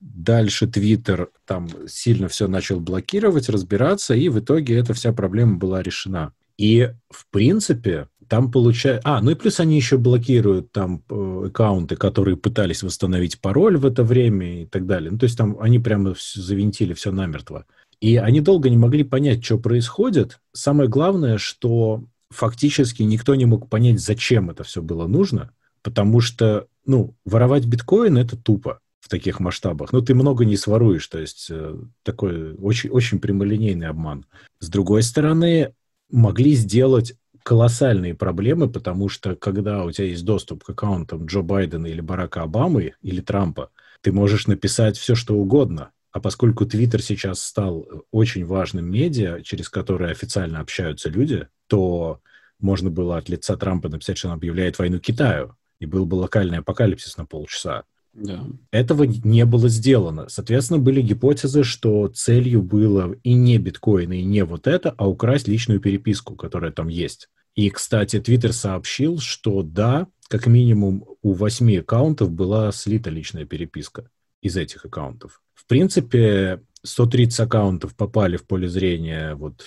Дальше 0.00 0.66
Твиттер 0.66 1.28
там 1.44 1.68
сильно 1.86 2.28
все 2.28 2.48
начал 2.48 2.80
блокировать, 2.80 3.50
разбираться, 3.50 4.14
и 4.14 4.30
в 4.30 4.38
итоге 4.38 4.78
эта 4.78 4.94
вся 4.94 5.12
проблема 5.12 5.58
была 5.58 5.82
решена. 5.82 6.32
И, 6.60 6.90
в 7.08 7.26
принципе, 7.30 8.08
там 8.28 8.50
получают... 8.52 9.00
А, 9.04 9.22
ну 9.22 9.30
и 9.30 9.34
плюс 9.34 9.60
они 9.60 9.76
еще 9.76 9.96
блокируют 9.96 10.72
там 10.72 11.02
э, 11.08 11.44
аккаунты, 11.46 11.96
которые 11.96 12.36
пытались 12.36 12.82
восстановить 12.82 13.40
пароль 13.40 13.78
в 13.78 13.86
это 13.86 14.04
время 14.04 14.64
и 14.64 14.66
так 14.66 14.84
далее. 14.84 15.10
Ну, 15.10 15.16
то 15.16 15.24
есть 15.24 15.38
там 15.38 15.56
они 15.58 15.78
прямо 15.78 16.14
завинтили 16.34 16.92
все 16.92 17.12
намертво. 17.12 17.64
И 18.02 18.16
они 18.16 18.42
долго 18.42 18.68
не 18.68 18.76
могли 18.76 19.04
понять, 19.04 19.42
что 19.42 19.56
происходит. 19.56 20.38
Самое 20.52 20.86
главное, 20.90 21.38
что 21.38 22.04
фактически 22.28 23.02
никто 23.04 23.34
не 23.36 23.46
мог 23.46 23.70
понять, 23.70 23.98
зачем 23.98 24.50
это 24.50 24.62
все 24.62 24.82
было 24.82 25.06
нужно, 25.06 25.52
потому 25.80 26.20
что, 26.20 26.66
ну, 26.84 27.14
воровать 27.24 27.64
биткоин– 27.64 28.18
это 28.18 28.36
тупо 28.36 28.80
в 29.00 29.08
таких 29.08 29.40
масштабах. 29.40 29.94
Ну, 29.94 30.02
ты 30.02 30.14
много 30.14 30.44
не 30.44 30.58
своруешь, 30.58 31.06
то 31.06 31.18
есть 31.18 31.46
э, 31.50 31.74
такой 32.02 32.52
очень, 32.56 32.90
очень 32.90 33.18
прямолинейный 33.18 33.88
обман. 33.88 34.26
С 34.58 34.68
другой 34.68 35.02
стороны, 35.02 35.72
могли 36.10 36.54
сделать 36.54 37.14
колоссальные 37.42 38.14
проблемы, 38.14 38.68
потому 38.68 39.08
что 39.08 39.34
когда 39.34 39.84
у 39.84 39.90
тебя 39.90 40.08
есть 40.08 40.24
доступ 40.24 40.64
к 40.64 40.70
аккаунтам 40.70 41.26
Джо 41.26 41.40
Байдена 41.40 41.86
или 41.86 42.00
Барака 42.00 42.42
Обамы 42.42 42.94
или 43.02 43.20
Трампа, 43.20 43.70
ты 44.02 44.12
можешь 44.12 44.46
написать 44.46 44.96
все, 44.96 45.14
что 45.14 45.34
угодно. 45.34 45.90
А 46.12 46.20
поскольку 46.20 46.66
Твиттер 46.66 47.02
сейчас 47.02 47.42
стал 47.42 47.86
очень 48.10 48.44
важным 48.44 48.90
медиа, 48.90 49.42
через 49.42 49.68
которое 49.68 50.10
официально 50.10 50.60
общаются 50.60 51.08
люди, 51.08 51.46
то 51.68 52.20
можно 52.58 52.90
было 52.90 53.16
от 53.16 53.28
лица 53.28 53.56
Трампа 53.56 53.88
написать, 53.88 54.18
что 54.18 54.28
он 54.28 54.34
объявляет 54.34 54.78
войну 54.78 54.98
Китаю, 54.98 55.56
и 55.78 55.86
был 55.86 56.06
бы 56.06 56.16
локальный 56.16 56.58
апокалипсис 56.58 57.16
на 57.16 57.26
полчаса. 57.26 57.84
Да. 58.12 58.44
Этого 58.72 59.04
не 59.04 59.44
было 59.44 59.68
сделано. 59.68 60.28
Соответственно, 60.28 60.80
были 60.80 61.00
гипотезы, 61.00 61.62
что 61.62 62.08
целью 62.08 62.62
было 62.62 63.14
и 63.22 63.34
не 63.34 63.58
биткоин, 63.58 64.12
и 64.12 64.22
не 64.22 64.44
вот 64.44 64.66
это, 64.66 64.94
а 64.96 65.08
украсть 65.08 65.48
личную 65.48 65.80
переписку, 65.80 66.34
которая 66.34 66.72
там 66.72 66.88
есть. 66.88 67.28
И, 67.54 67.70
кстати, 67.70 68.20
Твиттер 68.20 68.52
сообщил, 68.52 69.18
что 69.18 69.62
да, 69.62 70.06
как 70.28 70.46
минимум 70.46 71.04
у 71.22 71.32
восьми 71.32 71.78
аккаунтов 71.78 72.30
была 72.30 72.72
слита 72.72 73.10
личная 73.10 73.44
переписка 73.44 74.10
из 74.42 74.56
этих 74.56 74.84
аккаунтов. 74.84 75.42
В 75.54 75.66
принципе, 75.66 76.62
130 76.82 77.40
аккаунтов 77.40 77.94
попали 77.94 78.36
в 78.36 78.46
поле 78.46 78.68
зрения 78.68 79.34
вот 79.34 79.64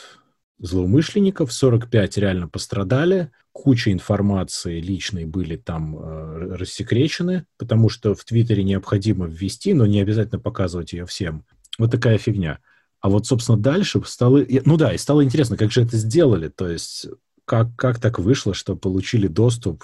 злоумышленников, 0.64 1.53
45 1.53 2.18
реально 2.18 2.47
пострадали, 2.47 3.32
куча 3.51 3.91
информации 3.91 4.80
личной 4.80 5.26
были 5.26 5.57
там 5.57 5.97
э, 5.97 6.55
рассекречены, 6.55 7.45
потому 7.57 7.89
что 7.89 8.16
в 8.16 8.24
Твиттере 8.24 8.64
необходимо 8.64 9.28
ввести, 9.28 9.74
но 9.74 9.86
не 9.86 10.01
обязательно 10.01 10.39
показывать 10.39 10.93
ее 10.93 11.05
всем. 11.05 11.45
Вот 11.78 11.91
такая 11.91 12.18
фигня. 12.18 12.59
А 13.01 13.09
вот, 13.09 13.28
собственно, 13.28 13.57
дальше 13.57 14.01
стало... 14.05 14.45
Ну 14.66 14.78
да, 14.78 14.93
и 14.93 14.97
стало 14.97 15.24
интересно, 15.24 15.57
как 15.57 15.72
же 15.72 15.82
это 15.82 15.97
сделали. 15.97 16.47
То 16.47 16.70
есть 16.70 17.07
как, 17.45 17.76
как 17.76 17.99
так 17.99 18.18
вышло, 18.18 18.53
что 18.53 18.76
получили 18.76 19.28
доступ 19.28 19.84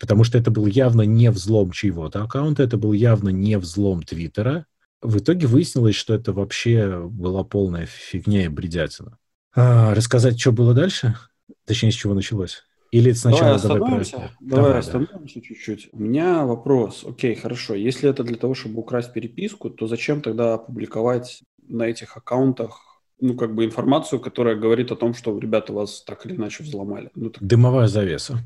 потому 0.00 0.24
что 0.24 0.38
это 0.38 0.50
был 0.50 0.66
явно 0.66 1.02
не 1.02 1.30
взлом 1.30 1.70
чьего-то 1.70 2.22
аккаунта, 2.22 2.62
это 2.62 2.76
был 2.76 2.92
явно 2.92 3.28
не 3.28 3.56
взлом 3.58 4.02
Твиттера. 4.02 4.66
В 5.00 5.18
итоге 5.18 5.46
выяснилось, 5.46 5.94
что 5.94 6.14
это 6.14 6.32
вообще 6.32 7.06
была 7.08 7.44
полная 7.44 7.86
фигня 7.86 8.46
и 8.46 8.48
бредятина. 8.48 9.18
А, 9.56 9.94
рассказать, 9.94 10.38
что 10.38 10.52
было 10.52 10.74
дальше? 10.74 11.16
Точнее, 11.64 11.90
с 11.90 11.94
чего 11.94 12.14
началось? 12.14 12.62
Или 12.92 13.12
сначала 13.12 13.42
давай 13.42 13.56
остановимся, 13.56 14.12
давай, 14.12 14.30
давай, 14.40 14.64
давай 14.64 14.78
остановимся 14.78 15.34
да. 15.34 15.40
чуть-чуть. 15.40 15.88
У 15.92 15.98
меня 15.98 16.44
вопрос. 16.44 17.04
Окей, 17.08 17.34
хорошо. 17.34 17.74
Если 17.74 18.08
это 18.08 18.22
для 18.22 18.36
того, 18.36 18.54
чтобы 18.54 18.78
украсть 18.78 19.12
переписку, 19.12 19.70
то 19.70 19.86
зачем 19.86 20.20
тогда 20.20 20.58
публиковать 20.58 21.42
на 21.66 21.84
этих 21.84 22.16
аккаунтах 22.16 22.82
ну, 23.18 23.34
как 23.34 23.54
бы 23.54 23.64
информацию, 23.64 24.20
которая 24.20 24.56
говорит 24.56 24.92
о 24.92 24.96
том, 24.96 25.14
что 25.14 25.36
ребята 25.38 25.72
вас 25.72 26.02
так 26.02 26.26
или 26.26 26.36
иначе 26.36 26.62
взломали? 26.62 27.10
Ну, 27.14 27.30
так... 27.30 27.42
Дымовая 27.42 27.86
завеса. 27.86 28.38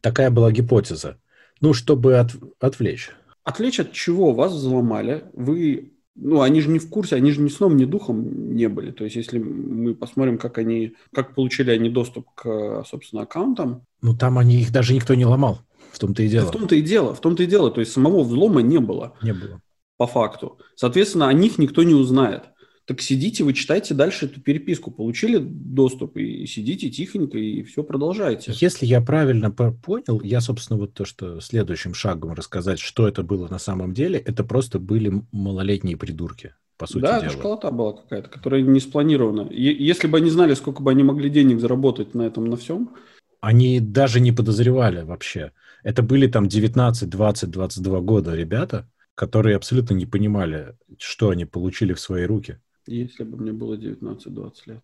Такая 0.00 0.30
была 0.30 0.50
гипотеза. 0.50 1.18
Ну, 1.60 1.74
чтобы 1.74 2.16
от, 2.16 2.32
отвлечь. 2.60 3.10
Отвлечь 3.44 3.78
от 3.78 3.92
чего? 3.92 4.32
Вас 4.32 4.52
взломали. 4.52 5.24
Вы 5.34 5.92
ну, 6.16 6.40
они 6.40 6.60
же 6.60 6.70
не 6.70 6.78
в 6.78 6.88
курсе, 6.88 7.16
они 7.16 7.30
же 7.30 7.40
ни 7.40 7.48
сном, 7.48 7.76
ни 7.76 7.84
духом 7.84 8.54
не 8.54 8.68
были. 8.68 8.90
То 8.90 9.04
есть, 9.04 9.16
если 9.16 9.38
мы 9.38 9.94
посмотрим, 9.94 10.38
как 10.38 10.58
они, 10.58 10.94
как 11.14 11.34
получили 11.34 11.70
они 11.70 11.90
доступ 11.90 12.28
к, 12.34 12.84
собственно, 12.88 13.22
аккаунтам. 13.22 13.82
Ну, 14.02 14.16
там 14.16 14.38
они 14.38 14.60
их 14.60 14.72
даже 14.72 14.94
никто 14.94 15.14
не 15.14 15.26
ломал. 15.26 15.60
В 15.92 15.98
том-то 15.98 16.22
и 16.22 16.28
дело. 16.28 16.44
Да 16.46 16.48
в 16.50 16.52
том-то 16.52 16.74
и 16.74 16.82
дело, 16.82 17.14
в 17.14 17.20
том-то 17.20 17.42
и 17.42 17.46
дело. 17.46 17.70
То 17.70 17.80
есть, 17.80 17.92
самого 17.92 18.22
взлома 18.22 18.62
не 18.62 18.78
было. 18.78 19.14
Не 19.22 19.32
было. 19.32 19.60
По 19.98 20.06
факту. 20.06 20.58
Соответственно, 20.74 21.28
о 21.28 21.32
них 21.32 21.58
никто 21.58 21.82
не 21.82 21.94
узнает 21.94 22.44
так 22.86 23.00
сидите, 23.00 23.42
вы 23.42 23.52
читайте 23.52 23.94
дальше 23.94 24.26
эту 24.26 24.40
переписку. 24.40 24.92
Получили 24.92 25.38
доступ 25.38 26.16
и 26.16 26.46
сидите 26.46 26.88
тихонько 26.88 27.36
и 27.36 27.64
все 27.64 27.82
продолжаете. 27.82 28.52
Если 28.54 28.86
я 28.86 29.00
правильно 29.00 29.50
понял, 29.50 30.20
я, 30.22 30.40
собственно, 30.40 30.78
вот 30.78 30.94
то, 30.94 31.04
что 31.04 31.40
следующим 31.40 31.94
шагом 31.94 32.32
рассказать, 32.34 32.78
что 32.78 33.08
это 33.08 33.24
было 33.24 33.48
на 33.48 33.58
самом 33.58 33.92
деле, 33.92 34.20
это 34.20 34.44
просто 34.44 34.78
были 34.78 35.20
малолетние 35.32 35.96
придурки, 35.96 36.54
по 36.78 36.86
сути 36.86 37.02
да, 37.02 37.20
дела. 37.20 37.32
Да, 37.32 37.36
школота 37.36 37.70
была 37.72 37.92
какая-то, 37.94 38.28
которая 38.28 38.62
не 38.62 38.78
спланирована. 38.78 39.48
Если 39.50 40.06
бы 40.06 40.18
они 40.18 40.30
знали, 40.30 40.54
сколько 40.54 40.80
бы 40.80 40.92
они 40.92 41.02
могли 41.02 41.28
денег 41.28 41.58
заработать 41.58 42.14
на 42.14 42.22
этом, 42.22 42.44
на 42.44 42.56
всем. 42.56 42.94
Они 43.40 43.80
даже 43.80 44.20
не 44.20 44.30
подозревали 44.30 45.02
вообще. 45.02 45.50
Это 45.82 46.04
были 46.04 46.28
там 46.28 46.46
19, 46.46 47.10
20, 47.10 47.50
22 47.50 48.00
года 48.00 48.36
ребята, 48.36 48.88
которые 49.16 49.56
абсолютно 49.56 49.94
не 49.94 50.06
понимали, 50.06 50.76
что 50.98 51.30
они 51.30 51.46
получили 51.46 51.92
в 51.92 51.98
свои 51.98 52.24
руки. 52.26 52.60
Если 52.86 53.24
бы 53.24 53.36
мне 53.36 53.52
было 53.52 53.74
19-20 53.74 54.52
лет, 54.66 54.82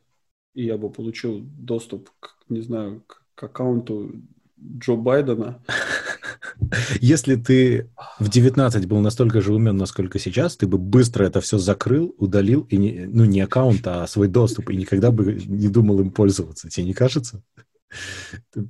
и 0.54 0.64
я 0.64 0.76
бы 0.76 0.90
получил 0.90 1.40
доступ, 1.40 2.10
к, 2.20 2.36
не 2.48 2.60
знаю, 2.60 3.02
к, 3.06 3.24
к 3.34 3.44
аккаунту 3.44 4.22
Джо 4.60 4.96
Байдена. 4.96 5.62
Если 7.00 7.36
ты 7.36 7.90
в 8.18 8.28
19 8.28 8.86
был 8.86 9.00
настолько 9.00 9.40
же 9.40 9.54
умен, 9.54 9.76
насколько 9.76 10.18
сейчас, 10.18 10.56
ты 10.56 10.66
бы 10.66 10.78
быстро 10.78 11.24
это 11.24 11.40
все 11.40 11.58
закрыл, 11.58 12.14
удалил, 12.18 12.66
и 12.70 12.76
не, 12.76 13.06
ну 13.06 13.24
не 13.24 13.40
аккаунт, 13.40 13.86
а 13.86 14.06
свой 14.06 14.28
доступ, 14.28 14.70
и 14.70 14.76
никогда 14.76 15.10
бы 15.10 15.34
не 15.34 15.68
думал 15.68 16.00
им 16.00 16.10
пользоваться. 16.10 16.68
Тебе 16.68 16.86
не 16.86 16.94
кажется? 16.94 17.42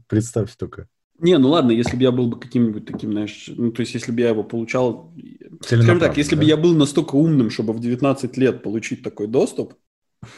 Представь 0.08 0.54
только. 0.56 0.88
Не, 1.22 1.38
ну 1.38 1.50
ладно, 1.50 1.70
если 1.70 1.96
бы 1.96 2.02
я 2.02 2.10
был 2.10 2.26
бы 2.26 2.38
каким-нибудь 2.38 2.84
таким, 2.84 3.12
знаешь, 3.12 3.48
ну, 3.56 3.70
то 3.70 3.80
есть, 3.80 3.94
если 3.94 4.10
бы 4.10 4.20
я 4.20 4.30
его 4.30 4.42
получал... 4.42 5.14
Скажем 5.60 6.00
так, 6.00 6.16
если 6.16 6.34
да? 6.34 6.40
бы 6.40 6.48
я 6.48 6.56
был 6.56 6.74
настолько 6.74 7.14
умным, 7.14 7.48
чтобы 7.48 7.72
в 7.72 7.78
19 7.78 8.36
лет 8.36 8.62
получить 8.64 9.04
такой 9.04 9.28
доступ... 9.28 9.74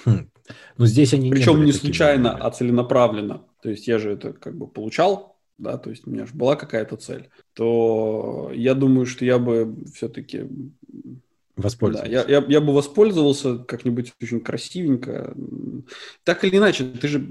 Хм. 0.05 0.28
Ну, 0.76 0.85
здесь 0.85 1.14
они 1.14 1.30
Причем 1.30 1.61
не, 1.61 1.66
не 1.66 1.72
случайно, 1.72 2.37
а 2.37 2.51
целенаправленно. 2.51 3.47
То 3.62 3.70
есть, 3.70 3.89
я 3.89 3.99
же 3.99 4.11
это 4.11 4.35
как 4.35 4.59
бы 4.59 4.66
получал, 4.66 5.39
да, 5.57 5.78
то 5.78 5.89
есть, 5.89 6.07
у 6.07 6.11
меня 6.11 6.26
же 6.26 6.35
была 6.35 6.55
какая-то 6.55 6.97
цель. 6.97 7.30
То 7.55 8.53
я 8.55 8.74
думаю, 8.74 9.07
что 9.07 9.24
я 9.24 9.39
бы 9.39 9.74
все-таки... 9.95 10.45
Воспользовался. 11.57 12.11
Да, 12.11 12.30
я, 12.30 12.41
я, 12.41 12.45
я 12.47 12.61
бы 12.61 12.74
воспользовался 12.74 13.57
как-нибудь 13.57 14.12
очень 14.20 14.41
красивенько. 14.41 15.35
Так 16.24 16.45
или 16.45 16.59
иначе, 16.59 16.85
ты 16.85 17.09
же... 17.09 17.26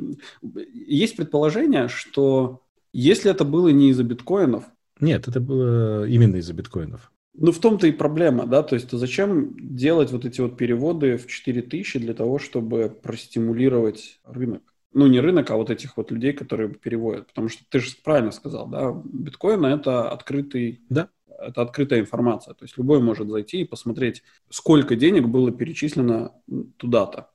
Есть 0.74 1.18
предположение, 1.18 1.88
что 1.88 2.62
если 2.94 3.30
это 3.32 3.44
было 3.44 3.70
не 3.70 3.89
из-за 3.89 4.04
биткоинов... 4.04 4.66
Нет, 5.00 5.28
это 5.28 5.41
было 5.41 6.08
именно 6.08 6.38
из-за 6.38 6.54
биткоинов. 6.54 7.12
Ну, 7.36 7.52
в 7.52 7.60
том-то 7.60 7.88
и 7.88 7.91
проблема, 7.91 8.46
да, 8.46 8.62
то 8.62 8.76
есть 8.76 8.89
то 8.89 8.98
зачем 8.98 9.56
делать 9.58 10.12
вот 10.12 10.24
эти 10.24 10.39
вот 10.39 10.56
переводы 10.56 11.18
в 11.18 11.26
4000 11.26 12.00
для 12.00 12.14
того, 12.14 12.38
чтобы 12.38 12.89
простимулировать 12.89 14.20
рынок? 14.24 14.62
Ну, 14.94 15.08
не 15.08 15.20
рынок, 15.20 15.50
а 15.50 15.58
вот 15.58 15.72
этих 15.72 15.98
вот 15.98 16.12
людей, 16.12 16.34
которые 16.34 16.70
переводят. 16.70 17.28
Потому 17.28 17.50
что 17.50 17.64
ты 17.68 17.80
же 17.80 17.91
правильно 18.04 18.32
сказал, 18.32 18.68
да, 18.68 18.94
биткоин– 19.04 19.66
это 19.66 20.12
открытый, 20.12 20.82
да. 20.89 21.10
это 21.28 21.64
открытая 21.64 22.02
информация. 22.02 22.54
То 22.54 22.66
есть 22.66 22.78
любой 22.78 23.02
может 23.02 23.28
зайти 23.28 23.62
и 23.62 23.66
посмотреть, 23.66 24.22
сколько 24.52 24.96
денег 24.96 25.28
было 25.28 25.52
перечислено 25.52 26.34
туда-то. 26.78 27.32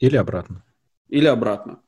Или 0.00 0.16
обратно. 0.16 0.64
Или 1.08 1.26
обратно. 1.26 1.80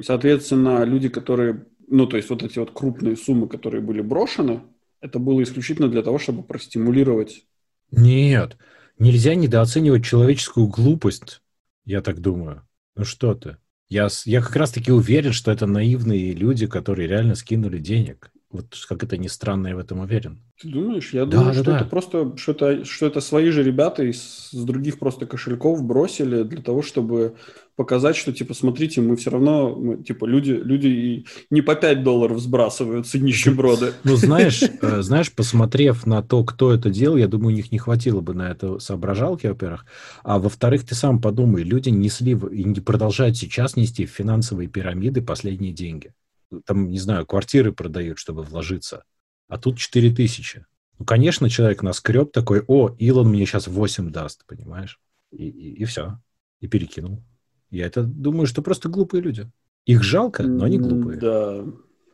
Соответственно, 0.00 0.84
люди, 0.84 1.08
которые 1.08 1.66
ну, 1.88 2.06
то 2.06 2.16
есть 2.16 2.30
вот 2.30 2.42
эти 2.42 2.58
вот 2.58 2.70
крупные 2.72 3.16
суммы, 3.16 3.48
которые 3.48 3.82
были 3.82 4.00
брошены, 4.00 4.62
это 5.00 5.18
было 5.18 5.42
исключительно 5.42 5.88
для 5.88 6.02
того, 6.02 6.18
чтобы 6.18 6.42
простимулировать. 6.42 7.44
Нет, 7.90 8.56
нельзя 8.98 9.34
недооценивать 9.34 10.04
человеческую 10.04 10.66
глупость, 10.68 11.42
я 11.84 12.00
так 12.00 12.20
думаю. 12.20 12.66
Ну 12.96 13.04
что 13.04 13.34
ты? 13.34 13.58
Я, 13.88 14.08
я 14.24 14.40
как 14.40 14.56
раз-таки 14.56 14.90
уверен, 14.90 15.32
что 15.32 15.52
это 15.52 15.66
наивные 15.66 16.32
люди, 16.32 16.66
которые 16.66 17.06
реально 17.06 17.34
скинули 17.34 17.78
денег. 17.78 18.30
Вот 18.50 18.74
как 18.88 19.02
это 19.02 19.16
ни 19.16 19.26
странно, 19.26 19.68
я 19.68 19.76
в 19.76 19.80
этом 19.80 19.98
уверен. 19.98 20.40
Ты 20.60 20.68
думаешь? 20.68 21.12
Я 21.12 21.26
да, 21.26 21.38
думаю, 21.38 21.54
да, 21.54 21.54
что 21.54 21.64
да. 21.64 21.76
это 21.76 21.84
просто, 21.86 22.36
что 22.36 22.52
это, 22.52 22.84
что 22.84 23.06
это 23.06 23.20
свои 23.20 23.50
же 23.50 23.62
ребята 23.64 24.04
из, 24.04 24.50
с 24.50 24.64
других 24.64 24.98
просто 24.98 25.26
кошельков 25.26 25.82
бросили 25.82 26.44
для 26.44 26.62
того, 26.62 26.82
чтобы 26.82 27.36
показать, 27.76 28.16
что, 28.16 28.32
типа, 28.32 28.54
смотрите, 28.54 29.00
мы 29.00 29.16
все 29.16 29.30
равно, 29.30 29.74
мы, 29.74 30.02
типа, 30.02 30.24
люди, 30.24 30.52
люди 30.52 31.26
не 31.50 31.62
по 31.62 31.74
5 31.74 32.02
долларов 32.02 32.40
сбрасываются 32.40 33.18
нищеброды. 33.20 33.92
Ну, 34.04 34.16
знаешь, 34.16 34.62
э, 34.62 35.02
знаешь, 35.02 35.32
посмотрев 35.32 36.06
на 36.06 36.22
то, 36.22 36.44
кто 36.44 36.72
это 36.72 36.90
делал, 36.90 37.16
я 37.16 37.28
думаю, 37.28 37.48
у 37.48 37.56
них 37.56 37.72
не 37.72 37.78
хватило 37.78 38.20
бы 38.20 38.34
на 38.34 38.50
это 38.50 38.78
соображалки, 38.78 39.46
во-первых. 39.46 39.86
А 40.22 40.38
во-вторых, 40.38 40.84
ты 40.86 40.94
сам 40.94 41.20
подумай, 41.20 41.62
люди 41.62 41.88
несли 41.88 42.32
и 42.32 42.64
не 42.64 42.80
продолжают 42.80 43.36
сейчас 43.36 43.76
нести 43.76 44.06
в 44.06 44.10
финансовые 44.10 44.68
пирамиды 44.68 45.22
последние 45.22 45.72
деньги 45.72 46.12
там, 46.64 46.90
не 46.90 46.98
знаю, 46.98 47.26
квартиры 47.26 47.72
продают, 47.72 48.18
чтобы 48.18 48.42
вложиться, 48.42 49.04
а 49.48 49.58
тут 49.58 49.78
4 49.78 50.14
тысячи. 50.14 50.64
Ну, 50.98 51.04
конечно, 51.04 51.50
человек 51.50 51.82
наскреб 51.82 52.32
такой, 52.32 52.62
о, 52.66 52.94
Илон 52.98 53.28
мне 53.28 53.46
сейчас 53.46 53.66
8 53.66 54.10
даст, 54.10 54.44
понимаешь? 54.46 55.00
И, 55.30 55.48
и, 55.48 55.82
и 55.82 55.84
все. 55.84 56.20
И 56.60 56.68
перекинул. 56.68 57.22
Я 57.70 57.86
это 57.86 58.02
думаю, 58.02 58.46
что 58.46 58.62
просто 58.62 58.88
глупые 58.88 59.22
люди. 59.22 59.50
Их 59.86 60.02
жалко, 60.02 60.42
но 60.42 60.64
они 60.64 60.78
глупые. 60.78 61.18
Да. 61.18 61.64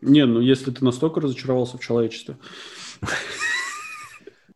Не, 0.01 0.27
ну 0.27 0.41
если 0.41 0.71
ты 0.71 0.85
настолько 0.85 1.21
разочаровался 1.21 1.77
в 1.77 1.81
человечестве. 1.81 2.37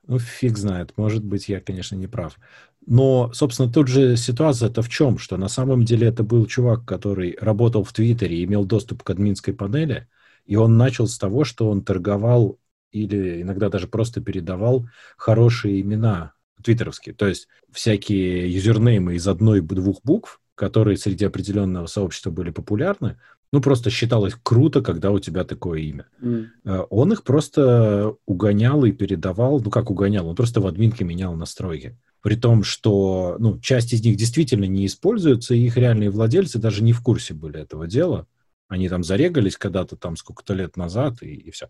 Ну, 0.06 0.18
фиг 0.18 0.58
знает. 0.58 0.92
Может 0.96 1.24
быть, 1.24 1.48
я, 1.48 1.60
конечно, 1.60 1.96
не 1.96 2.06
прав. 2.06 2.38
Но, 2.86 3.32
собственно, 3.32 3.72
тут 3.72 3.88
же 3.88 4.16
ситуация-то 4.16 4.82
в 4.82 4.88
чем? 4.90 5.16
Что 5.16 5.38
на 5.38 5.48
самом 5.48 5.84
деле 5.84 6.08
это 6.08 6.22
был 6.22 6.44
чувак, 6.46 6.84
который 6.84 7.38
работал 7.40 7.84
в 7.84 7.92
Твиттере 7.92 8.36
и 8.36 8.44
имел 8.44 8.66
доступ 8.66 9.02
к 9.02 9.10
админской 9.10 9.54
панели, 9.54 10.06
и 10.44 10.56
он 10.56 10.76
начал 10.76 11.06
с 11.06 11.16
того, 11.16 11.44
что 11.44 11.70
он 11.70 11.82
торговал 11.82 12.58
или 12.92 13.42
иногда 13.42 13.70
даже 13.70 13.88
просто 13.88 14.20
передавал 14.20 14.86
хорошие 15.16 15.80
имена 15.80 16.34
твиттеровские. 16.62 17.14
То 17.14 17.26
есть 17.26 17.48
всякие 17.72 18.52
юзернеймы 18.52 19.16
из 19.16 19.26
одной-двух 19.26 20.02
букв 20.04 20.40
которые 20.54 20.96
среди 20.96 21.24
определенного 21.24 21.86
сообщества 21.86 22.30
были 22.30 22.50
популярны, 22.50 23.16
ну, 23.52 23.60
просто 23.60 23.88
считалось 23.88 24.34
круто, 24.42 24.82
когда 24.82 25.12
у 25.12 25.20
тебя 25.20 25.44
такое 25.44 25.78
имя. 25.80 26.06
Mm. 26.20 26.86
Он 26.90 27.12
их 27.12 27.22
просто 27.22 28.16
угонял 28.26 28.84
и 28.84 28.90
передавал, 28.90 29.60
ну, 29.60 29.70
как 29.70 29.90
угонял, 29.90 30.26
он 30.26 30.34
просто 30.34 30.60
в 30.60 30.66
админке 30.66 31.04
менял 31.04 31.36
настройки. 31.36 31.96
При 32.20 32.34
том, 32.34 32.64
что, 32.64 33.36
ну, 33.38 33.60
часть 33.60 33.92
из 33.92 34.04
них 34.04 34.16
действительно 34.16 34.64
не 34.64 34.86
используется, 34.86 35.54
и 35.54 35.66
их 35.66 35.76
реальные 35.76 36.10
владельцы 36.10 36.58
даже 36.58 36.82
не 36.82 36.92
в 36.92 37.00
курсе 37.00 37.32
были 37.32 37.60
этого 37.60 37.86
дела. 37.86 38.26
Они 38.66 38.88
там 38.88 39.04
зарегались 39.04 39.56
когда-то 39.56 39.94
там 39.94 40.16
сколько-то 40.16 40.54
лет 40.54 40.76
назад, 40.76 41.22
и, 41.22 41.34
и 41.34 41.50
все. 41.52 41.68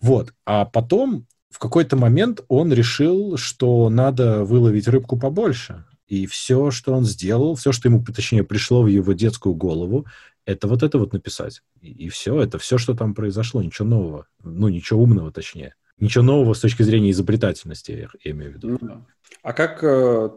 Вот. 0.00 0.32
А 0.44 0.64
потом 0.64 1.26
в 1.50 1.58
какой-то 1.58 1.96
момент 1.96 2.42
он 2.48 2.72
решил, 2.72 3.36
что 3.36 3.88
надо 3.88 4.44
выловить 4.44 4.86
рыбку 4.86 5.18
побольше. 5.18 5.84
И 6.06 6.26
все, 6.26 6.70
что 6.70 6.92
он 6.92 7.04
сделал, 7.04 7.54
все, 7.56 7.72
что 7.72 7.88
ему, 7.88 8.02
точнее, 8.04 8.44
пришло 8.44 8.82
в 8.82 8.86
его 8.86 9.12
детскую 9.12 9.54
голову, 9.54 10.06
это 10.44 10.68
вот 10.68 10.82
это 10.82 10.98
вот 10.98 11.12
написать. 11.12 11.62
И, 11.80 11.90
и 11.90 12.08
все, 12.08 12.40
это 12.40 12.58
все, 12.58 12.78
что 12.78 12.94
там 12.94 13.14
произошло, 13.14 13.62
ничего 13.62 13.88
нового. 13.88 14.26
Ну, 14.42 14.68
ничего 14.68 15.02
умного, 15.02 15.32
точнее. 15.32 15.74
Ничего 15.98 16.22
нового 16.22 16.54
с 16.54 16.60
точки 16.60 16.82
зрения 16.82 17.10
изобретательности, 17.10 17.92
я, 17.92 18.08
я 18.22 18.30
имею 18.30 18.52
в 18.52 18.54
виду. 18.54 18.68
Ну, 18.68 18.78
да. 18.80 19.06
А 19.42 19.52
как 19.52 19.80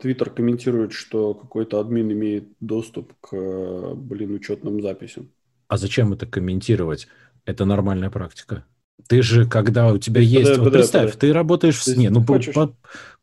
Твиттер 0.01 0.29
э, 0.29 0.31
комментирует, 0.31 0.93
что 0.93 1.33
какой-то 1.33 1.79
админ 1.79 2.11
имеет 2.11 2.47
доступ 2.59 3.13
к, 3.19 3.35
э, 3.35 3.93
блин, 3.95 4.33
учетным 4.33 4.81
записям? 4.81 5.31
А 5.67 5.77
зачем 5.77 6.13
это 6.13 6.25
комментировать? 6.25 7.07
Это 7.45 7.65
нормальная 7.65 8.09
практика. 8.09 8.65
Ты 9.07 9.21
же, 9.21 9.47
когда 9.47 9.91
у 9.91 9.97
тебя 9.97 10.21
есть... 10.21 10.57
Вот 10.57 10.71
представь, 10.71 11.15
ты 11.15 11.33
работаешь 11.33 11.77
в... 11.77 11.85
Ты 11.85 12.09
ну, 12.09 12.23
по, 12.23 12.39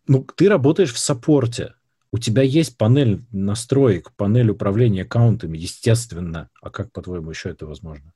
ну, 0.07 0.27
ты 0.35 0.49
работаешь 0.49 0.93
в 0.93 0.99
саппорте. 0.99 1.75
У 2.17 2.19
тебя 2.19 2.41
есть 2.41 2.79
панель 2.79 3.21
настроек, 3.31 4.11
панель 4.17 4.49
управления 4.49 5.03
аккаунтами, 5.03 5.59
естественно. 5.59 6.49
А 6.63 6.71
как, 6.71 6.91
по-твоему, 6.91 7.29
еще 7.29 7.51
это 7.51 7.67
возможно? 7.67 8.11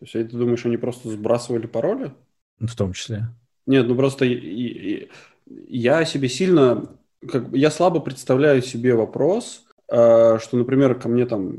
То 0.00 0.06
есть, 0.06 0.12
ты 0.12 0.36
думаешь, 0.36 0.66
они 0.66 0.76
просто 0.76 1.08
сбрасывали 1.08 1.68
пароли? 1.68 2.12
В 2.58 2.74
том 2.74 2.92
числе. 2.94 3.28
Нет, 3.64 3.86
ну 3.86 3.94
просто 3.94 4.24
я 4.24 6.04
себе 6.04 6.28
сильно... 6.28 6.90
Как, 7.30 7.44
я 7.52 7.70
слабо 7.70 8.00
представляю 8.00 8.60
себе 8.60 8.96
вопрос, 8.96 9.64
э, 9.88 10.38
что, 10.40 10.56
например, 10.56 10.96
ко 10.96 11.08
мне 11.08 11.24
там 11.24 11.58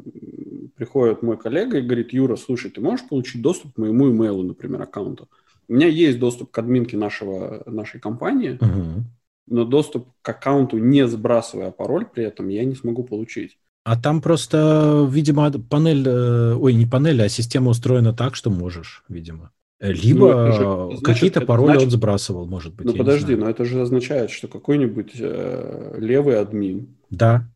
приходит 0.75 1.21
мой 1.23 1.37
коллега 1.37 1.77
и 1.77 1.81
говорит, 1.81 2.11
Юра, 2.11 2.35
слушай, 2.35 2.69
ты 2.71 2.81
можешь 2.81 3.07
получить 3.07 3.41
доступ 3.41 3.75
к 3.75 3.77
моему 3.77 4.11
имейлу, 4.11 4.43
например, 4.43 4.81
аккаунту? 4.81 5.29
У 5.69 5.73
меня 5.73 5.87
есть 5.87 6.19
доступ 6.19 6.51
к 6.51 6.57
админке 6.57 6.97
нашего, 6.97 7.63
нашей 7.65 8.01
компании, 8.01 8.57
угу. 8.59 9.05
Но 9.47 9.65
доступ 9.65 10.09
к 10.21 10.29
аккаунту, 10.29 10.77
не 10.77 11.07
сбрасывая 11.07 11.71
пароль 11.71 12.05
при 12.05 12.23
этом, 12.23 12.47
я 12.49 12.65
не 12.65 12.75
смогу 12.75 13.03
получить. 13.03 13.57
А 13.83 13.99
там 13.99 14.21
просто, 14.21 15.07
видимо, 15.09 15.51
панель, 15.51 16.07
э, 16.07 16.55
ой, 16.55 16.73
не 16.73 16.87
панель, 16.87 17.21
а 17.21 17.29
система 17.29 17.69
устроена 17.69 18.13
так, 18.13 18.35
что 18.35 18.49
можешь, 18.49 19.03
видимо. 19.07 19.51
Либо 19.79 20.89
ну, 20.91 21.01
какие-то 21.01 21.41
пароли 21.41 21.73
значит... 21.73 21.83
он 21.83 21.91
сбрасывал, 21.91 22.47
может 22.47 22.73
быть. 22.73 22.85
Ну 22.87 22.93
подожди, 22.93 23.35
но 23.35 23.49
это 23.49 23.65
же 23.65 23.81
означает, 23.81 24.31
что 24.31 24.47
какой-нибудь 24.47 25.11
э, 25.19 25.95
левый 25.99 26.39
админ 26.39 26.95
да, 27.09 27.47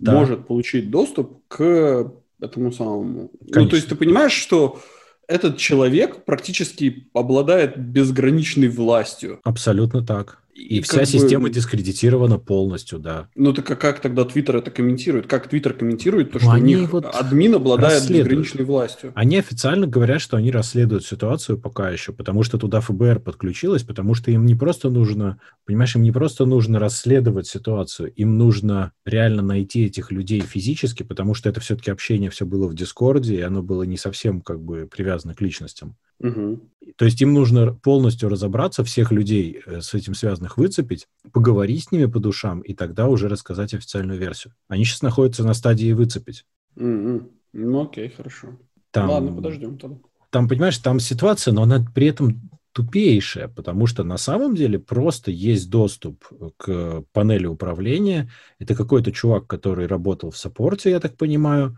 может 0.00 0.40
да. 0.40 0.44
получить 0.44 0.90
доступ 0.90 1.46
к 1.48 2.12
этому 2.40 2.72
самому. 2.72 3.30
Конечно. 3.40 3.62
Ну, 3.62 3.68
то 3.68 3.76
есть 3.76 3.88
ты 3.88 3.94
понимаешь, 3.94 4.32
что 4.32 4.80
этот 5.28 5.58
человек 5.58 6.24
практически 6.24 7.08
обладает 7.14 7.78
безграничной 7.78 8.68
властью. 8.68 9.40
Абсолютно 9.44 10.04
так. 10.04 10.42
И, 10.54 10.80
вся 10.82 11.04
система 11.04 11.44
бы... 11.44 11.50
дискредитирована 11.50 12.38
полностью, 12.38 12.98
да. 12.98 13.28
Ну 13.34 13.52
так 13.52 13.70
а 13.70 13.76
как 13.76 14.00
тогда 14.00 14.24
Твиттер 14.24 14.56
это 14.56 14.70
комментирует? 14.70 15.26
Как 15.26 15.48
Твиттер 15.48 15.72
комментирует 15.72 16.32
то, 16.32 16.38
ну, 16.38 16.50
что 16.50 16.54
у 16.54 16.58
них 16.58 16.92
вот 16.92 17.06
админ 17.06 17.54
обладает 17.54 18.08
безграничной 18.08 18.64
властью? 18.64 19.12
Они 19.14 19.38
официально 19.38 19.86
говорят, 19.86 20.20
что 20.20 20.36
они 20.36 20.50
расследуют 20.50 21.04
ситуацию 21.04 21.58
пока 21.58 21.90
еще, 21.90 22.12
потому 22.12 22.42
что 22.42 22.58
туда 22.58 22.80
ФБР 22.80 23.20
подключилось, 23.20 23.82
потому 23.82 24.14
что 24.14 24.30
им 24.30 24.44
не 24.44 24.54
просто 24.54 24.90
нужно, 24.90 25.40
понимаешь, 25.64 25.94
им 25.96 26.02
не 26.02 26.12
просто 26.12 26.44
нужно 26.44 26.78
расследовать 26.78 27.46
ситуацию, 27.46 28.12
им 28.12 28.36
нужно 28.36 28.92
реально 29.04 29.42
найти 29.42 29.86
этих 29.86 30.10
людей 30.10 30.40
физически, 30.40 31.02
потому 31.02 31.34
что 31.34 31.48
это 31.48 31.60
все-таки 31.60 31.90
общение 31.90 32.30
все 32.30 32.44
было 32.44 32.66
в 32.66 32.74
Дискорде, 32.74 33.36
и 33.36 33.40
оно 33.40 33.62
было 33.62 33.84
не 33.84 33.96
совсем 33.96 34.40
как 34.40 34.60
бы 34.60 34.88
привязано 34.90 35.34
к 35.34 35.40
личностям. 35.40 35.96
Угу. 36.20 36.60
То 36.96 37.04
есть 37.06 37.20
им 37.22 37.32
нужно 37.32 37.72
полностью 37.72 38.28
разобраться, 38.28 38.84
всех 38.84 39.10
людей 39.10 39.62
э, 39.64 39.80
с 39.80 39.94
этим 39.94 40.14
связанных 40.14 40.39
выцепить, 40.56 41.08
поговорить 41.32 41.84
с 41.84 41.92
ними 41.92 42.06
по 42.06 42.18
душам, 42.18 42.60
и 42.60 42.74
тогда 42.74 43.08
уже 43.08 43.28
рассказать 43.28 43.74
официальную 43.74 44.18
версию. 44.18 44.54
Они 44.68 44.84
сейчас 44.84 45.02
находятся 45.02 45.44
на 45.44 45.54
стадии 45.54 45.92
выцепить. 45.92 46.44
Угу. 46.76 47.30
Ну 47.52 47.82
окей, 47.82 48.08
хорошо. 48.08 48.58
Там, 48.90 49.10
Ладно, 49.10 49.32
подождем 49.32 49.78
тогда. 49.78 49.98
Там, 50.30 50.48
понимаешь, 50.48 50.78
там 50.78 51.00
ситуация, 51.00 51.52
но 51.52 51.62
она 51.62 51.84
при 51.94 52.06
этом 52.06 52.50
тупейшая, 52.72 53.48
потому 53.48 53.86
что 53.86 54.04
на 54.04 54.16
самом 54.16 54.54
деле 54.54 54.78
просто 54.78 55.30
есть 55.30 55.70
доступ 55.70 56.24
к 56.56 57.02
панели 57.12 57.46
управления. 57.46 58.30
Это 58.58 58.74
какой-то 58.74 59.12
чувак, 59.12 59.46
который 59.46 59.86
работал 59.86 60.30
в 60.30 60.36
саппорте, 60.36 60.90
я 60.90 61.00
так 61.00 61.16
понимаю, 61.16 61.76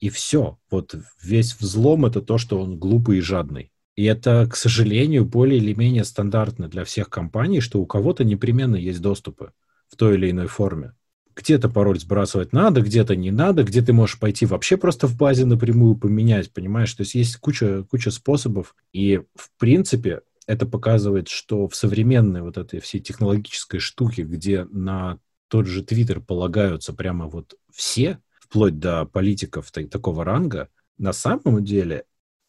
и 0.00 0.10
все. 0.10 0.58
Вот 0.70 0.94
весь 1.22 1.58
взлом— 1.58 2.04
это 2.06 2.20
то, 2.20 2.36
что 2.36 2.60
он 2.60 2.78
глупый 2.78 3.18
и 3.18 3.22
жадный. 3.22 3.72
И 3.96 4.04
это, 4.04 4.48
к 4.50 4.56
сожалению, 4.56 5.24
более 5.24 5.58
или 5.58 5.72
менее 5.74 6.04
стандартно 6.04 6.68
для 6.68 6.84
всех 6.84 7.08
компаний, 7.08 7.60
что 7.60 7.80
у 7.80 7.86
кого-то 7.86 8.24
непременно 8.24 8.76
есть 8.76 9.00
доступы 9.00 9.52
в 9.88 9.96
той 9.96 10.14
или 10.14 10.30
иной 10.30 10.48
форме. 10.48 10.94
Где-то 11.36 11.68
пароль 11.68 11.98
сбрасывать 11.98 12.52
надо, 12.52 12.80
где-то 12.80 13.16
не 13.16 13.30
надо, 13.30 13.64
где 13.64 13.82
ты 13.82 13.92
можешь 13.92 14.18
пойти 14.18 14.46
вообще 14.46 14.76
просто 14.76 15.06
в 15.06 15.16
базе 15.16 15.44
напрямую 15.44 15.96
поменять, 15.96 16.52
понимаешь? 16.52 16.92
То 16.92 17.02
есть 17.02 17.14
есть 17.14 17.36
куча, 17.36 17.84
куча 17.90 18.10
способов, 18.10 18.74
и 18.92 19.22
в 19.34 19.50
принципе 19.58 20.22
это 20.46 20.66
показывает, 20.66 21.28
что 21.28 21.68
в 21.68 21.74
современной 21.74 22.42
вот 22.42 22.56
этой 22.56 22.80
всей 22.80 23.00
технологической 23.00 23.80
штуке, 23.80 24.22
где 24.22 24.64
на 24.64 25.18
тот 25.48 25.66
же 25.66 25.82
Твиттер 25.82 26.20
полагаются 26.20 26.92
прямо 26.92 27.26
вот 27.26 27.54
все, 27.72 28.18
вплоть 28.40 28.78
до 28.78 29.04
политиков 29.04 29.70
такого 29.70 30.24
ранга, 30.24 30.68
на 30.98 31.12
самом 31.12 31.64
деле 31.64 32.04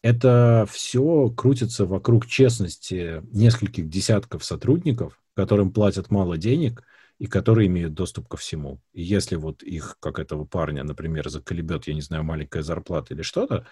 это 0.06 0.68
все 0.70 1.30
крутится 1.30 1.84
вокруг 1.84 2.26
честности 2.26 3.22
нескольких 3.32 3.88
десятков 3.88 4.44
сотрудников, 4.44 5.20
которым 5.34 5.72
платят 5.72 6.12
мало 6.12 6.38
денег 6.38 6.84
и 7.18 7.26
которые 7.26 7.66
имеют 7.66 7.94
доступ 7.94 8.28
ко 8.28 8.36
всему. 8.36 8.80
И 8.92 9.02
если 9.02 9.34
вот 9.34 9.64
их, 9.64 9.96
как 9.98 10.20
этого 10.20 10.44
парня, 10.44 10.84
например, 10.84 11.28
заколебет, 11.28 11.88
я 11.88 11.94
не 11.94 12.02
знаю, 12.02 12.22
маленькая 12.22 12.62
зарплата 12.62 13.14
или 13.14 13.22
что-то, 13.22 13.66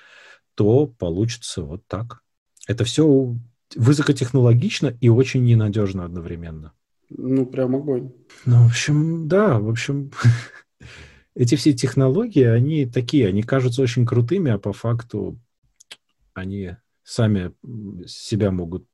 то 0.56 0.88
получится 0.88 1.62
вот 1.62 1.86
так. 1.86 2.22
Это 2.66 2.82
все 2.82 3.36
высокотехнологично 3.76 4.96
и 5.00 5.08
очень 5.08 5.44
ненадежно 5.44 6.04
одновременно. 6.04 6.72
Ну, 7.10 7.46
прям 7.46 7.76
огонь. 7.76 8.12
Ну, 8.44 8.64
в 8.64 8.66
общем, 8.66 9.28
да, 9.28 9.60
в 9.60 9.68
общем, 9.68 10.10
эти 11.36 11.54
все 11.54 11.74
технологии, 11.74 12.44
они 12.44 12.86
такие, 12.86 13.28
они 13.28 13.44
кажутся 13.44 13.82
очень 13.82 14.04
крутыми, 14.04 14.50
а 14.50 14.58
по 14.58 14.72
факту 14.72 15.38
они 16.34 16.76
сами 17.02 17.52
себя 18.06 18.50
могут 18.50 18.86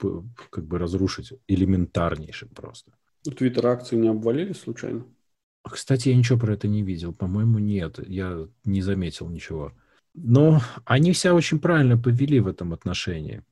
как 0.50 0.66
бы 0.66 0.78
разрушить 0.78 1.32
элементарнейшим 1.46 2.48
просто. 2.48 2.92
Твиттер 3.22 3.66
акции 3.66 3.96
не 3.96 4.08
обвалились 4.08 4.60
случайно? 4.60 5.04
Кстати, 5.62 6.08
я 6.08 6.16
ничего 6.16 6.38
про 6.38 6.54
это 6.54 6.68
не 6.68 6.82
видел. 6.82 7.12
По-моему, 7.12 7.58
нет. 7.58 7.98
Я 8.06 8.48
не 8.64 8.82
заметил 8.82 9.28
ничего. 9.28 9.72
Но 10.14 10.60
они 10.84 11.12
себя 11.12 11.34
очень 11.34 11.60
правильно 11.60 11.98
повели 11.98 12.40
в 12.40 12.48
этом 12.48 12.72
отношении. 12.72 13.44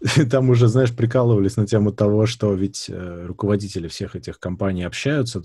Там 0.30 0.50
уже, 0.50 0.68
знаешь, 0.68 0.94
прикалывались 0.94 1.56
на 1.56 1.66
тему 1.66 1.92
того, 1.92 2.26
что 2.26 2.54
ведь 2.54 2.86
э, 2.88 3.26
руководители 3.26 3.88
всех 3.88 4.14
этих 4.14 4.38
компаний 4.38 4.84
общаются, 4.84 5.42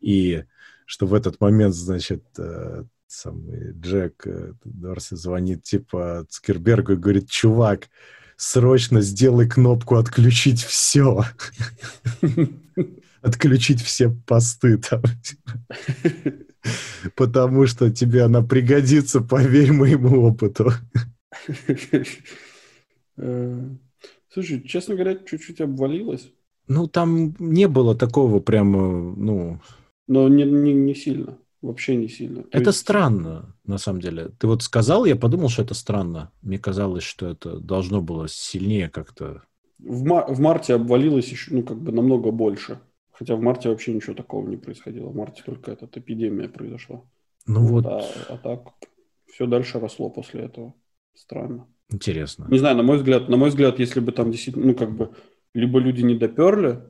и 0.00 0.44
что 0.86 1.06
в 1.06 1.14
этот 1.14 1.40
момент, 1.40 1.74
значит, 1.74 2.24
э, 2.38 2.84
самый 3.14 3.72
Джек 3.72 4.26
э, 4.26 4.52
Дорси 4.64 5.14
звонит 5.14 5.62
типа 5.62 6.26
Цукербергу 6.28 6.92
и 6.92 6.96
говорит, 6.96 7.30
чувак, 7.30 7.88
срочно 8.36 9.00
сделай 9.00 9.48
кнопку 9.48 9.96
«Отключить 9.96 10.62
все». 10.62 11.24
Отключить 13.22 13.80
все 13.80 14.10
посты 14.26 14.76
там. 14.76 15.02
Потому 17.16 17.66
что 17.66 17.90
тебе 17.90 18.22
она 18.22 18.42
пригодится, 18.42 19.20
поверь 19.20 19.72
моему 19.72 20.26
опыту. 20.26 20.72
Э, 23.16 23.68
слушай, 24.28 24.60
честно 24.62 24.94
говоря, 24.94 25.14
чуть-чуть 25.14 25.60
обвалилось. 25.60 26.32
Ну, 26.66 26.88
там 26.88 27.34
не 27.38 27.68
было 27.68 27.96
такого 27.96 28.40
прямо, 28.40 29.14
ну... 29.14 29.60
Но 30.06 30.28
не, 30.28 30.44
не, 30.44 30.72
не 30.74 30.94
сильно. 30.94 31.38
Вообще 31.64 31.96
не 31.96 32.08
сильно. 32.08 32.42
То 32.42 32.58
это 32.58 32.70
есть... 32.70 32.78
странно, 32.78 33.56
на 33.64 33.78
самом 33.78 34.00
деле. 34.00 34.28
Ты 34.38 34.46
вот 34.46 34.62
сказал, 34.62 35.06
я 35.06 35.16
подумал, 35.16 35.48
что 35.48 35.62
это 35.62 35.72
странно. 35.72 36.30
Мне 36.42 36.58
казалось, 36.58 37.04
что 37.04 37.26
это 37.26 37.58
должно 37.58 38.02
было 38.02 38.28
сильнее 38.28 38.90
как-то. 38.90 39.42
В, 39.78 40.04
мар- 40.04 40.30
в 40.30 40.38
марте 40.40 40.74
обвалилось 40.74 41.30
еще, 41.30 41.54
ну, 41.54 41.62
как 41.62 41.78
бы 41.80 41.90
намного 41.90 42.30
больше. 42.32 42.80
Хотя 43.12 43.34
в 43.34 43.40
марте 43.40 43.70
вообще 43.70 43.94
ничего 43.94 44.14
такого 44.14 44.46
не 44.46 44.58
происходило. 44.58 45.08
В 45.08 45.16
марте 45.16 45.42
только 45.42 45.72
эта 45.72 45.88
эпидемия 45.98 46.50
произошла. 46.50 47.02
Ну 47.46 47.66
вот. 47.66 47.86
А, 47.86 48.04
а 48.28 48.36
так 48.36 48.74
все 49.32 49.46
дальше 49.46 49.80
росло 49.80 50.10
после 50.10 50.42
этого. 50.42 50.74
Странно. 51.14 51.66
Интересно. 51.88 52.46
Не 52.50 52.58
знаю, 52.58 52.76
на 52.76 52.82
мой 52.82 52.98
взгляд, 52.98 53.30
на 53.30 53.38
мой 53.38 53.48
взгляд, 53.48 53.78
если 53.78 54.00
бы 54.00 54.12
там 54.12 54.30
действительно, 54.30 54.66
ну, 54.66 54.74
как 54.74 54.94
бы, 54.94 55.14
либо 55.54 55.78
люди 55.78 56.02
не 56.02 56.14
доперли, 56.14 56.82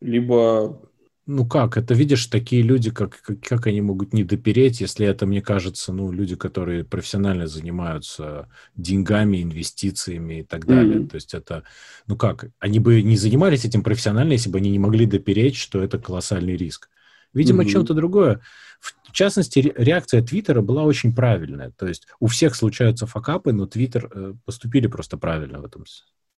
либо 0.00 0.90
ну 1.32 1.46
как, 1.46 1.76
это 1.76 1.94
видишь, 1.94 2.26
такие 2.26 2.62
люди, 2.62 2.90
как, 2.90 3.20
как, 3.22 3.40
как 3.40 3.66
они 3.66 3.80
могут 3.80 4.12
не 4.12 4.22
допереть, 4.22 4.80
если 4.80 5.06
это, 5.06 5.26
мне 5.26 5.40
кажется, 5.40 5.92
ну, 5.92 6.12
люди, 6.12 6.36
которые 6.36 6.84
профессионально 6.84 7.46
занимаются 7.46 8.48
деньгами, 8.76 9.42
инвестициями 9.42 10.40
и 10.40 10.42
так 10.42 10.66
далее. 10.66 10.98
Mm-hmm. 10.98 11.08
То 11.08 11.14
есть 11.14 11.34
это, 11.34 11.64
ну 12.06 12.16
как, 12.16 12.50
они 12.58 12.78
бы 12.80 13.02
не 13.02 13.16
занимались 13.16 13.64
этим 13.64 13.82
профессионально, 13.82 14.32
если 14.32 14.50
бы 14.50 14.58
они 14.58 14.70
не 14.70 14.78
могли 14.78 15.06
допереть, 15.06 15.56
что 15.56 15.82
это 15.82 15.98
колоссальный 15.98 16.56
риск. 16.56 16.90
Видимо, 17.32 17.62
mm-hmm. 17.62 17.68
чем-то 17.68 17.94
другое. 17.94 18.40
В 18.80 19.12
частности, 19.12 19.72
реакция 19.76 20.22
Твиттера 20.22 20.60
была 20.60 20.82
очень 20.82 21.14
правильная. 21.14 21.70
То 21.70 21.86
есть 21.86 22.06
у 22.20 22.26
всех 22.26 22.54
случаются 22.54 23.06
факапы, 23.06 23.52
но 23.52 23.66
Твиттер 23.66 24.10
э, 24.12 24.34
поступили 24.44 24.86
просто 24.86 25.16
правильно 25.16 25.60
в 25.60 25.64
этом 25.64 25.84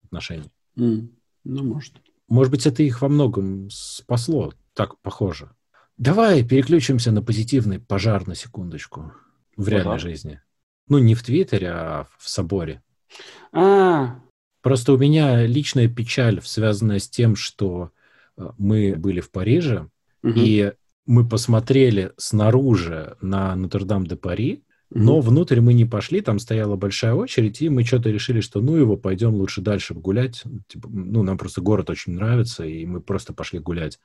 отношении. 0.04 0.50
Mm. 0.76 1.08
Ну, 1.44 1.64
может. 1.64 1.94
Может 2.28 2.50
быть, 2.50 2.66
это 2.66 2.82
их 2.82 3.02
во 3.02 3.08
многом 3.08 3.68
спасло 3.70 4.52
так 4.74 4.98
похоже. 5.00 5.50
Давай 5.96 6.44
переключимся 6.44 7.12
на 7.12 7.22
позитивный 7.22 7.78
пожар 7.78 8.26
на 8.26 8.34
секундочку 8.34 9.12
в 9.56 9.64
пожар? 9.64 9.80
реальной 9.80 9.98
жизни. 9.98 10.40
Ну, 10.88 10.98
не 10.98 11.14
в 11.14 11.22
Твиттере, 11.22 11.70
а 11.70 12.06
в 12.18 12.28
соборе. 12.28 12.82
А, 13.52 14.20
Просто 14.62 14.92
у 14.92 14.96
меня 14.96 15.44
личная 15.44 15.88
печаль, 15.88 16.40
связанная 16.42 17.00
с 17.00 17.08
тем, 17.08 17.34
что 17.34 17.90
э, 18.36 18.48
мы 18.58 18.94
были 18.96 19.20
в 19.20 19.30
Париже, 19.30 19.88
угу. 20.22 20.32
и 20.36 20.72
мы 21.04 21.28
посмотрели 21.28 22.12
снаружи 22.16 23.16
на 23.20 23.56
Нотр-Дам-де-Пари, 23.56 24.62
но 24.94 25.20
внутрь 25.20 25.60
мы 25.60 25.72
не 25.72 25.86
пошли, 25.86 26.20
там 26.20 26.38
стояла 26.38 26.76
большая 26.76 27.14
очередь, 27.14 27.62
и 27.62 27.70
мы 27.70 27.82
что-то 27.82 28.10
решили, 28.10 28.40
что 28.40 28.60
ну 28.60 28.76
его, 28.76 28.98
пойдем 28.98 29.34
лучше 29.34 29.62
дальше 29.62 29.94
гулять. 29.94 30.44
Типа, 30.68 30.86
ну, 30.92 31.22
нам 31.22 31.38
просто 31.38 31.62
город 31.62 31.88
очень 31.88 32.12
нравится, 32.12 32.64
и 32.66 32.84
мы 32.84 33.00
просто 33.00 33.32
пошли 33.32 33.58
гулять. 33.58 33.98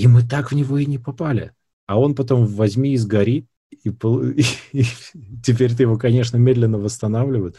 И 0.00 0.06
мы 0.06 0.22
так 0.22 0.50
в 0.50 0.54
него 0.54 0.78
и 0.78 0.86
не 0.86 0.98
попали. 0.98 1.52
А 1.86 1.98
он 1.98 2.14
потом 2.14 2.46
возьми 2.46 2.94
и 2.94 2.96
сгори, 2.96 3.46
и, 3.70 3.88
и, 3.88 3.92
и 4.72 4.84
теперь 5.44 5.74
ты 5.74 5.82
его, 5.82 5.98
конечно, 5.98 6.36
медленно 6.36 6.78
восстанавливают. 6.78 7.56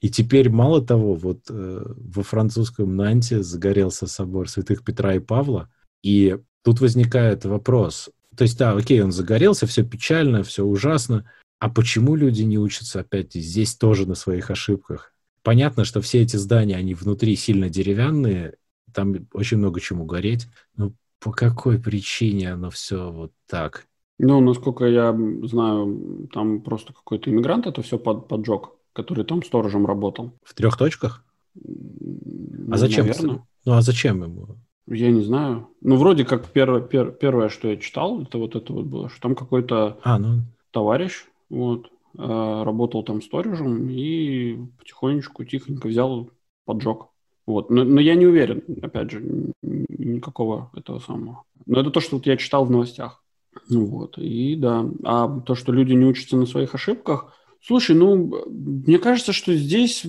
И 0.00 0.08
теперь, 0.08 0.48
мало 0.48 0.84
того, 0.84 1.14
вот 1.14 1.40
э, 1.50 1.82
во 1.84 2.22
французском 2.22 2.96
Нанте 2.96 3.42
загорелся 3.42 4.06
собор 4.06 4.48
святых 4.48 4.84
Петра 4.84 5.14
и 5.14 5.18
Павла, 5.18 5.68
и 6.02 6.38
тут 6.62 6.80
возникает 6.80 7.44
вопрос. 7.44 8.10
То 8.36 8.44
есть, 8.44 8.56
да, 8.56 8.72
окей, 8.72 9.02
он 9.02 9.12
загорелся, 9.12 9.66
все 9.66 9.84
печально, 9.84 10.42
все 10.42 10.64
ужасно, 10.64 11.30
а 11.58 11.68
почему 11.68 12.14
люди 12.14 12.42
не 12.42 12.58
учатся 12.58 13.00
опять 13.00 13.34
здесь 13.34 13.74
тоже 13.74 14.08
на 14.08 14.14
своих 14.14 14.50
ошибках? 14.50 15.12
Понятно, 15.42 15.84
что 15.84 16.00
все 16.00 16.22
эти 16.22 16.36
здания, 16.36 16.76
они 16.76 16.94
внутри 16.94 17.36
сильно 17.36 17.68
деревянные, 17.68 18.54
там 18.94 19.28
очень 19.32 19.58
много 19.58 19.80
чему 19.80 20.04
гореть. 20.04 20.46
Но 20.76 20.92
по 21.20 21.32
какой 21.32 21.78
причине 21.78 22.52
оно 22.52 22.70
все 22.70 23.10
вот 23.10 23.32
так? 23.46 23.86
Ну, 24.18 24.40
насколько 24.40 24.84
я 24.86 25.16
знаю, 25.44 26.28
там 26.32 26.60
просто 26.60 26.92
какой-то 26.92 27.30
иммигрант 27.30 27.66
это 27.66 27.82
все 27.82 27.98
под, 27.98 28.28
поджег, 28.28 28.70
который 28.92 29.24
там 29.24 29.42
сторожем 29.42 29.86
работал. 29.86 30.32
В 30.42 30.54
трех 30.54 30.76
точках? 30.76 31.24
Ну, 31.54 32.74
а 32.74 32.76
зачем? 32.76 33.06
Наверное. 33.06 33.46
Ну, 33.64 33.72
а 33.72 33.82
зачем 33.82 34.22
ему? 34.22 34.58
Я 34.86 35.10
не 35.10 35.22
знаю. 35.22 35.68
Ну, 35.80 35.96
вроде 35.96 36.24
как 36.24 36.48
первое, 36.48 36.80
пер, 36.80 37.12
первое, 37.12 37.48
что 37.48 37.68
я 37.68 37.76
читал, 37.76 38.22
это 38.22 38.38
вот 38.38 38.56
это 38.56 38.72
вот 38.72 38.86
было, 38.86 39.08
что 39.08 39.20
там 39.20 39.34
какой-то 39.34 39.98
а, 40.02 40.18
ну... 40.18 40.42
товарищ 40.70 41.26
вот, 41.48 41.90
э, 42.18 42.62
работал 42.64 43.02
там 43.04 43.22
сторожем 43.22 43.88
и 43.88 44.58
потихонечку, 44.78 45.44
тихонько 45.44 45.86
взял 45.88 46.30
поджег. 46.64 47.09
Вот. 47.50 47.70
Но, 47.70 47.84
но 47.84 48.00
я 48.00 48.14
не 48.14 48.26
уверен, 48.26 48.62
опять 48.80 49.10
же, 49.10 49.22
никакого 49.62 50.70
этого 50.74 51.00
самого. 51.00 51.42
Но 51.66 51.80
это 51.80 51.90
то, 51.90 52.00
что 52.00 52.16
вот 52.16 52.26
я 52.26 52.36
читал 52.36 52.64
в 52.64 52.70
новостях. 52.70 53.22
Вот. 53.68 54.18
И 54.18 54.54
да. 54.54 54.86
А 55.04 55.40
то, 55.40 55.54
что 55.54 55.72
люди 55.72 55.92
не 55.92 56.04
учатся 56.04 56.36
на 56.36 56.46
своих 56.46 56.74
ошибках, 56.74 57.34
слушай, 57.60 57.96
ну, 57.96 58.32
мне 58.48 58.98
кажется, 58.98 59.32
что 59.32 59.54
здесь, 59.54 60.06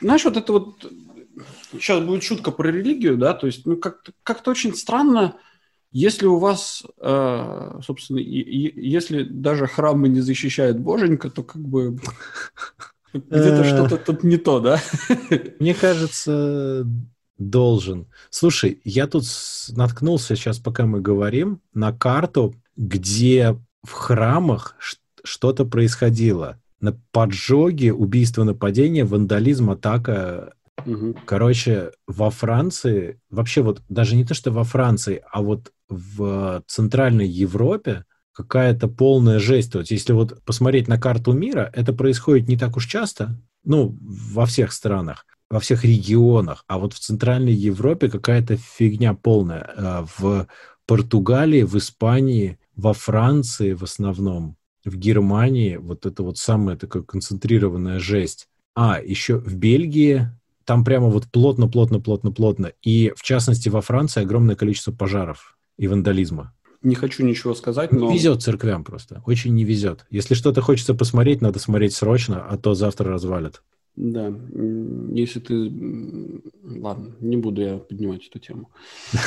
знаешь, 0.00 0.24
вот 0.24 0.36
это 0.36 0.52
вот 0.52 0.90
сейчас 1.72 2.04
будет 2.04 2.24
шутка 2.24 2.50
про 2.50 2.68
религию, 2.68 3.16
да, 3.16 3.34
то 3.34 3.46
есть, 3.46 3.66
ну, 3.66 3.76
как-то, 3.76 4.12
как-то 4.22 4.50
очень 4.50 4.74
странно, 4.74 5.36
если 5.90 6.26
у 6.26 6.38
вас, 6.38 6.84
э, 7.00 7.80
собственно, 7.84 8.18
и, 8.18 8.40
и, 8.40 8.88
если 8.88 9.22
даже 9.22 9.68
храмы 9.68 10.08
не 10.08 10.20
защищает 10.20 10.80
Боженька, 10.80 11.30
то 11.30 11.44
как 11.44 11.62
бы 11.62 11.98
где-то 13.14 13.62
э. 13.62 13.64
что-то 13.64 13.96
тут 13.96 14.24
не 14.24 14.36
то, 14.36 14.60
да? 14.60 14.80
Мне 15.60 15.74
кажется, 15.74 16.86
должен. 17.38 18.06
Слушай, 18.30 18.80
я 18.84 19.06
тут 19.06 19.24
наткнулся 19.70 20.36
сейчас, 20.36 20.58
пока 20.58 20.86
мы 20.86 21.00
говорим, 21.00 21.60
на 21.72 21.92
карту, 21.92 22.54
где 22.76 23.56
в 23.82 23.92
храмах 23.92 24.76
что-то 25.22 25.64
происходило. 25.64 26.60
На 26.80 26.98
поджоге, 27.12 27.92
убийство, 27.92 28.44
нападение, 28.44 29.04
вандализм, 29.04 29.70
атака 29.70 30.54
Угу. 30.86 31.16
Короче, 31.24 31.92
во 32.06 32.30
Франции, 32.30 33.20
вообще 33.30 33.62
вот 33.62 33.82
даже 33.88 34.16
не 34.16 34.24
то, 34.24 34.34
что 34.34 34.50
во 34.50 34.64
Франции, 34.64 35.22
а 35.30 35.40
вот 35.40 35.72
в 35.88 36.62
Центральной 36.66 37.28
Европе 37.28 38.04
какая-то 38.34 38.88
полная 38.88 39.38
жесть. 39.38 39.74
Вот 39.74 39.90
если 39.90 40.12
вот 40.12 40.42
посмотреть 40.44 40.88
на 40.88 41.00
карту 41.00 41.32
мира, 41.32 41.70
это 41.72 41.92
происходит 41.92 42.48
не 42.48 42.58
так 42.58 42.76
уж 42.76 42.86
часто, 42.86 43.40
ну, 43.64 43.96
во 44.00 44.44
всех 44.44 44.72
странах, 44.72 45.24
во 45.48 45.60
всех 45.60 45.84
регионах, 45.84 46.64
а 46.66 46.78
вот 46.78 46.92
в 46.92 46.98
Центральной 46.98 47.52
Европе 47.52 48.10
какая-то 48.10 48.56
фигня 48.56 49.14
полная. 49.14 49.70
Э, 49.76 50.06
в 50.18 50.48
Португалии, 50.86 51.62
в 51.62 51.76
Испании, 51.76 52.58
во 52.76 52.92
Франции 52.92 53.72
в 53.72 53.82
основном, 53.82 54.56
в 54.84 54.96
Германии 54.96 55.76
вот 55.76 56.06
это 56.06 56.22
вот 56.22 56.38
самая 56.38 56.76
такая 56.76 57.02
концентрированная 57.02 58.00
жесть. 58.00 58.48
А, 58.74 59.00
еще 59.00 59.38
в 59.38 59.54
Бельгии 59.54 60.28
там 60.64 60.84
прямо 60.84 61.08
вот 61.08 61.26
плотно, 61.30 61.68
плотно, 61.68 62.00
плотно, 62.00 62.32
плотно. 62.32 62.72
И 62.82 63.12
в 63.16 63.22
частности 63.22 63.68
во 63.68 63.80
Франции 63.80 64.22
огромное 64.22 64.56
количество 64.56 64.92
пожаров 64.92 65.56
и 65.78 65.88
вандализма. 65.88 66.52
Не 66.84 66.94
хочу 66.94 67.24
ничего 67.24 67.54
сказать, 67.54 67.92
но... 67.92 68.10
Не 68.10 68.18
везет 68.18 68.42
церквям 68.42 68.84
просто. 68.84 69.22
Очень 69.26 69.54
не 69.54 69.64
везет. 69.64 70.06
Если 70.10 70.34
что-то 70.34 70.60
хочется 70.60 70.94
посмотреть, 70.94 71.40
надо 71.40 71.58
смотреть 71.58 71.94
срочно, 71.94 72.46
а 72.46 72.58
то 72.58 72.74
завтра 72.74 73.10
развалят. 73.10 73.62
Да. 73.96 74.32
Если 75.12 75.40
ты... 75.40 76.42
Ладно, 76.62 77.16
не 77.20 77.38
буду 77.38 77.62
я 77.62 77.78
поднимать 77.78 78.26
эту 78.28 78.38
тему. 78.38 78.70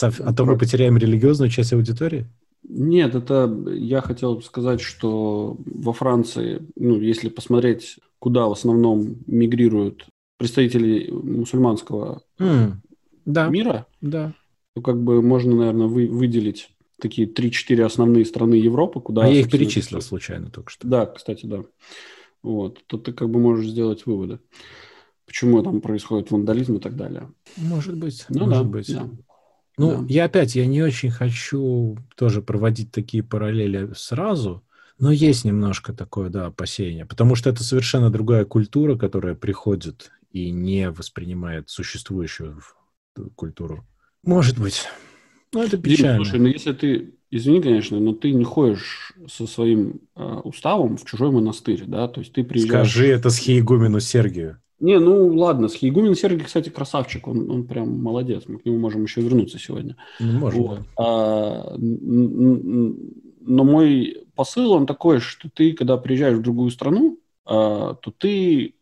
А 0.00 0.34
то 0.34 0.44
мы 0.44 0.58
потеряем 0.58 0.98
религиозную 0.98 1.48
часть 1.48 1.72
аудитории? 1.72 2.26
Нет, 2.64 3.14
это 3.14 3.48
я 3.68 4.00
хотел 4.00 4.42
сказать, 4.42 4.80
что 4.80 5.56
во 5.64 5.92
Франции, 5.92 6.66
ну, 6.74 6.98
если 7.00 7.28
посмотреть, 7.28 8.00
куда 8.18 8.46
в 8.46 8.52
основном 8.52 9.18
мигрируют 9.28 10.06
представители 10.38 11.12
мусульманского 11.12 12.22
mm, 12.40 12.72
да, 13.24 13.48
мира, 13.48 13.86
да. 14.00 14.34
То 14.74 14.82
как 14.82 15.02
бы 15.02 15.22
можно, 15.22 15.54
наверное, 15.54 15.86
вы, 15.86 16.06
выделить 16.06 16.70
такие 17.00 17.28
3-4 17.28 17.82
основные 17.82 18.24
страны 18.24 18.54
Европы, 18.54 19.00
куда... 19.00 19.24
А 19.24 19.28
я 19.28 19.40
их 19.40 19.50
перечислил 19.50 19.98
это... 19.98 20.06
случайно 20.06 20.50
только 20.50 20.70
что. 20.70 20.86
Да, 20.86 21.06
кстати, 21.06 21.46
да. 21.46 21.64
Вот, 22.42 22.82
то 22.86 22.98
ты 22.98 23.12
как 23.12 23.30
бы 23.30 23.38
можешь 23.38 23.68
сделать 23.68 24.06
выводы, 24.06 24.40
почему 25.26 25.62
там 25.62 25.80
происходит 25.80 26.30
вандализм 26.30 26.76
и 26.76 26.80
так 26.80 26.96
далее. 26.96 27.30
Может 27.56 27.96
быть, 27.96 28.24
ну, 28.28 28.46
может 28.46 28.64
да, 28.64 28.68
быть. 28.68 28.94
Да. 28.94 29.10
Ну, 29.78 29.98
да. 29.98 30.06
я 30.08 30.24
опять, 30.24 30.54
я 30.56 30.66
не 30.66 30.82
очень 30.82 31.10
хочу 31.10 31.96
тоже 32.16 32.42
проводить 32.42 32.90
такие 32.90 33.22
параллели 33.22 33.92
сразу, 33.94 34.64
но 34.98 35.10
есть 35.12 35.44
немножко 35.44 35.92
такое, 35.92 36.30
да, 36.30 36.46
опасение, 36.46 37.06
потому 37.06 37.34
что 37.36 37.50
это 37.50 37.62
совершенно 37.62 38.10
другая 38.10 38.44
культура, 38.44 38.96
которая 38.96 39.34
приходит 39.34 40.10
и 40.30 40.50
не 40.50 40.90
воспринимает 40.90 41.70
существующую 41.70 42.60
культуру. 43.34 43.86
Может 44.24 44.58
быть. 44.58 44.86
Ну, 45.52 45.62
это 45.62 45.76
печально. 45.76 46.18
Дим, 46.18 46.24
слушай, 46.24 46.40
ну 46.40 46.46
если 46.46 46.72
ты, 46.72 47.14
извини, 47.30 47.60
конечно, 47.60 48.00
но 48.00 48.12
ты 48.14 48.32
не 48.32 48.44
ходишь 48.44 49.12
со 49.28 49.46
своим 49.46 50.00
э, 50.16 50.40
уставом 50.44 50.96
в 50.96 51.04
чужой 51.04 51.30
монастырь, 51.30 51.84
да, 51.86 52.08
то 52.08 52.20
есть 52.20 52.32
ты 52.32 52.42
приезжаешь... 52.42 52.88
Скажи 52.88 53.08
это 53.08 53.30
с 53.30 53.38
Хейгумену 53.38 54.00
Сергию. 54.00 54.58
Не, 54.80 54.98
ну 54.98 55.28
ладно, 55.36 55.68
с 55.68 55.74
Хейгумен 55.74 56.14
Сергей, 56.14 56.44
кстати, 56.44 56.68
красавчик, 56.68 57.28
он, 57.28 57.50
он 57.50 57.66
прям 57.66 58.02
молодец, 58.02 58.44
мы 58.48 58.58
к 58.58 58.64
нему 58.64 58.78
можем 58.78 59.04
еще 59.04 59.20
вернуться 59.20 59.58
сегодня. 59.58 59.96
Ну, 60.18 60.40
можем, 60.40 60.62
вот. 60.62 60.78
да. 60.78 60.84
а, 60.96 61.76
но 61.78 63.64
мой 63.64 64.26
посыл, 64.34 64.72
он 64.72 64.86
такой, 64.86 65.20
что 65.20 65.48
ты, 65.48 65.72
когда 65.74 65.96
приезжаешь 65.98 66.38
в 66.38 66.42
другую 66.42 66.70
страну, 66.70 67.20
а, 67.44 67.94
то 67.94 68.10
ты 68.10 68.74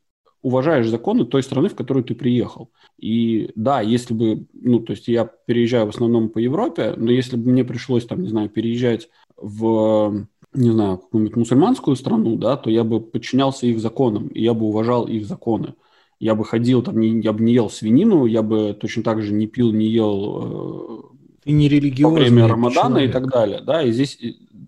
уважаешь 0.43 0.89
законы 0.89 1.25
той 1.25 1.43
страны, 1.43 1.69
в 1.69 1.75
которую 1.75 2.05
ты 2.05 2.15
приехал. 2.15 2.71
И 2.99 3.51
да, 3.55 3.81
если 3.81 4.15
бы, 4.15 4.47
ну, 4.53 4.81
то 4.81 4.93
есть 4.93 5.09
я 5.09 5.31
переезжаю 5.47 5.87
в 5.87 5.91
основном 5.91 6.29
по 6.29 6.39
Европе, 6.39 6.95
но 6.97 7.11
если 7.11 7.37
бы 7.37 7.51
мне 7.51 7.65
пришлось, 7.65 8.07
там, 8.07 8.23
не 8.23 8.29
знаю, 8.29 8.49
переезжать 8.49 9.09
в, 9.37 10.27
не 10.55 10.71
знаю, 10.71 10.99
какую-нибудь 10.99 11.37
мусульманскую 11.37 11.97
страну, 11.97 12.37
да, 12.37 12.57
то 12.57 12.71
я 12.71 12.85
бы 12.85 13.01
подчинялся 13.01 13.67
их 13.67 13.81
законам, 13.81 14.29
и 14.29 14.43
я 14.43 14.55
бы 14.55 14.67
уважал 14.67 15.07
их 15.07 15.27
законы. 15.27 15.75
Я 16.19 16.35
бы 16.35 16.45
ходил, 16.45 16.83
там, 16.83 16.99
не, 17.01 17.21
я 17.21 17.33
бы 17.33 17.43
не 17.43 17.55
ел 17.55 17.71
свинину, 17.71 18.27
я 18.27 18.43
бы 18.43 18.77
точно 18.79 19.03
так 19.03 19.23
же 19.23 19.33
не 19.33 19.47
пил, 19.47 19.73
не 19.73 19.87
ел 19.87 21.03
э, 21.03 21.17
Ты 21.45 21.53
не 21.53 21.69
религиозный 21.69 22.21
во 22.21 22.25
время 22.25 22.49
Рамадана 22.49 22.97
человек. 22.97 23.11
и 23.11 23.13
так 23.13 23.31
далее, 23.31 23.61
да, 23.65 23.83
и 23.83 23.91
здесь 23.91 24.19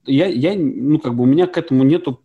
я, 0.07 0.27
я, 0.27 0.55
ну, 0.57 0.99
как 0.99 1.15
бы 1.15 1.25
у 1.25 1.27
меня 1.27 1.47
к 1.47 1.59
этому 1.59 1.85
нету, 1.85 2.23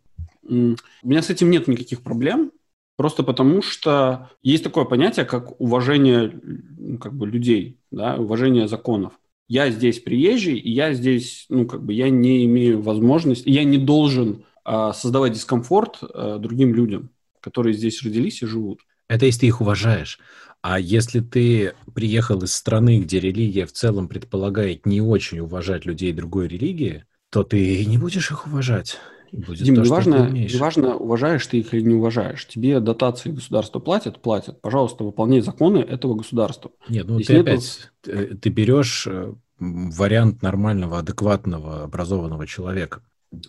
у 0.47 0.75
меня 1.03 1.21
с 1.21 1.29
этим 1.29 1.49
нет 1.49 1.67
никаких 1.67 2.01
проблем, 2.01 2.51
Просто 2.97 3.21
потому 3.21 3.61
что 3.61 4.31
есть 4.41 4.63
такое 4.63 4.83
понятие, 4.85 5.25
как 5.25 5.61
уважение 5.61 6.33
ну, 6.43 6.97
как 6.97 7.13
бы 7.13 7.27
людей, 7.27 7.79
да, 7.91 8.15
уважение 8.15 8.67
законов. 8.67 9.13
Я 9.47 9.69
здесь 9.69 9.99
приезжий, 9.99 10.57
и 10.57 10.71
я 10.71 10.93
здесь, 10.93 11.45
ну, 11.47 11.67
как 11.67 11.83
бы, 11.83 11.93
я 11.93 12.09
не 12.09 12.43
имею 12.45 12.81
возможности, 12.81 13.49
я 13.49 13.63
не 13.63 13.77
должен 13.77 14.43
а, 14.65 14.93
создавать 14.93 15.33
дискомфорт 15.33 15.99
а, 16.01 16.39
другим 16.39 16.73
людям, 16.73 17.11
которые 17.39 17.73
здесь 17.73 18.01
родились 18.01 18.41
и 18.41 18.47
живут. 18.47 18.81
Это 19.07 19.25
если 19.27 19.41
ты 19.41 19.47
их 19.47 19.61
уважаешь. 19.61 20.19
А 20.61 20.79
если 20.79 21.19
ты 21.19 21.75
приехал 21.93 22.43
из 22.43 22.53
страны, 22.53 22.99
где 22.99 23.19
религия 23.19 23.65
в 23.67 23.71
целом 23.71 24.07
предполагает 24.07 24.85
не 24.85 25.01
очень 25.01 25.39
уважать 25.39 25.85
людей 25.85 26.11
другой 26.13 26.47
религии, 26.47 27.05
то 27.29 27.43
ты 27.43 27.85
не 27.85 27.97
будешь 27.99 28.31
их 28.31 28.47
уважать. 28.47 28.97
Будет 29.31 29.63
Дим, 29.63 29.75
то, 29.75 29.81
неважно, 29.81 30.29
неважно, 30.29 30.95
уважаешь 30.95 31.45
ты 31.47 31.59
их 31.59 31.73
или 31.73 31.81
не 31.81 31.95
уважаешь. 31.95 32.47
Тебе 32.47 32.79
дотации 32.79 33.31
государства 33.31 33.79
платят, 33.79 34.21
платят. 34.21 34.61
Пожалуйста, 34.61 35.03
выполняй 35.03 35.41
законы 35.41 35.79
этого 35.79 36.15
государства. 36.15 36.71
Нет, 36.89 37.07
ну 37.07 37.15
Здесь 37.15 37.27
ты 37.27 37.33
нету... 37.33 37.49
опять, 37.49 37.91
ты, 38.01 38.35
ты 38.35 38.49
берешь 38.49 39.07
э, 39.07 39.33
вариант 39.59 40.41
нормального, 40.41 40.99
адекватного, 40.99 41.83
образованного 41.83 42.47
человека. 42.47 43.01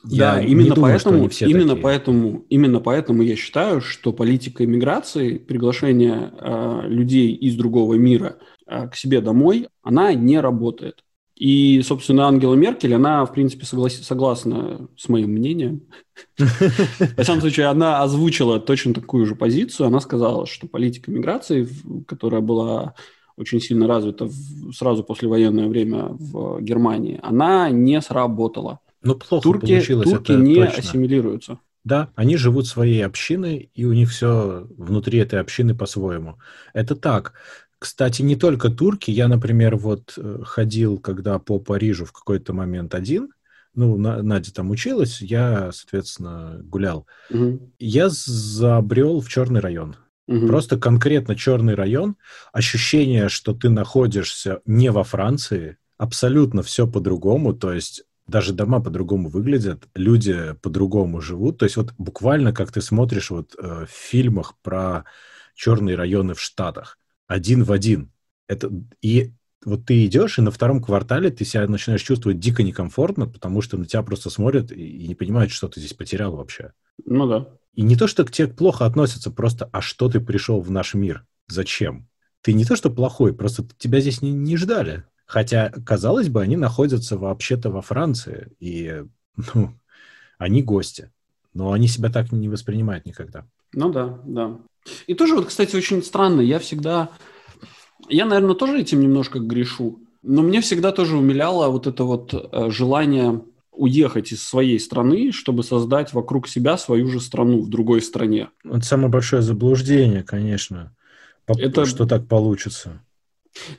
Я 0.05 0.35
да, 0.35 0.43
именно 0.43 0.75
думаю, 0.75 0.95
поэтому, 0.95 1.29
именно 1.41 1.69
такие. 1.69 1.83
поэтому, 1.83 2.45
именно 2.49 2.81
поэтому 2.81 3.23
я 3.23 3.37
считаю, 3.37 3.81
что 3.81 4.13
политика 4.13 4.65
иммиграции, 4.65 5.39
приглашение 5.39 6.33
э, 6.37 6.81
людей 6.89 7.33
из 7.33 7.55
другого 7.55 7.95
мира 7.95 8.39
э, 8.67 8.89
к 8.89 8.97
себе 8.97 9.21
домой, 9.21 9.69
она 9.83 10.13
не 10.15 10.41
работает. 10.41 11.05
И, 11.39 11.83
собственно, 11.83 12.27
Ангела 12.27 12.55
Меркель, 12.55 12.95
она, 12.95 13.25
в 13.25 13.33
принципе, 13.33 13.65
соглас... 13.65 13.95
согласна 13.95 14.89
с 14.97 15.09
моим 15.09 15.31
мнением. 15.31 15.83
В 16.37 17.23
самом 17.23 17.41
случае, 17.41 17.67
она 17.67 18.03
озвучила 18.03 18.59
точно 18.59 18.93
такую 18.93 19.25
же 19.25 19.37
позицию. 19.37 19.87
Она 19.87 20.01
сказала, 20.01 20.47
что 20.47 20.67
политика 20.67 21.13
миграции, 21.13 21.69
которая 22.09 22.41
была 22.41 22.95
очень 23.37 23.61
сильно 23.61 23.87
развита 23.87 24.25
в, 24.25 24.73
сразу 24.73 25.05
после 25.05 25.29
военное 25.29 25.69
время 25.69 26.09
в 26.09 26.61
Германии, 26.61 27.21
она 27.23 27.71
не 27.71 28.01
сработала. 28.01 28.81
Ну, 29.03 29.15
плохо 29.15 29.45
турки, 29.45 29.75
получилось, 29.75 30.11
турки 30.11 30.33
это 30.33 30.41
не 30.43 30.57
точно. 30.57 30.79
ассимилируются. 30.79 31.61
Да, 31.85 32.11
они 32.17 32.37
живут 32.37 32.67
своей 32.67 33.07
общиной, 33.07 33.71
и 33.75 33.85
у 33.85 33.93
них 33.93 34.11
все 34.11 34.67
внутри 34.77 35.21
этой 35.21 35.39
общины 35.41 35.77
по-своему. 35.77 36.39
Это 36.75 36.97
так. 36.97 37.35
Кстати, 37.79 38.23
не 38.23 38.37
только 38.37 38.71
турки. 38.71 39.11
Я, 39.11 39.29
например, 39.29 39.77
вот 39.77 40.15
э, 40.17 40.41
ходил, 40.45 40.99
когда 40.99 41.39
по 41.39 41.59
Парижу 41.61 42.05
в 42.05 42.13
какой-то 42.13 42.53
момент 42.53 42.95
один. 42.95 43.31
Ну, 43.75 43.97
Надя 43.97 44.53
там 44.53 44.71
училась, 44.71 45.21
я, 45.21 45.71
соответственно, 45.73 46.59
гулял. 46.65 47.07
Угу. 47.31 47.73
Я 47.79 48.09
забрел 48.11 49.21
в 49.21 49.29
черный 49.29 49.61
район. 49.61 49.95
Угу. 50.27 50.49
Просто 50.49 50.79
конкретно 50.79 51.37
черный 51.37 51.75
район. 51.75 52.17
Ощущение, 52.53 53.29
что 53.29 53.55
ты 53.55 53.69
находишься 53.69 54.61
не 54.67 54.91
во 54.91 55.05
Франции, 55.05 55.77
абсолютно 55.97 56.63
все 56.63 56.89
по-другому. 56.89 57.55
То 57.55 57.73
есть 57.73 58.03
даже 58.27 58.53
дома 58.53 58.81
по-другому 58.81 59.29
выглядят, 59.29 59.85
люди 59.95 60.55
по-другому 60.61 61.21
живут. 61.21 61.59
То 61.59 61.65
есть 61.65 61.77
вот 61.77 61.95
буквально 61.99 62.53
как 62.53 62.73
ты 62.73 62.81
смотришь 62.81 63.31
вот 63.31 63.55
э, 63.57 63.87
в 63.87 63.91
фильмах 63.91 64.55
про 64.63 65.05
черные 65.55 65.95
районы 65.95 66.35
в 66.35 66.41
Штатах 66.41 66.99
один 67.29 67.63
в 67.63 67.71
один. 67.71 68.11
Это, 68.49 68.73
и 69.01 69.33
вот 69.65 69.85
ты 69.85 70.05
идешь, 70.07 70.39
и 70.39 70.43
на 70.43 70.51
втором 70.51 70.83
квартале 70.83 71.31
ты 71.31 71.45
себя 71.45 71.67
начинаешь 71.69 72.03
чувствовать 72.03 72.41
дико 72.41 72.63
некомфортно, 72.63 73.27
потому 73.27 73.61
что 73.61 73.77
на 73.77 73.87
тебя 73.87 74.03
просто 74.03 74.31
смотрят 74.31 74.73
и, 74.73 75.07
не 75.07 75.15
понимают, 75.15 75.53
что 75.53 75.69
ты 75.69 75.79
здесь 75.79 75.95
потерял 75.95 76.35
вообще. 76.35 76.73
Ну 77.05 77.29
да. 77.29 77.49
И 77.75 77.83
не 77.83 77.95
то, 77.95 78.09
что 78.09 78.25
к 78.25 78.33
тебе 78.33 78.49
плохо 78.49 78.87
относятся, 78.87 79.31
просто, 79.31 79.69
а 79.73 79.81
что 79.81 80.09
ты 80.09 80.21
пришел 80.21 80.61
в 80.61 80.71
наш 80.71 80.95
мир? 80.95 81.27
Зачем? 81.47 82.09
Ты 82.41 82.53
не 82.53 82.65
то, 82.65 82.77
что 82.77 82.91
плохой, 82.91 83.35
просто 83.35 83.67
тебя 83.79 84.01
здесь 84.01 84.23
не, 84.23 84.33
не 84.33 84.57
ждали. 84.57 85.05
Хотя, 85.27 85.71
казалось 85.85 86.29
бы, 86.31 86.41
они 86.41 86.57
находятся 86.57 87.19
вообще-то 87.19 87.71
во 87.71 87.83
Франции, 87.83 88.53
и, 88.61 89.05
ну, 89.55 89.75
они 90.39 90.63
гости. 90.63 91.13
Но 91.53 91.73
они 91.73 91.89
себя 91.89 92.11
так 92.11 92.33
не 92.33 92.49
воспринимают 92.49 93.05
никогда. 93.05 93.47
Ну 93.73 93.91
да, 93.91 94.21
да. 94.25 94.59
И 95.07 95.15
тоже 95.15 95.35
вот, 95.35 95.47
кстати, 95.47 95.77
очень 95.77 96.03
странно. 96.03 96.41
Я 96.41 96.59
всегда... 96.59 97.11
Я, 98.09 98.27
наверное, 98.27 98.55
тоже 98.55 98.81
этим 98.81 99.01
немножко 99.01 99.39
грешу. 99.39 100.01
Но 100.23 100.43
мне 100.43 100.61
всегда 100.61 100.93
тоже 100.93 101.17
умиляло 101.17 101.69
вот 101.69 101.87
это 101.87 102.05
вот 102.05 102.35
э, 102.35 102.71
желание 102.71 103.43
уехать 103.73 104.33
из 104.33 104.43
своей 104.43 104.81
страны, 104.81 105.31
чтобы 105.33 105.63
создать 105.63 106.13
вокруг 106.13 106.49
себя 106.49 106.77
свою 106.77 107.09
же 107.09 107.21
страну 107.21 107.61
в 107.61 107.69
другой 107.69 108.03
стране. 108.03 108.51
Это 108.65 108.81
самое 108.81 109.09
большое 109.09 109.41
заблуждение, 109.41 110.25
конечно, 110.25 110.95
это... 111.47 111.87
что 111.87 112.07
так 112.07 112.27
получится. 112.27 113.01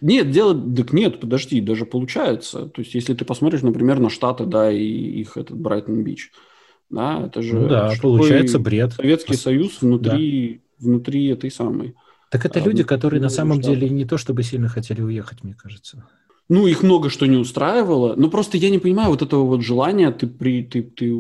Нет, 0.02 0.32
дело, 0.32 0.56
так 0.76 0.94
нет, 0.94 1.20
подожди, 1.20 1.62
даже 1.62 1.86
получается. 1.86 2.66
То 2.68 2.82
есть, 2.82 2.96
если 2.96 3.14
ты 3.14 3.26
посмотришь, 3.26 3.62
например, 3.62 4.00
на 4.00 4.10
Штаты, 4.10 4.46
да, 4.46 4.72
и 4.72 4.84
их 4.84 5.38
этот 5.38 5.58
Брайтон-Бич, 5.58 6.32
да, 6.90 7.26
это 7.26 7.42
же... 7.42 7.60
Ну 7.60 7.68
да, 7.68 7.94
получается 8.02 8.58
бред. 8.58 8.94
Советский 8.94 9.36
Союз 9.36 9.82
внутри 9.82 10.62
внутри 10.80 11.28
этой 11.28 11.52
самой. 11.52 11.96
Так 12.30 12.46
это 12.46 12.60
а, 12.60 12.64
люди, 12.64 12.84
которые 12.84 13.22
на 13.22 13.30
самом 13.30 13.62
штата. 13.62 13.76
деле 13.76 13.90
не 13.90 14.06
то 14.06 14.18
чтобы 14.18 14.44
сильно 14.44 14.68
хотели 14.68 15.02
уехать, 15.02 15.44
мне 15.44 15.56
кажется. 15.56 16.06
Ну, 16.48 16.68
их 16.68 16.84
много 16.84 17.10
что 17.10 17.26
не 17.28 17.38
устраивало. 17.38 18.16
Но 18.16 18.30
просто 18.30 18.58
я 18.58 18.70
не 18.70 18.80
понимаю 18.80 19.10
вот 19.10 19.22
этого 19.22 19.44
вот 19.46 19.62
желания. 19.62 20.12
Ты, 20.12 20.28
при, 20.28 20.64
ты, 20.64 20.82
ты 20.82 21.16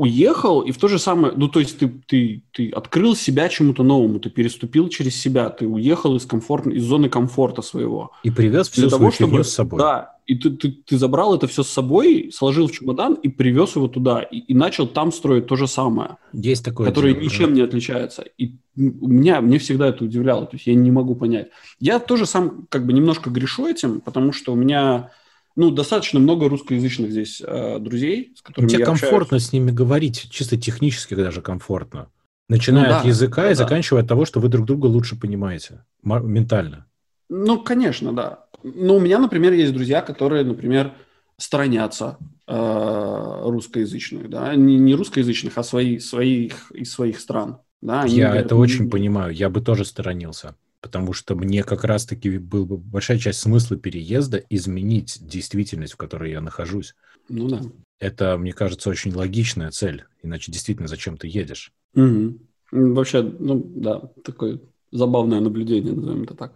уехал, 0.00 0.62
и 0.62 0.72
в 0.72 0.78
то 0.78 0.88
же 0.88 0.98
самое, 0.98 1.34
ну, 1.36 1.46
то 1.48 1.60
есть 1.60 1.78
ты, 1.78 1.88
ты, 2.06 2.42
ты 2.52 2.70
открыл 2.70 3.14
себя 3.14 3.50
чему-то 3.50 3.82
новому, 3.82 4.18
ты 4.18 4.30
переступил 4.30 4.88
через 4.88 5.20
себя, 5.20 5.50
ты 5.50 5.66
уехал 5.66 6.16
из, 6.16 6.24
комфорт, 6.24 6.66
из 6.68 6.84
зоны 6.84 7.10
комфорта 7.10 7.60
своего. 7.60 8.10
И 8.22 8.30
привез 8.30 8.70
всю 8.70 8.80
Для 8.80 8.90
того, 8.90 9.10
чтобы, 9.10 9.44
с 9.44 9.50
собой. 9.52 9.78
Да, 9.78 10.16
и 10.26 10.36
ты, 10.36 10.50
ты, 10.52 10.70
ты 10.70 10.96
забрал 10.96 11.34
это 11.34 11.46
все 11.46 11.62
с 11.62 11.68
собой, 11.68 12.30
сложил 12.32 12.68
в 12.68 12.72
чемодан 12.72 13.12
и 13.12 13.28
привез 13.28 13.76
его 13.76 13.88
туда, 13.88 14.22
и, 14.22 14.38
и 14.38 14.54
начал 14.54 14.86
там 14.86 15.12
строить 15.12 15.46
то 15.46 15.56
же 15.56 15.66
самое. 15.66 16.16
Есть 16.32 16.64
такое 16.64 16.86
Которое 16.86 17.12
дело, 17.12 17.22
ничем 17.22 17.48
да. 17.48 17.54
не 17.56 17.60
отличается. 17.60 18.24
И 18.38 18.54
меня, 18.76 19.42
мне 19.42 19.58
всегда 19.58 19.88
это 19.88 20.04
удивляло, 20.04 20.46
то 20.46 20.56
есть 20.56 20.66
я 20.66 20.74
не 20.74 20.90
могу 20.90 21.14
понять. 21.14 21.48
Я 21.78 21.98
тоже 21.98 22.24
сам 22.24 22.66
как 22.70 22.86
бы 22.86 22.94
немножко 22.94 23.28
грешу 23.28 23.66
этим, 23.66 24.00
потому 24.00 24.32
что 24.32 24.54
у 24.54 24.56
меня 24.56 25.10
ну, 25.56 25.70
достаточно 25.70 26.20
много 26.20 26.48
русскоязычных 26.48 27.10
здесь 27.10 27.42
э, 27.44 27.78
друзей, 27.78 28.32
с 28.36 28.42
которыми 28.42 28.68
Тебе 28.68 28.80
я 28.80 28.86
комфортно 28.86 29.36
общаюсь. 29.36 29.46
с 29.46 29.52
ними 29.52 29.70
говорить, 29.70 30.28
чисто 30.30 30.56
технически 30.56 31.14
даже 31.14 31.42
комфортно. 31.42 32.08
Начиная 32.48 32.84
ну, 32.84 32.88
да, 32.90 33.00
от 33.00 33.06
языка 33.06 33.42
да, 33.42 33.50
и 33.52 33.54
заканчивая 33.54 34.02
от 34.02 34.08
того, 34.08 34.24
что 34.24 34.40
вы 34.40 34.48
друг 34.48 34.66
друга 34.66 34.86
лучше 34.86 35.18
понимаете 35.18 35.84
ментально. 36.02 36.86
Ну, 37.28 37.60
конечно, 37.60 38.12
да. 38.12 38.46
Но 38.62 38.96
у 38.96 39.00
меня, 39.00 39.18
например, 39.18 39.52
есть 39.52 39.72
друзья, 39.72 40.02
которые, 40.02 40.44
например, 40.44 40.92
сторонятся 41.36 42.18
э, 42.46 43.40
русскоязычных, 43.44 44.28
да, 44.28 44.54
не, 44.54 44.76
не 44.78 44.94
русскоязычных, 44.94 45.56
а 45.56 45.62
свои, 45.62 45.98
своих 45.98 46.70
из 46.72 46.92
своих 46.92 47.20
стран. 47.20 47.58
Да, 47.80 48.04
я 48.04 48.26
говорят, 48.26 48.46
это 48.46 48.56
очень 48.56 48.90
понимаю, 48.90 49.32
я 49.32 49.48
бы 49.48 49.60
тоже 49.60 49.84
сторонился 49.84 50.54
потому 50.80 51.12
что 51.12 51.34
мне 51.34 51.62
как 51.62 51.84
раз-таки 51.84 52.38
был 52.38 52.66
бы 52.66 52.76
большая 52.76 53.18
часть 53.18 53.40
смысла 53.40 53.76
переезда 53.76 54.38
изменить 54.48 55.18
действительность, 55.20 55.94
в 55.94 55.96
которой 55.96 56.30
я 56.30 56.40
нахожусь. 56.40 56.94
Ну 57.28 57.48
да. 57.48 57.60
Это, 57.98 58.38
мне 58.38 58.52
кажется, 58.52 58.88
очень 58.88 59.14
логичная 59.14 59.70
цель, 59.70 60.04
иначе 60.22 60.50
действительно 60.50 60.88
зачем 60.88 61.16
ты 61.16 61.28
едешь? 61.28 61.72
Угу. 61.94 62.38
Вообще, 62.72 63.22
ну 63.22 63.62
да, 63.76 64.00
такое 64.24 64.60
забавное 64.90 65.40
наблюдение, 65.40 65.92
назовем 65.92 66.22
это 66.22 66.34
так. 66.34 66.54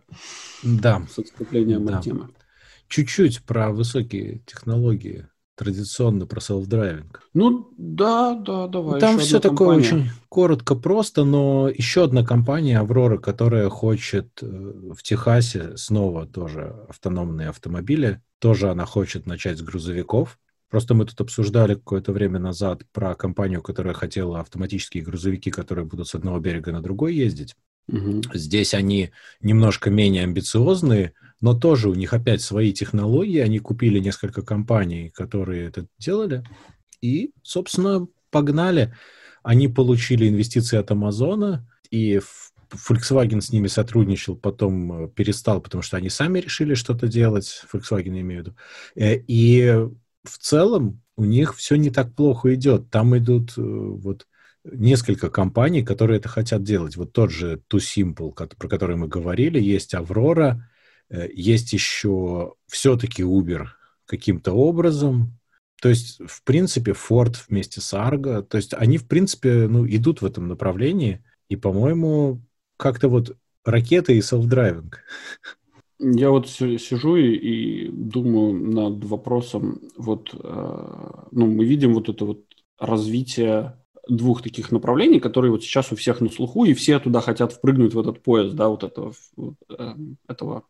Да. 0.63 1.07
С 1.11 1.19
отступлением 1.19 1.87
да. 1.87 1.99
от 1.99 2.05
темы. 2.05 2.29
Чуть-чуть 2.89 3.43
про 3.43 3.73
высокие 3.73 4.43
технологии 4.47 5.27
традиционно 5.57 6.27
про 6.27 6.41
self-driving. 6.41 7.21
Ну, 7.33 7.73
да, 7.77 8.35
да, 8.35 8.67
давай. 8.69 9.01
Там 9.01 9.19
все 9.19 9.41
такое 9.41 9.81
компания. 9.81 10.03
очень 10.03 10.11
коротко, 10.29 10.75
просто, 10.75 11.25
но 11.25 11.69
еще 11.69 12.05
одна 12.05 12.25
компания, 12.25 12.79
Аврора, 12.79 13.19
которая 13.19 13.69
хочет 13.69 14.43
э, 14.43 14.47
в 14.47 15.03
Техасе 15.03 15.77
снова 15.77 16.27
тоже 16.27 16.75
автономные 16.89 17.49
автомобили, 17.49 18.21
тоже 18.39 18.71
она 18.71 18.85
хочет 18.85 19.27
начать 19.27 19.59
с 19.59 19.63
грузовиков, 19.63 20.39
Просто 20.75 20.95
мы 20.95 21.05
тут 21.05 21.21
обсуждали 21.21 21.75
какое-то 21.75 22.11
время 22.11 22.41
назад 22.41 22.83
про 22.91 23.15
компанию, 23.15 23.63
которая 23.63 23.95
хотела 23.95 24.41
автоматические 24.41 25.05
грузовики, 25.05 25.53
которые 25.53 25.85
будут 25.85 26.09
с 26.09 26.17
одного 26.17 26.41
берега 26.41 26.73
на 26.73 26.83
другой 26.83 27.15
ездить. 27.15 27.55
Угу. 27.87 28.23
Здесь 28.35 28.75
они 28.75 29.13
немножко 29.41 29.91
менее 29.91 30.25
амбициозные, 30.25 31.13
но 31.45 31.53
тоже 31.53 31.91
у 31.91 31.95
них 31.95 32.15
опять 32.15 32.41
свои 32.41 32.73
технологии. 32.73 33.39
Они 33.39 33.59
купили 33.59 33.99
несколько 33.99 34.41
компаний, 34.41 35.11
которые 35.11 35.69
это 35.69 35.87
делали, 35.99 36.43
и, 37.03 37.33
собственно, 37.43 38.09
погнали. 38.31 38.95
Они 39.43 39.69
получили 39.69 40.27
инвестиции 40.27 40.79
от 40.79 40.91
Амазона, 40.91 41.69
и 41.91 42.19
Volkswagen 42.71 43.43
с 43.43 43.53
ними 43.53 43.67
сотрудничал, 43.67 44.37
потом 44.37 45.05
э, 45.05 45.09
перестал, 45.09 45.61
потому 45.61 45.83
что 45.83 45.99
они 45.99 46.09
сами 46.09 46.39
решили 46.39 46.73
что-то 46.73 47.09
делать, 47.09 47.63
Volkswagen 47.71 48.19
имею 48.23 48.43
в 48.43 48.47
виду. 48.47 48.57
Э, 48.97 49.17
и 49.29 49.87
в 50.23 50.39
целом 50.39 51.03
у 51.19 51.27
них 51.27 51.57
все 51.57 51.77
не 51.77 51.91
так 51.91 52.15
плохо 52.15 52.55
идет. 52.55 52.89
Там 52.89 53.19
идут 53.19 53.53
э, 53.59 53.61
вот 53.61 54.27
несколько 54.65 55.29
компаний, 55.29 55.83
которые 55.83 56.21
это 56.21 56.31
хотят 56.31 56.63
делать. 56.63 56.97
Вот 56.97 57.13
тот 57.13 57.31
же 57.31 57.61
Too 57.71 57.81
Simple, 57.81 58.33
про 58.57 58.67
который 58.67 58.97
мы 58.97 59.09
говорили, 59.09 59.61
есть 59.61 59.93
Aurora, 59.93 60.63
есть 61.11 61.73
еще 61.73 62.55
все-таки 62.67 63.23
Uber 63.23 63.67
каким-то 64.07 64.53
образом. 64.53 65.39
То 65.81 65.89
есть, 65.89 66.21
в 66.27 66.43
принципе, 66.45 66.93
Ford 66.93 67.37
вместе 67.49 67.81
с 67.81 67.93
Argo, 67.93 68.43
то 68.43 68.57
есть 68.57 68.73
они, 68.75 68.97
в 68.97 69.07
принципе, 69.07 69.69
ну, 69.69 69.87
идут 69.87 70.23
в 70.23 70.27
этом 70.27 70.49
направлении. 70.49 71.23
И, 71.49 71.57
по-моему, 71.57 72.41
как-то 72.77 73.09
вот 73.09 73.37
ракеты 73.65 74.17
и 74.17 74.21
self-driving. 74.21 74.99
Я 76.01 76.31
вот 76.31 76.49
сижу 76.49 77.17
и, 77.17 77.35
и 77.35 77.89
думаю 77.89 78.55
над 78.55 79.05
вопросом, 79.05 79.81
вот, 79.97 80.35
э, 80.35 81.11
ну, 81.31 81.47
мы 81.47 81.65
видим 81.65 81.95
вот 81.95 82.09
это 82.09 82.25
вот 82.25 82.45
развитие 82.79 83.79
двух 84.09 84.43
таких 84.43 84.73
направлений, 84.73 85.21
которые 85.21 85.51
вот 85.51 85.63
сейчас 85.63 85.93
у 85.93 85.97
всех 85.97 86.21
на 86.21 86.29
слуху, 86.29 86.65
и 86.65 86.75
все 86.75 86.99
туда 86.99 87.21
хотят 87.21 87.53
впрыгнуть 87.53 87.95
в 87.95 88.01
этот 88.01 88.23
поезд, 88.23 88.55
да, 88.55 88.69
вот 88.69 88.85
этого, 88.85 89.15
вот, 89.37 89.55
э, 89.69 89.95
этого 90.29 90.65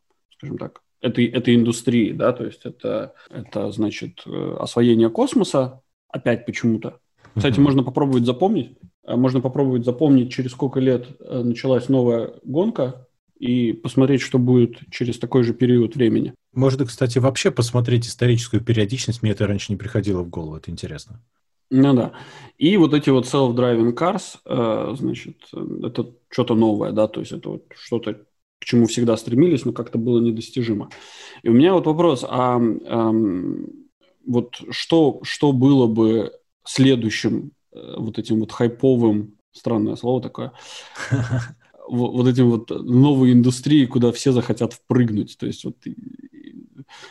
скажем 0.45 0.59
так, 0.59 0.83
этой, 1.01 1.27
этой 1.27 1.55
индустрии, 1.55 2.13
да, 2.13 2.33
то 2.33 2.45
есть 2.45 2.61
это, 2.65 3.15
это 3.31 3.71
значит 3.71 4.23
э, 4.27 4.57
освоение 4.59 5.11
космоса, 5.11 5.81
опять 6.09 6.47
почему-то. 6.47 6.99
Кстати, 7.35 7.59
mm-hmm. 7.59 7.63
можно 7.63 7.83
попробовать 7.83 8.25
запомнить, 8.25 8.79
э, 9.07 9.17
можно 9.17 9.41
попробовать 9.41 9.85
запомнить, 9.85 10.33
через 10.33 10.53
сколько 10.53 10.81
лет 10.81 11.07
э, 11.21 11.43
началась 11.43 11.89
новая 11.89 12.35
гонка, 12.45 13.07
и 13.39 13.73
посмотреть, 13.73 14.23
что 14.23 14.39
будет 14.39 14.79
через 14.91 15.19
такой 15.19 15.43
же 15.43 15.53
период 15.53 15.97
времени. 15.97 16.35
Можно, 16.55 16.87
кстати, 16.87 17.19
вообще 17.19 17.51
посмотреть 17.51 18.07
историческую 18.07 18.63
периодичность. 18.63 19.23
Мне 19.23 19.33
это 19.33 19.47
раньше 19.47 19.73
не 19.73 19.77
приходило 19.77 20.23
в 20.23 20.31
голову, 20.31 20.57
это 20.57 20.71
интересно. 20.71 21.21
Ну 21.69 21.95
да. 21.95 22.13
И 22.57 22.77
вот 22.77 22.95
эти 22.95 23.11
вот 23.11 23.27
self-driving 23.27 23.93
cars, 23.95 24.97
значит, 24.97 25.37
это 25.53 26.13
что-то 26.31 26.55
новое, 26.55 26.93
да, 26.93 27.09
то 27.09 27.21
есть 27.21 27.33
это 27.33 27.51
вот 27.51 27.65
что-то, 27.75 28.21
к 28.65 28.67
чему 28.67 28.87
всегда 28.87 29.19
стремились, 29.19 29.67
но 29.67 29.73
как-то 29.73 29.99
было 29.99 30.21
недостижимо. 30.21 30.89
И 31.43 31.51
у 31.51 31.53
меня 31.53 31.75
вот 31.75 31.87
вопрос, 31.87 32.25
а, 32.27 32.59
а 32.59 33.13
вот 34.27 34.55
что, 34.71 35.21
что 35.23 35.53
было 35.53 35.87
бы 35.87 36.33
следующим 36.65 37.51
э, 37.73 37.95
вот 37.99 38.19
этим 38.19 38.41
вот 38.41 38.53
хайповым, 38.53 39.35
странное 39.53 39.97
слово 39.97 40.23
такое, 40.23 40.53
вот 41.89 42.27
этим 42.27 42.51
вот 42.51 42.71
новой 42.71 43.33
индустрии, 43.33 43.85
куда 43.85 44.13
все 44.13 44.33
захотят 44.33 44.73
впрыгнуть. 44.73 45.37
То 45.39 45.45
есть 45.45 45.63
вот 45.67 45.77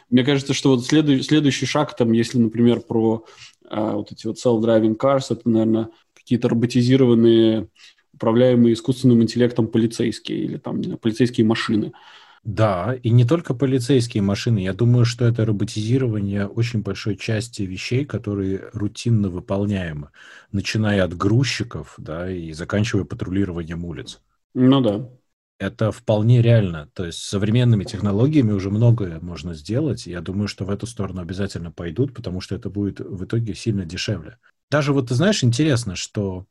мне 0.10 0.24
кажется, 0.24 0.56
что 0.56 0.72
вот 0.72 0.84
следующий, 0.84 1.22
следующий 1.22 1.68
шаг 1.68 1.96
там, 1.96 2.14
если, 2.14 2.40
например, 2.40 2.82
про 2.82 3.26
а, 3.70 3.98
вот 3.98 4.12
эти 4.12 4.26
вот 4.26 4.38
self-driving 4.44 4.98
cars, 4.98 5.28
это, 5.30 5.48
наверное, 5.48 5.90
какие-то 6.16 6.50
роботизированные, 6.50 7.68
управляемые 8.14 8.74
искусственным 8.74 9.22
интеллектом 9.24 9.68
полицейские 9.68 10.40
или 10.40 10.58
там 10.58 10.84
знаю, 10.84 10.98
полицейские 10.98 11.46
машины. 11.46 11.94
Да, 12.44 12.94
и 13.02 13.10
не 13.10 13.24
только 13.24 13.54
полицейские 13.54 14.22
машины. 14.22 14.60
Я 14.60 14.74
думаю, 14.74 15.06
что 15.06 15.26
это 15.26 15.46
роботизирование 15.46 16.46
очень 16.46 16.82
большой 16.82 17.16
части 17.16 17.62
вещей, 17.62 18.04
которые 18.04 18.70
рутинно 18.74 19.30
выполняемы, 19.30 20.10
начиная 20.52 21.06
от 21.06 21.16
грузчиков, 21.16 21.94
да, 21.98 22.30
и 22.30 22.52
заканчивая 22.52 23.06
патрулированием 23.06 23.86
улиц. 23.86 24.22
Ну 24.54 24.82
да. 24.82 25.10
Это 25.58 25.94
вполне 25.94 26.42
реально. 26.42 26.90
То 26.94 27.06
есть 27.06 27.20
с 27.20 27.30
современными 27.30 27.86
технологиями 27.86 28.52
уже 28.52 28.70
многое 28.70 29.22
можно 29.22 29.54
сделать. 29.54 30.06
Я 30.06 30.20
думаю, 30.20 30.50
что 30.50 30.66
в 30.66 30.70
эту 30.70 30.86
сторону 30.86 31.22
обязательно 31.22 31.72
пойдут, 31.72 32.14
потому 32.14 32.42
что 32.42 32.56
это 32.56 32.70
будет 32.70 33.00
в 33.00 33.24
итоге 33.24 33.56
сильно 33.56 33.86
дешевле. 33.86 34.38
Даже 34.70 34.92
вот 34.92 35.08
ты 35.10 35.16
знаешь, 35.16 35.44
интересно, 35.44 35.96
что 35.96 36.46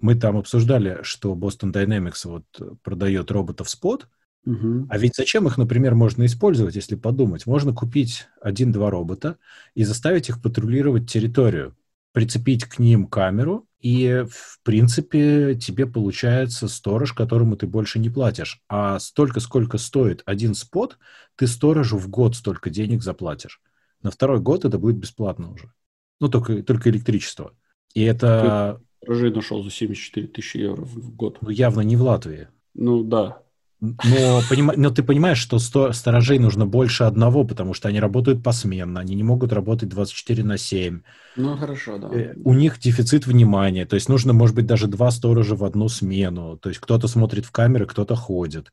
мы 0.00 0.14
там 0.14 0.36
обсуждали, 0.36 1.00
что 1.02 1.34
Boston 1.34 1.72
Dynamics 1.72 2.20
вот 2.24 2.80
продает 2.82 3.30
роботов 3.30 3.68
спот, 3.68 4.08
Угу. 4.46 4.86
А 4.88 4.98
ведь 4.98 5.16
зачем 5.16 5.46
их, 5.46 5.58
например, 5.58 5.94
можно 5.94 6.24
использовать, 6.24 6.74
если 6.74 6.96
подумать? 6.96 7.46
Можно 7.46 7.74
купить 7.74 8.26
один-два 8.40 8.90
робота 8.90 9.36
и 9.74 9.84
заставить 9.84 10.28
их 10.28 10.40
патрулировать 10.40 11.10
территорию, 11.10 11.76
прицепить 12.12 12.64
к 12.64 12.78
ним 12.78 13.06
камеру, 13.06 13.66
и, 13.80 14.24
в 14.30 14.60
принципе, 14.62 15.54
тебе 15.54 15.86
получается 15.86 16.68
сторож, 16.68 17.12
которому 17.12 17.56
ты 17.56 17.66
больше 17.66 17.98
не 17.98 18.10
платишь. 18.10 18.60
А 18.68 18.98
столько, 18.98 19.40
сколько 19.40 19.78
стоит 19.78 20.22
один 20.26 20.54
спот, 20.54 20.98
ты 21.36 21.46
сторожу 21.46 21.96
в 21.96 22.08
год 22.08 22.36
столько 22.36 22.68
денег 22.68 23.02
заплатишь. 23.02 23.60
На 24.02 24.10
второй 24.10 24.40
год 24.40 24.64
это 24.64 24.78
будет 24.78 24.96
бесплатно 24.96 25.50
уже. 25.52 25.72
Ну, 26.20 26.28
только, 26.28 26.62
только 26.62 26.90
электричество. 26.90 27.54
И 27.94 28.02
это... 28.02 28.80
Сторожей 29.02 29.32
нашел 29.32 29.62
за 29.62 29.70
74 29.70 30.26
тысячи 30.28 30.58
евро 30.58 30.84
в 30.84 31.14
год. 31.14 31.38
Ну, 31.40 31.50
явно 31.50 31.80
не 31.80 31.96
в 31.96 32.02
Латвии. 32.02 32.48
Ну, 32.74 33.02
да. 33.02 33.42
Но, 33.80 34.42
поним... 34.48 34.72
Но 34.76 34.90
ты 34.90 35.02
понимаешь, 35.02 35.38
что 35.38 35.58
сто... 35.58 35.92
сторожей 35.92 36.38
нужно 36.38 36.66
больше 36.66 37.04
одного, 37.04 37.44
потому 37.44 37.72
что 37.72 37.88
они 37.88 37.98
работают 37.98 38.42
посменно, 38.42 39.00
они 39.00 39.14
не 39.14 39.22
могут 39.22 39.52
работать 39.54 39.88
24 39.88 40.44
на 40.44 40.58
7. 40.58 41.00
Ну, 41.36 41.56
хорошо, 41.56 41.96
да. 41.96 42.08
Э, 42.12 42.34
у 42.44 42.52
них 42.52 42.78
дефицит 42.78 43.26
внимания, 43.26 43.86
то 43.86 43.94
есть 43.94 44.10
нужно, 44.10 44.34
может 44.34 44.54
быть, 44.54 44.66
даже 44.66 44.86
два 44.86 45.10
сторожа 45.10 45.56
в 45.56 45.64
одну 45.64 45.88
смену. 45.88 46.58
То 46.58 46.68
есть 46.68 46.80
кто-то 46.80 47.08
смотрит 47.08 47.46
в 47.46 47.52
камеры, 47.52 47.86
кто-то 47.86 48.16
ходит. 48.16 48.70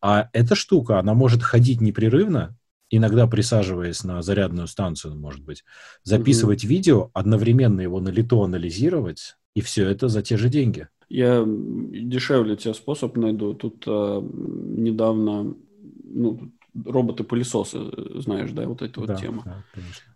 А 0.00 0.30
эта 0.32 0.54
штука, 0.54 0.98
она 0.98 1.12
может 1.12 1.42
ходить 1.42 1.82
непрерывно, 1.82 2.56
иногда 2.88 3.26
присаживаясь 3.26 4.02
на 4.02 4.22
зарядную 4.22 4.66
станцию, 4.66 5.14
может 5.16 5.42
быть, 5.44 5.64
записывать 6.04 6.64
угу. 6.64 6.70
видео, 6.70 7.10
одновременно 7.12 7.82
его 7.82 8.00
на 8.00 8.08
лету 8.08 8.42
анализировать, 8.42 9.36
и 9.58 9.60
все 9.60 9.88
это 9.88 10.06
за 10.06 10.22
те 10.22 10.36
же 10.36 10.48
деньги. 10.48 10.86
Я 11.08 11.44
дешевле 11.44 12.54
тебе 12.56 12.74
способ 12.74 13.16
найду. 13.16 13.54
Тут 13.54 13.82
а, 13.88 14.20
недавно 14.20 15.56
ну, 16.04 16.52
роботы-пылесосы, 16.74 18.20
знаешь, 18.20 18.52
да, 18.52 18.68
вот 18.68 18.82
эта 18.82 19.00
да, 19.00 19.14
вот 19.14 19.20
тема. 19.20 19.42
Да, 19.44 19.64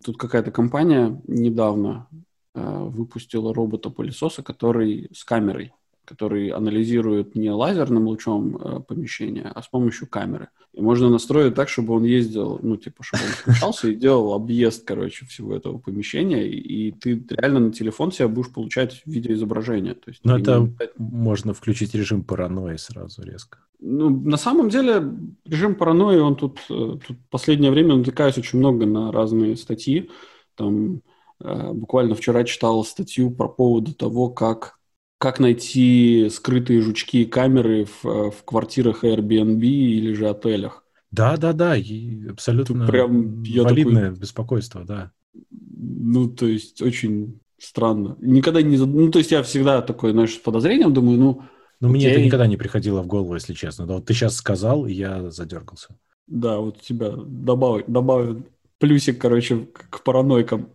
Тут 0.05 0.17
какая-то 0.17 0.53
компания 0.53 1.21
недавно 1.27 2.07
а, 2.55 2.85
выпустила 2.85 3.53
робота-пылесоса, 3.53 4.45
который 4.45 5.09
с 5.13 5.25
камерой 5.25 5.73
который 6.05 6.49
анализирует 6.49 7.35
не 7.37 7.51
лазерным 7.51 8.07
лучом 8.09 8.57
э, 8.57 8.81
помещения, 8.81 9.51
а 9.55 9.63
с 9.63 9.69
помощью 9.69 10.09
камеры. 10.09 10.49
И 10.73 10.81
можно 10.81 11.09
настроить 11.09 11.55
так, 11.55 11.69
чтобы 11.69 11.95
он 11.95 12.05
ездил, 12.05 12.59
ну, 12.63 12.77
типа, 12.77 13.03
чтобы 13.03 13.23
он 13.25 13.31
включался 13.31 13.89
и 13.89 13.95
делал 13.95 14.33
объезд, 14.33 14.85
короче, 14.85 15.27
всего 15.27 15.55
этого 15.55 15.79
помещения, 15.79 16.49
и, 16.49 16.91
ты 16.93 17.25
реально 17.31 17.61
на 17.61 17.73
телефон 17.73 18.11
себя 18.11 18.29
будешь 18.29 18.53
получать 18.53 19.03
видеоизображение. 19.07 19.95
То 19.95 20.11
есть, 20.11 20.21
Но 20.25 20.39
это 20.39 20.61
не... 20.61 20.75
можно 20.97 21.55
включить 21.55 21.95
режим 21.95 22.25
паранойи 22.25 22.77
сразу 22.77 23.23
резко. 23.23 23.59
Ну, 23.81 24.11
на 24.11 24.37
самом 24.37 24.71
деле, 24.71 25.05
режим 25.45 25.75
паранойи, 25.75 26.19
он 26.19 26.37
тут, 26.37 26.59
э, 26.71 26.99
тут 27.07 27.17
последнее 27.31 27.71
время 27.71 27.97
натыкаюсь 27.97 28.39
очень 28.39 28.59
много 28.59 28.87
на 28.87 29.13
разные 29.13 29.57
статьи. 29.57 30.11
Там 30.57 31.03
э, 31.41 31.73
буквально 31.73 32.15
вчера 32.15 32.45
читал 32.45 32.85
статью 32.85 33.31
про 33.31 33.49
поводу 33.49 33.95
того, 33.95 34.31
как 34.31 34.79
как 35.23 35.39
найти 35.39 36.29
скрытые 36.31 36.83
жучки 36.83 37.19
и 37.19 37.25
камеры 37.25 37.85
в, 37.85 38.33
в 38.33 38.43
квартирах 38.45 39.05
Airbnb 39.05 39.61
или 39.65 40.15
же 40.15 40.29
отелях. 40.29 40.85
Да, 41.13 41.37
да, 41.37 41.53
да, 41.53 41.77
и 41.77 42.27
абсолютно 42.27 42.89
прям, 42.89 43.41
я 43.45 43.63
валидное 43.63 44.09
такой... 44.09 44.21
беспокойство, 44.21 44.85
да. 44.85 45.13
Ну, 45.49 46.29
то 46.29 46.49
есть 46.49 46.83
очень 46.83 47.39
странно. 47.57 48.17
Никогда 48.21 48.63
не... 48.63 48.77
Ну, 48.77 49.13
то 49.13 49.21
есть 49.21 49.31
я 49.31 49.45
всегда 49.45 49.81
такой, 49.81 50.11
знаешь, 50.11 50.35
с 50.35 50.39
подозрением 50.39 50.93
думаю, 50.93 51.21
ну... 51.21 51.43
Ну, 51.79 51.89
мне 51.89 52.11
это 52.11 52.21
никогда 52.21 52.49
не 52.49 52.57
приходило 52.57 53.01
в 53.01 53.07
голову, 53.07 53.35
если 53.35 53.55
честно. 53.55 53.87
Да, 53.87 53.95
вот 53.95 54.07
ты 54.07 54.15
сейчас 54.15 54.35
сказал, 54.35 54.87
и 54.87 54.93
я 54.93 55.31
задергался. 55.31 55.97
Да, 56.27 56.59
вот 56.59 56.81
тебя 56.81 57.13
добавят, 57.13 57.85
добавят 57.87 58.39
плюсик, 58.83 59.21
короче, 59.21 59.69
к 59.91 60.03
паранойкам. 60.03 60.71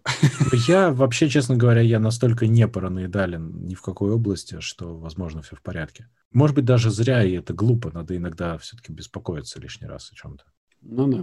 Я 0.67 0.91
вообще, 0.93 1.27
честно 1.27 1.57
говоря, 1.57 1.81
я 1.81 1.99
настолько 1.99 2.47
не 2.47 2.65
параноидален 2.65 3.65
ни 3.65 3.75
в 3.75 3.81
какой 3.81 4.11
области, 4.11 4.61
что, 4.61 4.97
возможно, 4.97 5.41
все 5.41 5.57
в 5.57 5.61
порядке. 5.61 6.07
Может 6.31 6.55
быть, 6.55 6.63
даже 6.63 6.89
зря, 6.89 7.21
и 7.21 7.33
это 7.33 7.53
глупо. 7.53 7.91
Надо 7.93 8.15
иногда 8.15 8.57
все-таки 8.59 8.93
беспокоиться 8.93 9.59
лишний 9.59 9.89
раз 9.89 10.09
о 10.09 10.15
чем-то. 10.15 10.45
Ну 10.83 11.07
да. 11.07 11.17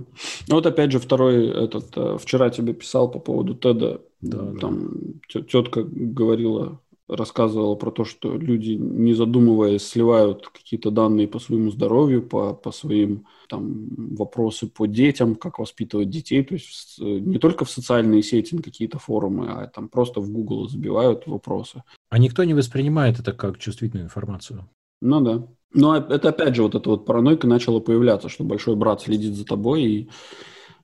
Ну 0.48 0.54
вот 0.56 0.66
опять 0.66 0.92
же 0.92 0.98
второй 0.98 1.48
этот 1.48 1.96
э, 1.96 2.18
вчера 2.20 2.50
тебе 2.50 2.74
писал 2.74 3.10
по 3.10 3.18
поводу 3.18 3.54
Теда. 3.54 4.02
Да, 4.20 4.52
там 4.60 4.90
да. 5.32 5.40
тетка 5.40 5.84
говорила, 5.84 6.82
рассказывала 7.08 7.76
про 7.76 7.92
то, 7.92 8.04
что 8.04 8.36
люди, 8.36 8.72
не 8.72 9.14
задумываясь, 9.14 9.88
сливают 9.88 10.48
какие-то 10.48 10.90
данные 10.90 11.28
по 11.28 11.38
своему 11.38 11.70
здоровью, 11.70 12.22
по, 12.22 12.52
по 12.52 12.72
своим 12.72 13.26
там 13.48 13.86
вопросы 14.16 14.66
по 14.66 14.86
детям, 14.86 15.34
как 15.34 15.58
воспитывать 15.58 16.10
детей, 16.10 16.42
то 16.44 16.54
есть 16.54 16.98
не 16.98 17.38
только 17.38 17.64
в 17.64 17.70
социальные 17.70 18.22
сети, 18.22 18.54
на 18.54 18.62
какие-то 18.62 18.98
форумы, 18.98 19.48
а 19.48 19.66
там 19.66 19.88
просто 19.88 20.20
в 20.20 20.30
Google 20.30 20.68
забивают 20.68 21.26
вопросы. 21.26 21.82
А 22.10 22.18
никто 22.18 22.44
не 22.44 22.54
воспринимает 22.54 23.18
это 23.18 23.32
как 23.32 23.58
чувствительную 23.58 24.06
информацию. 24.06 24.68
Ну 25.00 25.20
да. 25.20 25.46
Но 25.72 25.96
это 25.96 26.28
опять 26.28 26.54
же 26.54 26.62
вот 26.62 26.74
эта 26.74 26.88
вот 26.88 27.04
паранойка 27.04 27.46
начала 27.46 27.80
появляться, 27.80 28.28
что 28.28 28.44
большой 28.44 28.76
брат 28.76 29.02
следит 29.02 29.34
за 29.34 29.44
тобой, 29.44 29.82
и, 29.82 30.10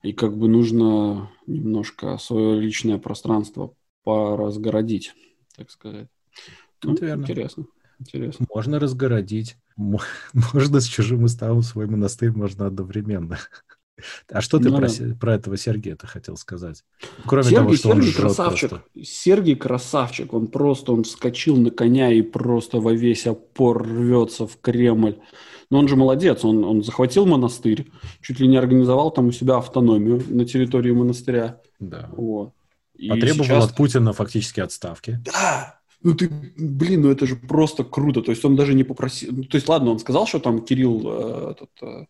и 0.02 0.12
как 0.12 0.36
бы 0.36 0.48
нужно 0.48 1.30
немножко 1.46 2.18
свое 2.18 2.61
личное 2.61 2.98
пространство 2.98 3.72
поразгородить, 4.02 5.14
так 5.56 5.70
сказать. 5.70 6.08
Ну, 6.82 6.94
это 6.94 7.06
верно. 7.06 7.22
Интересно. 7.22 7.66
Интересно. 8.00 8.46
Можно 8.52 8.78
разгородить. 8.78 9.56
Можно 10.53 10.81
с 10.81 10.85
чужим 10.85 11.24
уставом 11.24 11.62
свой 11.62 11.87
монастырь 11.87 12.33
можно 12.33 12.66
одновременно. 12.66 13.39
А 14.33 14.41
что 14.41 14.59
ты 14.59 14.70
ну, 14.70 14.78
про, 14.78 14.89
да. 14.89 15.14
про 15.14 15.35
этого 15.35 15.57
Сергея-то 15.57 16.07
хотел 16.07 16.37
сказать? 16.37 16.85
Кроме 17.26 17.45
Сергей, 17.45 17.59
того, 17.59 17.74
что 17.74 17.89
Сергей 17.91 18.09
он 18.09 18.14
красавчик. 18.14 18.70
Просто. 18.70 18.89
Сергей 19.03 19.57
красавчик. 19.57 20.33
Он 20.33 20.47
просто, 20.47 20.93
он 20.93 21.05
вскочил 21.05 21.57
на 21.57 21.70
коня 21.70 22.11
и 22.11 22.22
просто 22.22 22.81
во 22.81 22.93
весь 22.93 23.26
опор 23.26 23.83
рвется 23.83 24.47
в 24.47 24.59
Кремль. 24.61 25.18
Но 25.70 25.78
он 25.78 25.89
же 25.89 25.97
молодец, 25.97 26.45
он, 26.45 26.64
он 26.64 26.83
захватил 26.83 27.26
монастырь, 27.26 27.91
чуть 28.22 28.41
ли 28.41 28.49
не 28.49 28.57
организовал 28.57 29.11
там 29.11 29.26
у 29.26 29.33
себя 29.33 29.59
автономию 29.59 30.22
на 30.28 30.45
территории 30.45 30.93
монастыря. 30.93 31.61
Да. 31.78 32.09
Вот. 32.12 32.55
И 32.97 33.09
Потребовал 33.09 33.45
сейчас... 33.45 33.64
от 33.66 33.76
Путина 33.76 34.12
фактически 34.12 34.61
отставки. 34.61 35.20
Да, 35.24 35.80
ну 36.03 36.14
ты, 36.14 36.28
блин, 36.57 37.03
ну 37.03 37.11
это 37.11 37.26
же 37.26 37.36
просто 37.36 37.84
круто. 37.84 38.22
То 38.22 38.30
есть 38.30 38.44
он 38.44 38.57
даже 38.57 38.74
не 38.74 38.84
попросил. 38.84 39.32
Ну, 39.32 39.44
то 39.44 39.57
есть, 39.57 39.68
ладно, 39.68 39.90
он 39.90 39.98
сказал, 39.98 40.26
что 40.26 40.38
там 40.38 40.64
Кирилл 40.64 41.03
э, 41.05 41.51
этот, 41.53 41.70
э, 41.82 42.07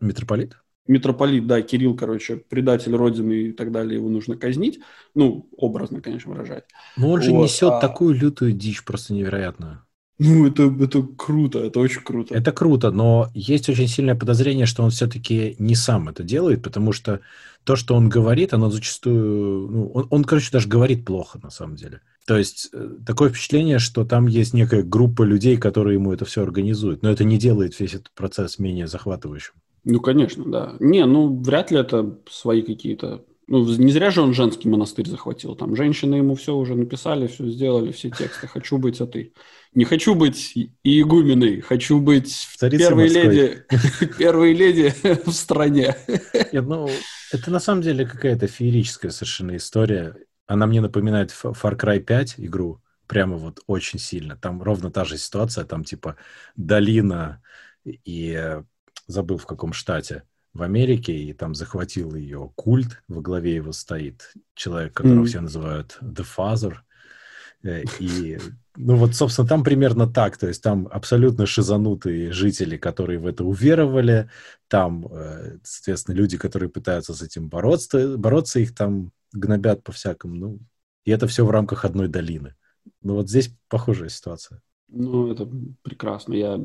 митрополит 0.00 0.56
митрополит, 0.88 1.46
да, 1.46 1.62
Кирилл, 1.62 1.96
короче, 1.96 2.36
предатель 2.36 2.94
Родины 2.94 3.48
и 3.48 3.52
так 3.52 3.72
далее, 3.72 3.96
его 3.96 4.08
нужно 4.08 4.36
казнить. 4.36 4.80
Ну, 5.14 5.48
образно, 5.56 6.00
конечно, 6.00 6.32
выражать. 6.32 6.64
Но 6.96 7.10
он 7.10 7.22
же 7.22 7.30
вот, 7.30 7.44
несет 7.44 7.72
а... 7.72 7.80
такую 7.80 8.14
лютую 8.14 8.52
дичь, 8.52 8.84
просто 8.84 9.14
невероятную. 9.14 9.82
Ну, 10.18 10.46
это, 10.46 10.74
это 10.82 11.02
круто, 11.02 11.58
это 11.58 11.78
очень 11.78 12.00
круто. 12.00 12.34
Это 12.34 12.50
круто, 12.50 12.90
но 12.90 13.28
есть 13.34 13.68
очень 13.68 13.86
сильное 13.86 14.14
подозрение, 14.14 14.64
что 14.64 14.82
он 14.82 14.90
все-таки 14.90 15.56
не 15.58 15.74
сам 15.74 16.08
это 16.08 16.22
делает, 16.22 16.62
потому 16.62 16.92
что 16.92 17.20
то, 17.64 17.76
что 17.76 17.94
он 17.94 18.08
говорит, 18.08 18.54
оно 18.54 18.70
зачастую... 18.70 19.70
Ну, 19.70 19.90
он, 19.92 20.06
он, 20.08 20.24
короче, 20.24 20.50
даже 20.50 20.68
говорит 20.68 21.04
плохо, 21.04 21.38
на 21.42 21.50
самом 21.50 21.76
деле. 21.76 22.00
То 22.26 22.36
есть 22.36 22.70
э, 22.72 22.88
такое 23.06 23.30
впечатление, 23.30 23.78
что 23.78 24.04
там 24.04 24.26
есть 24.26 24.52
некая 24.52 24.82
группа 24.82 25.22
людей, 25.22 25.56
которые 25.56 25.94
ему 25.94 26.12
это 26.12 26.24
все 26.24 26.42
организуют, 26.42 27.02
но 27.02 27.10
это 27.10 27.22
не 27.22 27.38
делает 27.38 27.78
весь 27.78 27.94
этот 27.94 28.10
процесс 28.12 28.58
менее 28.58 28.88
захватывающим. 28.88 29.54
Ну, 29.84 30.00
конечно, 30.00 30.44
да. 30.44 30.74
Не, 30.80 31.06
ну, 31.06 31.40
вряд 31.40 31.70
ли 31.70 31.78
это 31.78 32.18
свои 32.28 32.62
какие-то... 32.62 33.24
Ну, 33.46 33.64
не 33.64 33.92
зря 33.92 34.10
же 34.10 34.22
он 34.22 34.34
женский 34.34 34.68
монастырь 34.68 35.06
захватил. 35.06 35.54
Там 35.54 35.76
женщины 35.76 36.16
ему 36.16 36.34
все 36.34 36.56
уже 36.56 36.74
написали, 36.74 37.28
все 37.28 37.48
сделали, 37.48 37.92
все 37.92 38.10
тексты. 38.10 38.48
Хочу 38.48 38.78
быть, 38.78 39.00
а 39.00 39.06
ты. 39.06 39.32
Не 39.72 39.84
хочу 39.84 40.16
быть 40.16 40.52
игуменой, 40.82 41.60
хочу 41.60 42.00
быть 42.00 42.34
Царица 42.56 42.88
первой 42.88 43.08
леди, 43.08 43.64
первой 44.18 44.52
леди 44.52 44.92
в 45.24 45.30
стране. 45.30 45.94
Нет, 46.52 46.66
ну, 46.66 46.88
это 47.30 47.52
на 47.52 47.60
самом 47.60 47.82
деле 47.82 48.04
какая-то 48.04 48.48
феерическая 48.48 49.12
совершенно 49.12 49.56
история. 49.56 50.16
Она 50.46 50.66
мне 50.66 50.80
напоминает 50.80 51.30
Far 51.30 51.76
Cry 51.76 52.00
5 52.00 52.34
игру, 52.38 52.80
прямо 53.06 53.36
вот 53.36 53.60
очень 53.66 53.98
сильно. 53.98 54.36
Там 54.36 54.62
ровно 54.62 54.90
та 54.90 55.04
же 55.04 55.18
ситуация, 55.18 55.64
там 55.64 55.84
типа 55.84 56.16
долина 56.56 57.42
и 57.84 58.34
э, 58.36 58.62
забыл 59.06 59.38
в 59.38 59.46
каком 59.46 59.72
штате, 59.72 60.24
в 60.52 60.62
Америке, 60.62 61.12
и 61.12 61.32
там 61.32 61.54
захватил 61.54 62.14
ее 62.14 62.50
культ, 62.54 63.02
во 63.08 63.20
главе 63.20 63.54
его 63.54 63.72
стоит 63.72 64.32
человек, 64.54 64.94
которого 64.94 65.24
mm. 65.24 65.26
все 65.26 65.40
называют 65.40 65.98
The 66.00 66.26
Father, 66.36 66.76
и, 68.00 68.38
ну 68.76 68.96
вот, 68.96 69.14
собственно, 69.14 69.48
там 69.48 69.64
примерно 69.64 70.06
так, 70.06 70.36
то 70.36 70.46
есть 70.48 70.62
там 70.62 70.88
абсолютно 70.90 71.46
шизанутые 71.46 72.32
жители, 72.32 72.76
которые 72.76 73.18
в 73.18 73.26
это 73.26 73.44
уверовали, 73.44 74.30
там, 74.68 75.06
э, 75.10 75.58
соответственно, 75.62 76.16
люди, 76.16 76.36
которые 76.38 76.68
пытаются 76.68 77.14
с 77.14 77.22
этим 77.22 77.48
бороться, 77.48 78.16
бороться 78.16 78.60
их 78.60 78.74
там 78.74 79.10
гнобят 79.32 79.82
по-всякому, 79.82 80.34
ну, 80.34 80.58
и 81.04 81.10
это 81.10 81.26
все 81.26 81.44
в 81.44 81.50
рамках 81.50 81.84
одной 81.84 82.08
долины. 82.08 82.54
Ну 83.02 83.14
вот 83.14 83.28
здесь 83.28 83.50
похожая 83.68 84.08
ситуация. 84.08 84.60
Ну, 84.88 85.32
это 85.32 85.48
прекрасно. 85.82 86.34
Я 86.34 86.60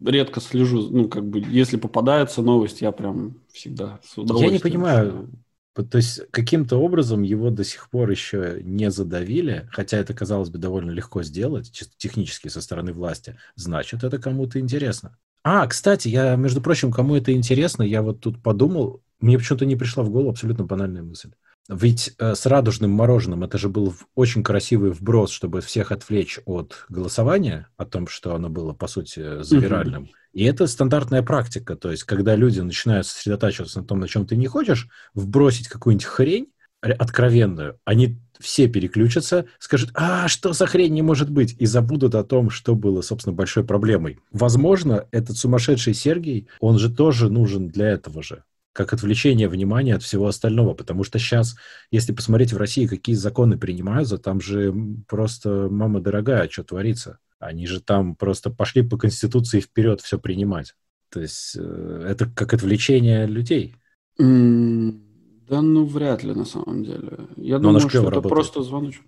редко 0.00 0.40
слежу, 0.40 0.88
ну, 0.90 1.08
как 1.08 1.24
бы, 1.26 1.40
если 1.40 1.76
попадается 1.76 2.40
новость, 2.40 2.80
я 2.80 2.92
прям 2.92 3.36
всегда 3.52 4.00
с 4.02 4.16
удовольствием. 4.16 4.52
Я 4.52 4.56
не 4.56 4.58
понимаю, 4.58 5.30
то 5.74 5.96
есть 5.96 6.20
каким-то 6.30 6.76
образом 6.76 7.22
его 7.22 7.50
до 7.50 7.64
сих 7.64 7.88
пор 7.88 8.10
еще 8.10 8.60
не 8.62 8.90
задавили, 8.90 9.68
хотя 9.72 9.98
это, 9.98 10.12
казалось 10.12 10.50
бы, 10.50 10.58
довольно 10.58 10.90
легко 10.90 11.22
сделать, 11.22 11.72
чисто 11.72 11.94
технически 11.96 12.48
со 12.48 12.60
стороны 12.60 12.92
власти. 12.92 13.38
Значит, 13.54 14.04
это 14.04 14.18
кому-то 14.18 14.60
интересно. 14.60 15.16
А, 15.44 15.66
кстати, 15.66 16.08
я, 16.08 16.36
между 16.36 16.60
прочим, 16.60 16.92
кому 16.92 17.16
это 17.16 17.32
интересно, 17.32 17.82
я 17.82 18.02
вот 18.02 18.20
тут 18.20 18.42
подумал, 18.42 19.02
мне 19.20 19.38
почему-то 19.38 19.64
не 19.64 19.76
пришла 19.76 20.04
в 20.04 20.10
голову 20.10 20.30
абсолютно 20.30 20.64
банальная 20.64 21.02
мысль. 21.02 21.30
Ведь 21.68 22.14
э, 22.18 22.34
с 22.34 22.44
радужным 22.46 22.90
мороженым 22.90 23.44
это 23.44 23.56
же 23.56 23.68
был 23.68 23.94
очень 24.14 24.42
красивый 24.42 24.90
вброс, 24.90 25.30
чтобы 25.30 25.60
всех 25.60 25.92
отвлечь 25.92 26.40
от 26.44 26.84
голосования, 26.88 27.68
о 27.76 27.84
том, 27.84 28.08
что 28.08 28.34
оно 28.34 28.50
было, 28.50 28.72
по 28.72 28.88
сути, 28.88 29.42
завиральным. 29.42 30.04
Mm-hmm. 30.04 30.21
И 30.32 30.44
это 30.44 30.66
стандартная 30.66 31.22
практика. 31.22 31.76
То 31.76 31.90
есть, 31.90 32.04
когда 32.04 32.34
люди 32.34 32.60
начинают 32.60 33.06
сосредотачиваться 33.06 33.80
на 33.80 33.86
том, 33.86 34.00
на 34.00 34.08
чем 34.08 34.26
ты 34.26 34.36
не 34.36 34.46
хочешь, 34.46 34.88
вбросить 35.14 35.68
какую-нибудь 35.68 36.06
хрень 36.06 36.48
откровенную, 36.80 37.78
они 37.84 38.18
все 38.40 38.66
переключатся, 38.66 39.46
скажут, 39.60 39.90
а, 39.94 40.26
что 40.26 40.52
за 40.52 40.66
хрень 40.66 40.92
не 40.92 41.02
может 41.02 41.30
быть, 41.30 41.54
и 41.58 41.66
забудут 41.66 42.16
о 42.16 42.24
том, 42.24 42.50
что 42.50 42.74
было, 42.74 43.02
собственно, 43.02 43.34
большой 43.34 43.64
проблемой. 43.64 44.18
Возможно, 44.32 45.06
этот 45.12 45.36
сумасшедший 45.36 45.94
Сергей, 45.94 46.48
он 46.58 46.78
же 46.78 46.92
тоже 46.92 47.30
нужен 47.30 47.68
для 47.68 47.90
этого 47.90 48.22
же 48.22 48.42
как 48.72 48.92
отвлечение 48.92 49.48
внимания 49.48 49.94
от 49.94 50.02
всего 50.02 50.26
остального, 50.26 50.74
потому 50.74 51.04
что 51.04 51.18
сейчас, 51.18 51.56
если 51.90 52.12
посмотреть 52.12 52.52
в 52.52 52.56
России, 52.56 52.86
какие 52.86 53.14
законы 53.14 53.58
принимаются, 53.58 54.18
там 54.18 54.40
же 54.40 54.74
просто, 55.06 55.68
мама 55.70 56.00
дорогая, 56.00 56.48
что 56.48 56.64
творится. 56.64 57.18
Они 57.42 57.66
же 57.66 57.80
там 57.80 58.14
просто 58.14 58.50
пошли 58.50 58.82
по 58.82 58.96
Конституции 58.96 59.58
вперед 59.58 60.00
все 60.00 60.18
принимать. 60.18 60.74
То 61.10 61.20
есть 61.20 61.56
э, 61.58 62.06
это 62.08 62.26
как 62.26 62.54
отвлечение 62.54 63.26
людей. 63.26 63.74
Mm, 64.20 65.00
да, 65.48 65.60
ну 65.60 65.84
вряд 65.84 66.22
ли 66.22 66.34
на 66.34 66.44
самом 66.44 66.84
деле. 66.84 67.26
Я 67.36 67.58
но 67.58 67.64
думаю, 67.64 67.80
что 67.80 67.98
это 67.98 68.10
работает. 68.10 68.30
просто 68.30 68.62
звоночек. 68.62 69.02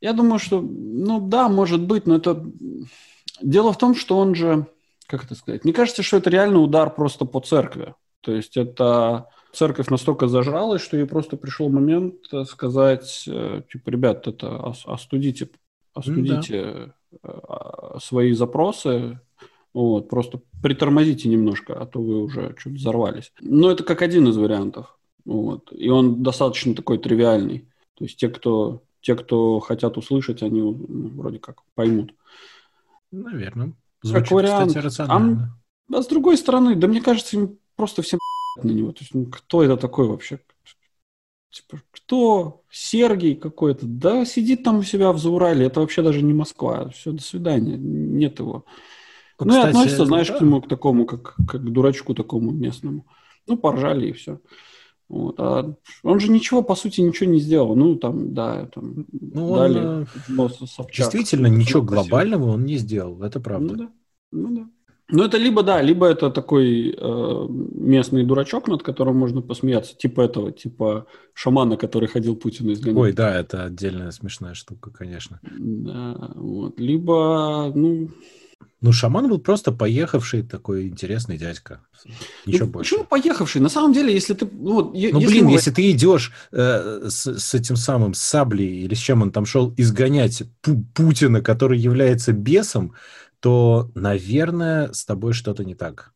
Я 0.00 0.12
думаю, 0.12 0.40
что, 0.40 0.60
ну 0.60 1.20
да, 1.20 1.48
может 1.48 1.80
быть, 1.80 2.06
но 2.06 2.16
это... 2.16 2.44
Дело 3.40 3.72
в 3.72 3.78
том, 3.78 3.94
что 3.94 4.18
он 4.18 4.34
же, 4.34 4.66
как 5.06 5.24
это 5.24 5.36
сказать, 5.36 5.62
мне 5.62 5.72
кажется, 5.72 6.02
что 6.02 6.16
это 6.16 6.28
реально 6.28 6.58
удар 6.58 6.92
просто 6.92 7.24
по 7.24 7.40
церкви. 7.40 7.94
То 8.20 8.32
есть 8.32 8.56
это 8.56 9.28
церковь 9.52 9.88
настолько 9.88 10.26
зажралась, 10.26 10.82
что 10.82 10.96
ей 10.96 11.06
просто 11.06 11.36
пришел 11.36 11.68
момент 11.68 12.16
сказать, 12.48 13.24
э, 13.28 13.62
типа, 13.70 13.90
ребят, 13.90 14.26
это 14.26 14.74
остудите, 14.86 15.50
остудите 15.94 16.62
да. 16.62 16.94
Свои 17.98 18.32
запросы, 18.32 19.20
вот, 19.74 20.08
просто 20.08 20.40
притормозите 20.62 21.28
немножко, 21.28 21.74
а 21.78 21.84
то 21.86 22.00
вы 22.00 22.22
уже 22.22 22.54
что-то 22.56 22.76
взорвались. 22.76 23.32
Но 23.40 23.70
это 23.70 23.84
как 23.84 24.00
один 24.02 24.28
из 24.28 24.36
вариантов. 24.36 24.98
Вот. 25.26 25.70
И 25.72 25.90
он 25.90 26.22
достаточно 26.22 26.74
такой 26.74 26.98
тривиальный. 26.98 27.68
То 27.94 28.04
есть 28.04 28.16
те, 28.16 28.28
кто, 28.28 28.82
те, 29.00 29.14
кто 29.14 29.60
хотят 29.60 29.98
услышать, 29.98 30.42
они 30.42 30.60
ну, 30.62 31.08
вроде 31.08 31.38
как 31.38 31.62
поймут. 31.74 32.14
Наверное. 33.10 33.74
Звучит, 34.02 34.28
как 34.28 34.32
вариант. 34.32 34.68
Кстати, 34.68 34.84
рационально. 34.84 35.58
А, 35.92 35.98
а 35.98 36.02
с 36.02 36.06
другой 36.06 36.38
стороны, 36.38 36.74
да 36.74 36.86
мне 36.86 37.02
кажется, 37.02 37.36
им 37.36 37.58
просто 37.76 38.02
всем 38.02 38.18
на 38.62 38.70
него. 38.70 38.92
То 38.92 39.00
есть, 39.00 39.14
ну, 39.14 39.26
кто 39.26 39.62
это 39.62 39.76
такой 39.76 40.08
вообще? 40.08 40.40
Типа, 41.50 41.82
кто? 41.90 42.62
Сергей 42.70 43.34
какой-то? 43.34 43.86
Да, 43.86 44.24
сидит 44.24 44.62
там 44.62 44.78
у 44.78 44.82
себя 44.82 45.12
в 45.12 45.18
Заурале. 45.18 45.66
Это 45.66 45.80
вообще 45.80 46.02
даже 46.02 46.22
не 46.22 46.34
Москва. 46.34 46.90
Все, 46.90 47.12
до 47.12 47.22
свидания. 47.22 47.76
Нет 47.76 48.38
его. 48.38 48.64
Ну, 49.38 49.46
ну 49.46 49.56
и 49.56 49.68
относится, 49.68 50.06
знаешь, 50.06 50.28
да. 50.28 50.38
к 50.38 50.40
нему, 50.40 50.60
к 50.60 50.68
такому, 50.68 51.06
как, 51.06 51.34
как 51.36 51.62
к 51.62 51.64
дурачку 51.64 52.14
такому 52.14 52.50
местному. 52.50 53.06
Ну, 53.46 53.56
поржали 53.56 54.08
и 54.08 54.12
все. 54.12 54.40
Вот. 55.08 55.38
А 55.38 55.74
он 56.02 56.20
же 56.20 56.30
ничего, 56.30 56.62
по 56.62 56.74
сути, 56.74 57.00
ничего 57.00 57.30
не 57.30 57.38
сделал. 57.38 57.76
Ну, 57.76 57.96
там, 57.96 58.34
да, 58.34 58.66
там 58.66 59.06
ну, 59.12 59.54
дали 59.54 60.06
он, 60.36 60.50
Собчак. 60.50 61.12
Действительно, 61.12 61.46
ничего 61.46 61.82
глобального 61.82 62.50
он 62.50 62.64
не 62.64 62.76
сделал, 62.76 63.22
это 63.22 63.38
правда. 63.40 63.74
Ну, 63.74 63.76
да. 63.76 63.92
Ну, 64.32 64.56
да. 64.56 64.70
Ну, 65.08 65.22
это 65.22 65.38
либо, 65.38 65.62
да, 65.62 65.80
либо 65.82 66.06
это 66.06 66.30
такой 66.30 66.90
э, 66.90 67.46
местный 67.48 68.24
дурачок, 68.24 68.66
над 68.66 68.82
которым 68.82 69.16
можно 69.16 69.40
посмеяться, 69.40 69.96
типа 69.96 70.22
этого, 70.22 70.50
типа 70.50 71.06
шамана, 71.32 71.76
который 71.76 72.08
ходил 72.08 72.34
Путину 72.34 72.72
изгонять. 72.72 72.98
Ой, 72.98 73.12
да, 73.12 73.38
это 73.38 73.64
отдельная 73.64 74.10
смешная 74.10 74.54
штука, 74.54 74.90
конечно. 74.90 75.38
Да, 75.42 76.32
вот. 76.34 76.80
Либо, 76.80 77.70
ну... 77.74 78.10
Ну, 78.80 78.92
шаман 78.92 79.28
был 79.28 79.38
просто 79.38 79.72
поехавший 79.72 80.42
такой 80.42 80.88
интересный 80.88 81.38
дядька. 81.38 81.80
Ничего 82.44 82.66
ну, 82.66 82.72
больше. 82.72 82.90
Почему 82.90 83.06
поехавший? 83.06 83.60
На 83.60 83.68
самом 83.68 83.92
деле, 83.92 84.12
если 84.12 84.34
ты... 84.34 84.46
Ну, 84.52 84.74
вот, 84.74 84.92
Ну, 84.92 84.94
если 84.94 85.26
блин, 85.26 85.44
мы- 85.46 85.52
если 85.52 85.70
ты 85.70 85.90
идешь 85.90 86.32
э, 86.52 87.06
с, 87.08 87.38
с 87.38 87.54
этим 87.54 87.76
самым 87.76 88.12
саблей 88.12 88.84
или 88.84 88.94
с 88.94 88.98
чем 88.98 89.22
он 89.22 89.30
там 89.30 89.46
шел 89.46 89.72
изгонять 89.76 90.42
Пу- 90.62 90.84
Путина, 90.94 91.42
который 91.42 91.78
является 91.78 92.32
бесом, 92.32 92.92
то, 93.46 93.92
наверное, 93.94 94.92
с 94.92 95.04
тобой 95.04 95.32
что-то 95.32 95.64
не 95.64 95.76
так. 95.76 96.12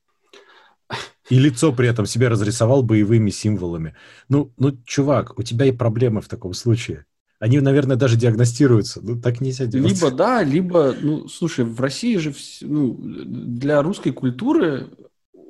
И 1.29 1.39
лицо 1.39 1.73
при 1.73 1.87
этом 1.87 2.05
себе 2.05 2.27
разрисовал 2.27 2.83
боевыми 2.83 3.31
символами. 3.31 3.95
Ну, 4.29 4.53
ну, 4.59 4.77
чувак, 4.85 5.39
у 5.39 5.45
тебя 5.45 5.67
и 5.67 5.71
проблемы 5.71 6.23
в 6.23 6.27
таком 6.27 6.55
случае. 6.55 7.07
Они, 7.39 7.61
наверное, 7.61 7.97
даже 7.97 8.17
диагностируются. 8.17 9.01
Ну, 9.01 9.21
так 9.21 9.41
нельзя 9.41 9.67
делать. 9.67 9.93
Либо 9.93 10.11
да, 10.11 10.43
либо, 10.43 10.93
ну, 11.01 11.29
слушай, 11.29 11.65
в 11.65 11.81
России 11.81 12.17
же 12.17 12.35
ну, 12.63 12.97
для 12.99 13.81
русской 13.81 14.11
культуры 14.11 14.89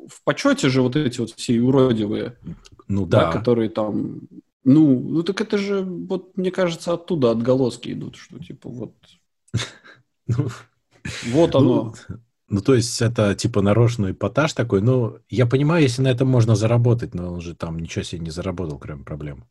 в 0.07 0.23
почете 0.23 0.69
же 0.69 0.83
вот 0.83 0.97
эти 0.97 1.19
вот 1.19 1.31
все 1.31 1.63
уродивые, 1.63 2.37
Ну 2.89 3.07
да, 3.07 3.33
да. 3.33 3.39
которые 3.39 3.71
там, 3.71 4.21
ну, 4.65 5.01
ну 5.01 5.23
так 5.23 5.41
это 5.41 5.57
же, 5.57 5.81
вот 5.81 6.37
мне 6.37 6.51
кажется, 6.51 6.93
оттуда 6.93 7.31
отголоски 7.31 7.91
идут, 7.91 8.17
что 8.17 8.39
типа 8.39 8.69
вот, 8.69 8.93
Ну, 10.27 10.49
вот 11.27 11.55
оно. 11.55 11.95
Ну, 12.09 12.17
ну, 12.49 12.61
то 12.61 12.75
есть 12.75 13.01
это 13.01 13.35
типа 13.35 13.63
нарочный 13.63 14.11
эпатаж 14.11 14.53
такой. 14.55 14.81
Ну, 14.81 15.19
я 15.29 15.47
понимаю, 15.47 15.83
если 15.83 16.03
на 16.03 16.09
этом 16.09 16.29
можно 16.29 16.57
заработать, 16.57 17.15
но 17.15 17.33
он 17.33 17.41
же 17.41 17.55
там 17.55 17.79
ничего 17.79 18.03
себе 18.03 18.23
не 18.23 18.31
заработал, 18.31 18.79
кроме 18.79 19.05
проблем. 19.05 19.45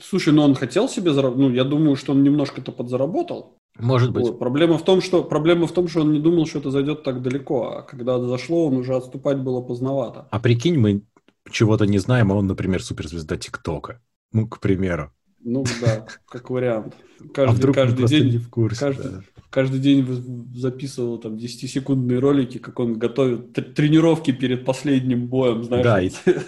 Слушай, 0.00 0.32
ну 0.32 0.42
он 0.42 0.54
хотел 0.54 0.88
себе 0.88 1.12
заработать, 1.12 1.42
ну 1.42 1.50
я 1.50 1.64
думаю, 1.64 1.96
что 1.96 2.12
он 2.12 2.22
немножко-то 2.22 2.72
подзаработал. 2.72 3.58
Может 3.78 4.12
быть. 4.12 4.26
Вот. 4.26 4.38
Проблема 4.38 4.78
в 4.78 4.84
том, 4.84 5.00
что 5.00 5.22
проблема 5.22 5.66
в 5.66 5.72
том, 5.72 5.88
что 5.88 6.00
он 6.00 6.12
не 6.12 6.18
думал, 6.18 6.46
что 6.46 6.58
это 6.58 6.70
зайдет 6.70 7.04
так 7.04 7.22
далеко, 7.22 7.68
а 7.68 7.82
когда 7.82 8.18
зашло, 8.18 8.66
он 8.66 8.76
уже 8.76 8.94
отступать 8.96 9.38
было 9.38 9.60
поздновато. 9.60 10.28
А 10.30 10.40
прикинь, 10.40 10.78
мы 10.78 11.02
чего-то 11.50 11.86
не 11.86 11.98
знаем, 11.98 12.32
а 12.32 12.36
он, 12.36 12.46
например, 12.46 12.82
суперзвезда 12.82 13.36
ТикТока. 13.36 14.00
Ну, 14.32 14.48
к 14.48 14.60
примеру. 14.60 15.12
Ну 15.44 15.64
да, 15.80 16.06
как 16.28 16.50
вариант. 16.50 16.94
а 17.20 17.28
Каждый, 17.34 17.56
вдруг 17.56 17.76
мы 17.76 17.82
каждый 17.82 18.06
день 18.06 18.30
не 18.32 18.38
в 18.38 18.48
курсе. 18.48 18.78
каждый- 18.78 19.10
да. 19.10 19.22
каждый 19.50 19.80
день 19.80 20.06
записывал 20.54 21.18
там 21.18 21.36
10-секундные 21.36 22.18
ролики, 22.20 22.58
как 22.58 22.78
он 22.78 22.98
готовит 22.98 23.52
тренировки 23.74 24.30
перед 24.30 24.64
последним 24.64 25.26
боем, 25.26 25.64
знаешь. 25.64 25.84
Да, 25.84 26.00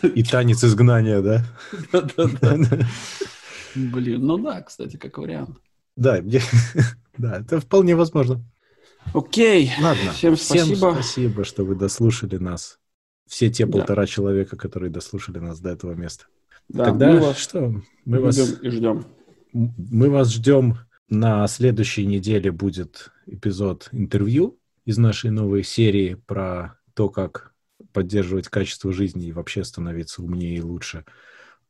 И 0.09 0.23
танец 0.23 0.63
изгнания, 0.65 1.21
да? 1.23 1.45
Да-да-да. 1.93 2.57
Блин, 3.75 4.25
ну 4.27 4.39
да, 4.39 4.63
кстати, 4.63 4.97
как 4.97 5.19
вариант. 5.19 5.59
Да, 5.97 6.21
мне- 6.23 6.41
да, 7.19 7.41
это 7.41 7.61
вполне 7.61 7.97
возможно. 7.97 8.43
Окей. 9.13 9.71
Ладно, 9.81 10.13
Всем 10.13 10.37
спасибо. 10.37 10.93
спасибо, 10.93 11.45
что 11.45 11.65
вы 11.65 11.75
дослушали 11.75 12.37
нас. 12.37 12.79
Все 13.27 13.51
те 13.51 13.67
Да. 13.67 13.73
полтора 13.73 14.07
человека, 14.07 14.57
которые 14.57 14.91
дослушали 14.91 15.39
нас 15.39 15.61
до 15.61 15.71
этого 15.71 15.95
места. 15.95 16.27
Да, 16.69 16.85
Тогда 16.87 17.13
мы 17.13 17.21
вас 17.21 17.37
что? 17.39 17.75
Мы 18.05 18.21
вас, 18.21 18.37
любим 18.37 18.63
и 18.63 18.69
ждем. 18.71 19.05
мы 19.53 20.11
вас 20.11 20.33
ждем. 20.33 20.79
На 21.11 21.47
следующей 21.47 22.07
неделе 22.07 22.51
будет 22.51 23.13
эпизод 23.27 23.89
интервью 23.93 24.59
из 24.87 24.97
нашей 24.99 25.31
новой 25.31 25.63
серии 25.63 26.15
про 26.27 26.79
то, 26.95 27.09
как 27.11 27.53
поддерживать 27.93 28.49
качество 28.49 28.93
жизни 28.93 29.27
и 29.29 29.33
вообще 29.33 29.65
становиться 29.65 30.23
умнее 30.23 30.57
и 30.57 30.63
лучше. 30.63 31.05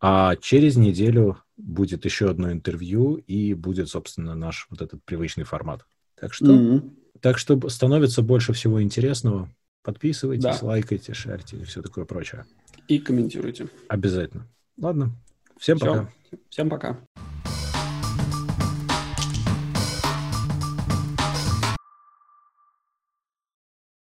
А 0.01 0.37
через 0.37 0.77
неделю 0.77 1.39
будет 1.57 2.05
еще 2.05 2.31
одно 2.31 2.53
интервью 2.53 3.17
и 3.17 3.55
будет, 3.55 3.89
собственно, 3.89 4.35
наш 4.35 4.67
вот 4.71 4.81
этот 4.83 5.03
привычный 5.05 5.45
формат. 5.45 5.85
Так 6.19 6.33
что, 6.33 6.53
Мгм. 6.53 6.95
так 7.21 7.39
что 7.39 7.69
становится 7.69 8.23
больше 8.23 8.53
всего 8.53 8.83
интересного. 8.83 9.51
Подписывайтесь, 9.83 10.45
Да. 10.45 10.59
лайкайте, 10.63 11.13
шарьте 11.13 11.59
и 11.59 11.65
все 11.65 11.83
такое 11.83 12.05
прочее. 12.05 12.47
И 12.89 12.99
комментируйте. 12.99 13.69
Обязательно. 13.89 14.47
Ладно. 14.77 15.13
Всем 15.59 15.79
Всё. 15.79 15.87
пока. 15.87 16.11
Всем 16.51 16.71
пока. 16.71 16.99